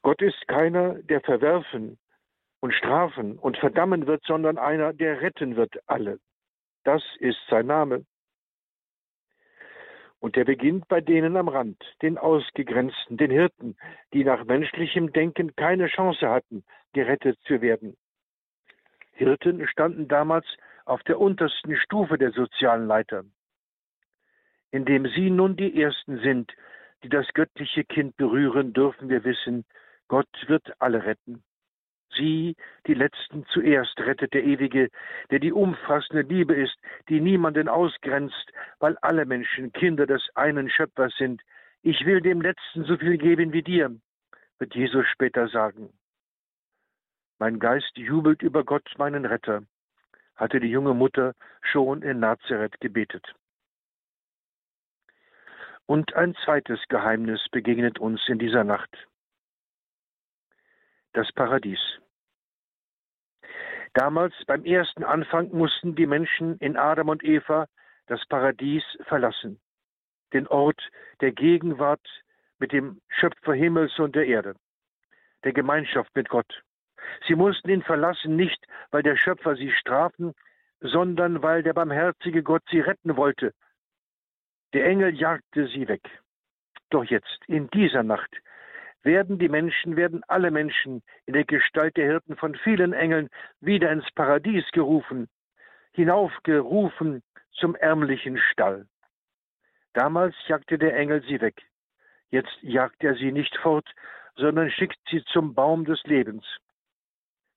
Gott 0.00 0.22
ist 0.22 0.48
keiner, 0.48 0.94
der 1.02 1.20
verwerfen 1.20 1.98
und 2.60 2.72
strafen 2.72 3.38
und 3.38 3.58
verdammen 3.58 4.06
wird, 4.06 4.24
sondern 4.24 4.56
einer, 4.56 4.94
der 4.94 5.20
retten 5.20 5.56
wird 5.56 5.78
alle. 5.86 6.18
Das 6.84 7.02
ist 7.18 7.36
sein 7.50 7.66
Name. 7.66 8.06
Und 10.18 10.38
er 10.38 10.46
beginnt 10.46 10.88
bei 10.88 11.02
denen 11.02 11.36
am 11.36 11.48
Rand, 11.48 11.84
den 12.00 12.16
Ausgegrenzten, 12.16 13.18
den 13.18 13.30
Hirten, 13.30 13.76
die 14.14 14.24
nach 14.24 14.46
menschlichem 14.46 15.12
Denken 15.12 15.54
keine 15.56 15.88
Chance 15.88 16.26
hatten, 16.26 16.64
gerettet 16.94 17.38
zu 17.40 17.60
werden. 17.60 17.98
Hirten 19.12 19.68
standen 19.68 20.08
damals 20.08 20.46
auf 20.86 21.02
der 21.02 21.20
untersten 21.20 21.76
Stufe 21.76 22.16
der 22.16 22.32
sozialen 22.32 22.86
Leiter. 22.86 23.24
Indem 24.74 25.06
sie 25.06 25.30
nun 25.30 25.54
die 25.54 25.80
Ersten 25.80 26.18
sind, 26.18 26.52
die 27.04 27.08
das 27.08 27.28
göttliche 27.32 27.84
Kind 27.84 28.16
berühren, 28.16 28.72
dürfen 28.72 29.08
wir 29.08 29.22
wissen, 29.22 29.64
Gott 30.08 30.26
wird 30.48 30.66
alle 30.80 31.04
retten. 31.04 31.44
Sie, 32.16 32.56
die 32.88 32.94
Letzten 32.94 33.46
zuerst, 33.52 34.00
rettet 34.00 34.34
der 34.34 34.42
Ewige, 34.42 34.88
der 35.30 35.38
die 35.38 35.52
umfassende 35.52 36.22
Liebe 36.22 36.54
ist, 36.54 36.76
die 37.08 37.20
niemanden 37.20 37.68
ausgrenzt, 37.68 38.50
weil 38.80 38.96
alle 38.96 39.26
Menschen 39.26 39.72
Kinder 39.72 40.06
des 40.06 40.28
einen 40.34 40.68
Schöpfers 40.68 41.14
sind. 41.18 41.40
Ich 41.82 42.04
will 42.04 42.20
dem 42.20 42.40
Letzten 42.40 42.82
so 42.82 42.96
viel 42.96 43.16
geben 43.16 43.52
wie 43.52 43.62
dir, 43.62 43.94
wird 44.58 44.74
Jesus 44.74 45.06
später 45.06 45.46
sagen. 45.46 45.90
Mein 47.38 47.60
Geist 47.60 47.96
jubelt 47.96 48.42
über 48.42 48.64
Gott, 48.64 48.92
meinen 48.98 49.24
Retter, 49.24 49.62
hatte 50.34 50.58
die 50.58 50.72
junge 50.72 50.94
Mutter 50.94 51.34
schon 51.62 52.02
in 52.02 52.18
Nazareth 52.18 52.80
gebetet. 52.80 53.36
Und 55.86 56.14
ein 56.14 56.34
zweites 56.44 56.80
Geheimnis 56.88 57.46
begegnet 57.50 57.98
uns 57.98 58.22
in 58.28 58.38
dieser 58.38 58.64
Nacht. 58.64 59.08
Das 61.12 61.30
Paradies. 61.32 61.80
Damals 63.92 64.34
beim 64.46 64.64
ersten 64.64 65.04
Anfang 65.04 65.50
mussten 65.52 65.94
die 65.94 66.06
Menschen 66.06 66.58
in 66.58 66.76
Adam 66.76 67.08
und 67.08 67.22
Eva 67.22 67.66
das 68.06 68.24
Paradies 68.26 68.82
verlassen, 69.06 69.60
den 70.32 70.48
Ort 70.48 70.90
der 71.20 71.32
Gegenwart 71.32 72.06
mit 72.58 72.72
dem 72.72 73.00
Schöpfer 73.08 73.54
Himmels 73.54 73.98
und 73.98 74.16
der 74.16 74.26
Erde, 74.26 74.56
der 75.44 75.52
Gemeinschaft 75.52 76.10
mit 76.16 76.28
Gott. 76.28 76.62
Sie 77.28 77.34
mussten 77.34 77.68
ihn 77.68 77.82
verlassen, 77.82 78.34
nicht 78.34 78.66
weil 78.90 79.02
der 79.02 79.16
Schöpfer 79.16 79.54
sie 79.54 79.70
strafen, 79.70 80.34
sondern 80.80 81.42
weil 81.42 81.62
der 81.62 81.72
barmherzige 81.72 82.42
Gott 82.42 82.62
sie 82.70 82.80
retten 82.80 83.16
wollte. 83.16 83.52
Der 84.74 84.86
Engel 84.86 85.14
jagte 85.14 85.68
sie 85.68 85.86
weg. 85.86 86.02
Doch 86.90 87.04
jetzt, 87.04 87.40
in 87.46 87.68
dieser 87.70 88.02
Nacht, 88.02 88.30
werden 89.04 89.38
die 89.38 89.48
Menschen, 89.48 89.96
werden 89.96 90.24
alle 90.26 90.50
Menschen 90.50 91.02
in 91.26 91.34
der 91.34 91.44
Gestalt 91.44 91.96
der 91.96 92.06
Hirten 92.06 92.36
von 92.36 92.56
vielen 92.56 92.92
Engeln 92.92 93.28
wieder 93.60 93.92
ins 93.92 94.10
Paradies 94.16 94.68
gerufen, 94.72 95.28
hinaufgerufen 95.92 97.22
zum 97.52 97.76
ärmlichen 97.76 98.36
Stall. 98.36 98.86
Damals 99.92 100.34
jagte 100.48 100.76
der 100.76 100.96
Engel 100.96 101.22
sie 101.22 101.40
weg. 101.40 101.62
Jetzt 102.30 102.56
jagt 102.62 103.04
er 103.04 103.14
sie 103.14 103.30
nicht 103.30 103.56
fort, 103.58 103.88
sondern 104.34 104.72
schickt 104.72 104.98
sie 105.08 105.22
zum 105.26 105.54
Baum 105.54 105.84
des 105.84 106.02
Lebens. 106.02 106.44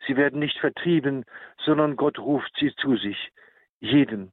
Sie 0.06 0.16
werden 0.16 0.40
nicht 0.40 0.60
vertrieben, 0.60 1.26
sondern 1.66 1.96
Gott 1.96 2.20
ruft 2.20 2.56
sie 2.60 2.76
zu 2.76 2.96
sich, 2.96 3.32
jeden. 3.80 4.32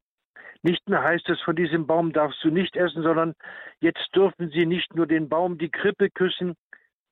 Nicht 0.64 0.88
mehr 0.88 1.02
heißt 1.02 1.28
es, 1.28 1.38
von 1.42 1.56
diesem 1.56 1.86
Baum 1.86 2.14
darfst 2.14 2.42
du 2.42 2.48
nicht 2.48 2.74
essen, 2.74 3.02
sondern 3.02 3.34
jetzt 3.80 4.08
dürfen 4.14 4.48
sie 4.48 4.64
nicht 4.64 4.94
nur 4.94 5.06
den 5.06 5.28
Baum, 5.28 5.58
die 5.58 5.68
Krippe 5.68 6.08
küssen, 6.08 6.56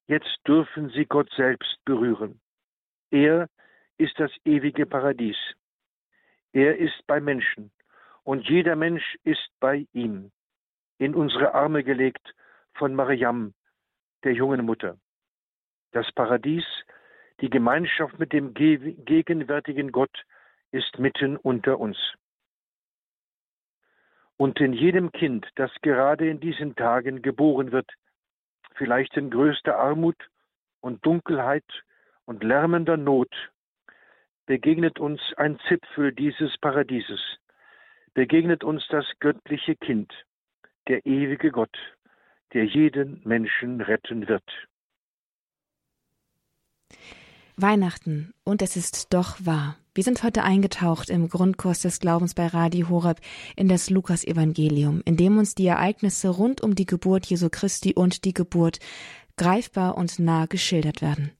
jetzt 0.06 0.38
dürfen 0.48 0.88
sie 0.88 1.04
Gott 1.04 1.30
selbst 1.36 1.76
berühren. 1.84 2.40
Er 3.10 3.50
ist 3.98 4.18
das 4.18 4.30
ewige 4.46 4.86
Paradies. 4.86 5.36
Er 6.54 6.78
ist 6.78 7.06
bei 7.06 7.20
Menschen 7.20 7.70
und 8.24 8.48
jeder 8.48 8.74
Mensch 8.74 9.18
ist 9.22 9.50
bei 9.60 9.86
ihm, 9.92 10.32
in 10.96 11.14
unsere 11.14 11.52
Arme 11.52 11.84
gelegt 11.84 12.34
von 12.72 12.94
Mariam, 12.94 13.52
der 14.24 14.32
jungen 14.32 14.64
Mutter. 14.64 14.96
Das 15.90 16.10
Paradies, 16.12 16.64
die 17.42 17.50
Gemeinschaft 17.50 18.18
mit 18.18 18.32
dem 18.32 18.54
gegenwärtigen 18.54 19.92
Gott 19.92 20.24
ist 20.70 20.98
mitten 20.98 21.36
unter 21.36 21.78
uns. 21.78 21.98
Und 24.42 24.58
in 24.58 24.72
jedem 24.72 25.12
Kind, 25.12 25.46
das 25.54 25.70
gerade 25.82 26.28
in 26.28 26.40
diesen 26.40 26.74
Tagen 26.74 27.22
geboren 27.22 27.70
wird, 27.70 27.88
vielleicht 28.74 29.16
in 29.16 29.30
größter 29.30 29.78
Armut 29.78 30.16
und 30.80 31.06
Dunkelheit 31.06 31.62
und 32.24 32.42
lärmender 32.42 32.96
Not, 32.96 33.32
begegnet 34.46 34.98
uns 34.98 35.20
ein 35.36 35.60
Zipfel 35.68 36.10
dieses 36.12 36.58
Paradieses, 36.58 37.20
begegnet 38.14 38.64
uns 38.64 38.84
das 38.88 39.06
göttliche 39.20 39.76
Kind, 39.76 40.12
der 40.88 41.06
ewige 41.06 41.52
Gott, 41.52 41.78
der 42.52 42.64
jeden 42.64 43.22
Menschen 43.24 43.80
retten 43.80 44.26
wird. 44.26 44.50
Weihnachten 47.56 48.34
und 48.42 48.60
es 48.60 48.74
ist 48.74 49.14
doch 49.14 49.36
wahr. 49.46 49.76
Wir 49.94 50.04
sind 50.04 50.22
heute 50.22 50.42
eingetaucht 50.42 51.10
im 51.10 51.28
Grundkurs 51.28 51.80
des 51.80 52.00
Glaubens 52.00 52.32
bei 52.32 52.46
Radio 52.46 52.88
Horeb 52.88 53.20
in 53.56 53.68
das 53.68 53.90
Lukas-Evangelium, 53.90 55.02
in 55.04 55.18
dem 55.18 55.36
uns 55.36 55.54
die 55.54 55.66
Ereignisse 55.66 56.30
rund 56.30 56.62
um 56.62 56.74
die 56.74 56.86
Geburt 56.86 57.26
Jesu 57.26 57.50
Christi 57.50 57.92
und 57.92 58.24
die 58.24 58.32
Geburt 58.32 58.78
greifbar 59.36 59.98
und 59.98 60.18
nah 60.18 60.46
geschildert 60.46 61.02
werden. 61.02 61.32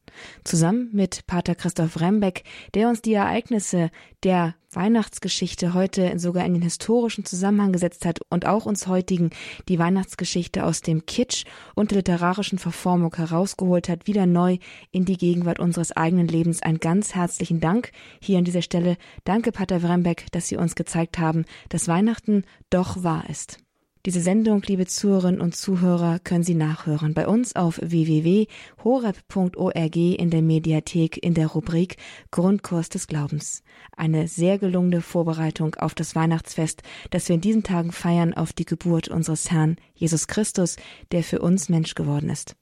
Zusammen 0.44 0.90
mit 0.92 1.26
Pater 1.26 1.54
Christoph 1.54 2.00
Rembeck, 2.00 2.44
der 2.74 2.88
uns 2.88 3.02
die 3.02 3.14
Ereignisse 3.14 3.90
der 4.22 4.54
Weihnachtsgeschichte 4.74 5.74
heute 5.74 6.18
sogar 6.18 6.44
in 6.44 6.54
den 6.54 6.62
historischen 6.62 7.24
Zusammenhang 7.24 7.72
gesetzt 7.72 8.06
hat 8.06 8.20
und 8.30 8.46
auch 8.46 8.66
uns 8.66 8.86
heutigen 8.86 9.30
die 9.68 9.78
Weihnachtsgeschichte 9.78 10.64
aus 10.64 10.80
dem 10.80 11.04
Kitsch 11.04 11.44
und 11.74 11.90
der 11.90 11.98
literarischen 11.98 12.58
Verformung 12.58 13.14
herausgeholt 13.14 13.88
hat, 13.88 14.06
wieder 14.06 14.26
neu 14.26 14.58
in 14.90 15.04
die 15.04 15.18
Gegenwart 15.18 15.58
unseres 15.58 15.92
eigenen 15.92 16.28
Lebens. 16.28 16.62
Ein 16.62 16.78
ganz 16.78 17.14
herzlichen 17.14 17.60
Dank 17.60 17.92
hier 18.20 18.38
an 18.38 18.44
dieser 18.44 18.62
Stelle. 18.62 18.96
Danke, 19.24 19.52
Pater 19.52 19.82
Wrembeck, 19.82 20.26
dass 20.32 20.48
Sie 20.48 20.56
uns 20.56 20.74
gezeigt 20.74 21.18
haben, 21.18 21.44
dass 21.68 21.88
Weihnachten 21.88 22.44
doch 22.70 23.02
wahr 23.02 23.28
ist. 23.28 23.58
Diese 24.04 24.20
Sendung, 24.20 24.62
liebe 24.66 24.86
Zuhörerinnen 24.86 25.40
und 25.40 25.54
Zuhörer, 25.54 26.18
können 26.18 26.42
Sie 26.42 26.56
nachhören 26.56 27.14
bei 27.14 27.28
uns 27.28 27.54
auf 27.54 27.78
www.horeb.org 27.80 29.96
in 29.96 30.28
der 30.28 30.42
Mediathek 30.42 31.22
in 31.22 31.34
der 31.34 31.46
Rubrik 31.46 31.98
Grundkurs 32.32 32.88
des 32.88 33.06
Glaubens. 33.06 33.62
Eine 33.96 34.26
sehr 34.26 34.58
gelungene 34.58 35.02
Vorbereitung 35.02 35.76
auf 35.76 35.94
das 35.94 36.16
Weihnachtsfest, 36.16 36.82
das 37.10 37.28
wir 37.28 37.36
in 37.36 37.42
diesen 37.42 37.62
Tagen 37.62 37.92
feiern 37.92 38.34
auf 38.34 38.52
die 38.52 38.64
Geburt 38.64 39.06
unseres 39.06 39.52
Herrn 39.52 39.76
Jesus 39.94 40.26
Christus, 40.26 40.74
der 41.12 41.22
für 41.22 41.38
uns 41.38 41.68
Mensch 41.68 41.94
geworden 41.94 42.28
ist. 42.28 42.56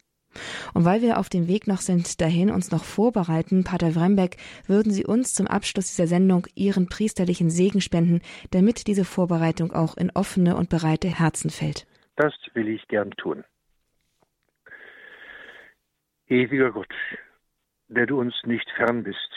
Und 0.75 0.85
weil 0.85 1.03
wir 1.03 1.19
auf 1.19 1.29
dem 1.29 1.49
Weg 1.49 1.67
noch 1.67 1.81
sind, 1.81 2.21
dahin 2.21 2.51
uns 2.51 2.71
noch 2.71 2.85
vorbereiten, 2.85 3.65
Pater 3.65 3.95
Wrembeck, 3.95 4.37
würden 4.67 4.93
Sie 4.93 5.05
uns 5.05 5.35
zum 5.35 5.47
Abschluss 5.47 5.89
dieser 5.89 6.07
Sendung 6.07 6.47
Ihren 6.55 6.89
priesterlichen 6.89 7.51
Segen 7.51 7.81
spenden, 7.81 8.21
damit 8.51 8.87
diese 8.87 9.05
Vorbereitung 9.05 9.73
auch 9.73 9.97
in 9.97 10.11
offene 10.11 10.57
und 10.57 10.71
bereite 10.71 11.09
Herzen 11.09 11.51
fällt. 11.51 11.87
Das 12.17 12.35
will 12.55 12.69
ich 12.69 12.87
gern 12.89 13.11
tun. 13.13 13.45
Ewiger 16.29 16.71
Gott, 16.71 16.95
der 17.89 18.07
du 18.07 18.21
uns 18.21 18.35
nicht 18.45 18.71
fern 18.77 19.03
bist, 19.03 19.31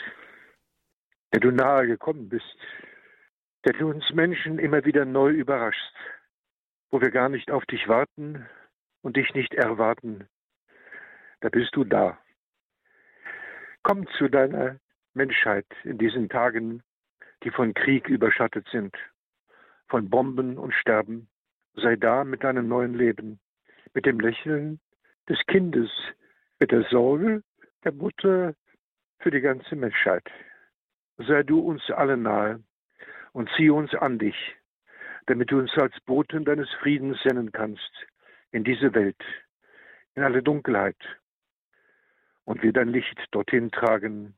der 1.32 1.40
du 1.40 1.50
nahe 1.50 1.86
gekommen 1.88 2.28
bist, 2.28 2.56
der 3.64 3.72
du 3.72 3.90
uns 3.90 4.04
Menschen 4.12 4.60
immer 4.60 4.84
wieder 4.84 5.04
neu 5.04 5.30
überraschst, 5.30 5.94
wo 6.90 7.00
wir 7.00 7.10
gar 7.10 7.28
nicht 7.28 7.50
auf 7.50 7.64
dich 7.66 7.88
warten 7.88 8.46
und 9.02 9.16
dich 9.16 9.34
nicht 9.34 9.54
erwarten, 9.54 10.28
da 11.44 11.50
bist 11.50 11.76
du 11.76 11.84
da. 11.84 12.18
Komm 13.82 14.06
zu 14.16 14.28
deiner 14.28 14.80
Menschheit 15.12 15.66
in 15.82 15.98
diesen 15.98 16.30
Tagen, 16.30 16.82
die 17.42 17.50
von 17.50 17.74
Krieg 17.74 18.08
überschattet 18.08 18.66
sind, 18.72 18.96
von 19.88 20.08
Bomben 20.08 20.56
und 20.56 20.72
Sterben. 20.72 21.28
Sei 21.74 21.96
da 21.96 22.24
mit 22.24 22.44
deinem 22.44 22.66
neuen 22.66 22.94
Leben, 22.94 23.40
mit 23.92 24.06
dem 24.06 24.20
Lächeln 24.20 24.80
des 25.28 25.38
Kindes, 25.46 25.90
mit 26.60 26.72
der 26.72 26.84
Sorge 26.84 27.42
der 27.84 27.92
Mutter 27.92 28.54
für 29.18 29.30
die 29.30 29.42
ganze 29.42 29.76
Menschheit. 29.76 30.26
Sei 31.18 31.42
du 31.42 31.60
uns 31.60 31.82
alle 31.90 32.16
nahe 32.16 32.64
und 33.32 33.50
zieh 33.54 33.68
uns 33.68 33.94
an 33.94 34.18
dich, 34.18 34.56
damit 35.26 35.50
du 35.50 35.58
uns 35.58 35.76
als 35.76 36.00
Boten 36.06 36.46
deines 36.46 36.70
Friedens 36.80 37.22
senden 37.22 37.52
kannst 37.52 37.92
in 38.50 38.64
diese 38.64 38.94
Welt, 38.94 39.22
in 40.14 40.22
alle 40.22 40.42
Dunkelheit 40.42 40.96
und 42.44 42.62
wir 42.62 42.72
dein 42.72 42.88
Licht 42.88 43.18
dorthin 43.30 43.70
tragen 43.70 44.34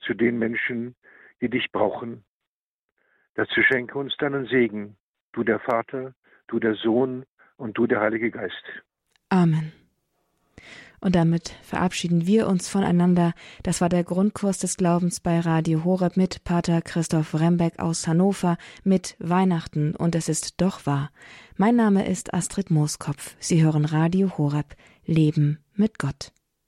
zu 0.00 0.14
den 0.14 0.38
Menschen, 0.38 0.94
die 1.40 1.48
dich 1.48 1.70
brauchen. 1.72 2.24
Dazu 3.34 3.62
schenke 3.62 3.98
uns 3.98 4.16
deinen 4.18 4.46
Segen, 4.46 4.96
du 5.32 5.44
der 5.44 5.60
Vater, 5.60 6.14
du 6.48 6.58
der 6.58 6.74
Sohn 6.74 7.24
und 7.56 7.78
du 7.78 7.86
der 7.86 8.00
Heilige 8.00 8.30
Geist. 8.30 8.64
Amen. 9.28 9.72
Und 11.00 11.14
damit 11.14 11.50
verabschieden 11.62 12.26
wir 12.26 12.48
uns 12.48 12.68
voneinander. 12.68 13.32
Das 13.62 13.80
war 13.80 13.88
der 13.88 14.02
Grundkurs 14.02 14.58
des 14.58 14.76
Glaubens 14.76 15.20
bei 15.20 15.38
Radio 15.38 15.84
Horeb 15.84 16.16
mit 16.16 16.42
Pater 16.42 16.82
Christoph 16.82 17.34
Rembeck 17.38 17.78
aus 17.78 18.08
Hannover 18.08 18.56
mit 18.82 19.14
Weihnachten 19.20 19.94
und 19.94 20.16
es 20.16 20.28
ist 20.28 20.60
doch 20.60 20.86
wahr. 20.86 21.10
Mein 21.56 21.76
Name 21.76 22.08
ist 22.08 22.34
Astrid 22.34 22.70
Mooskopf. 22.70 23.36
Sie 23.38 23.62
hören 23.62 23.84
Radio 23.84 24.36
Horeb. 24.38 24.74
Leben 25.06 25.58
mit 25.74 25.98
Gott. 25.98 26.32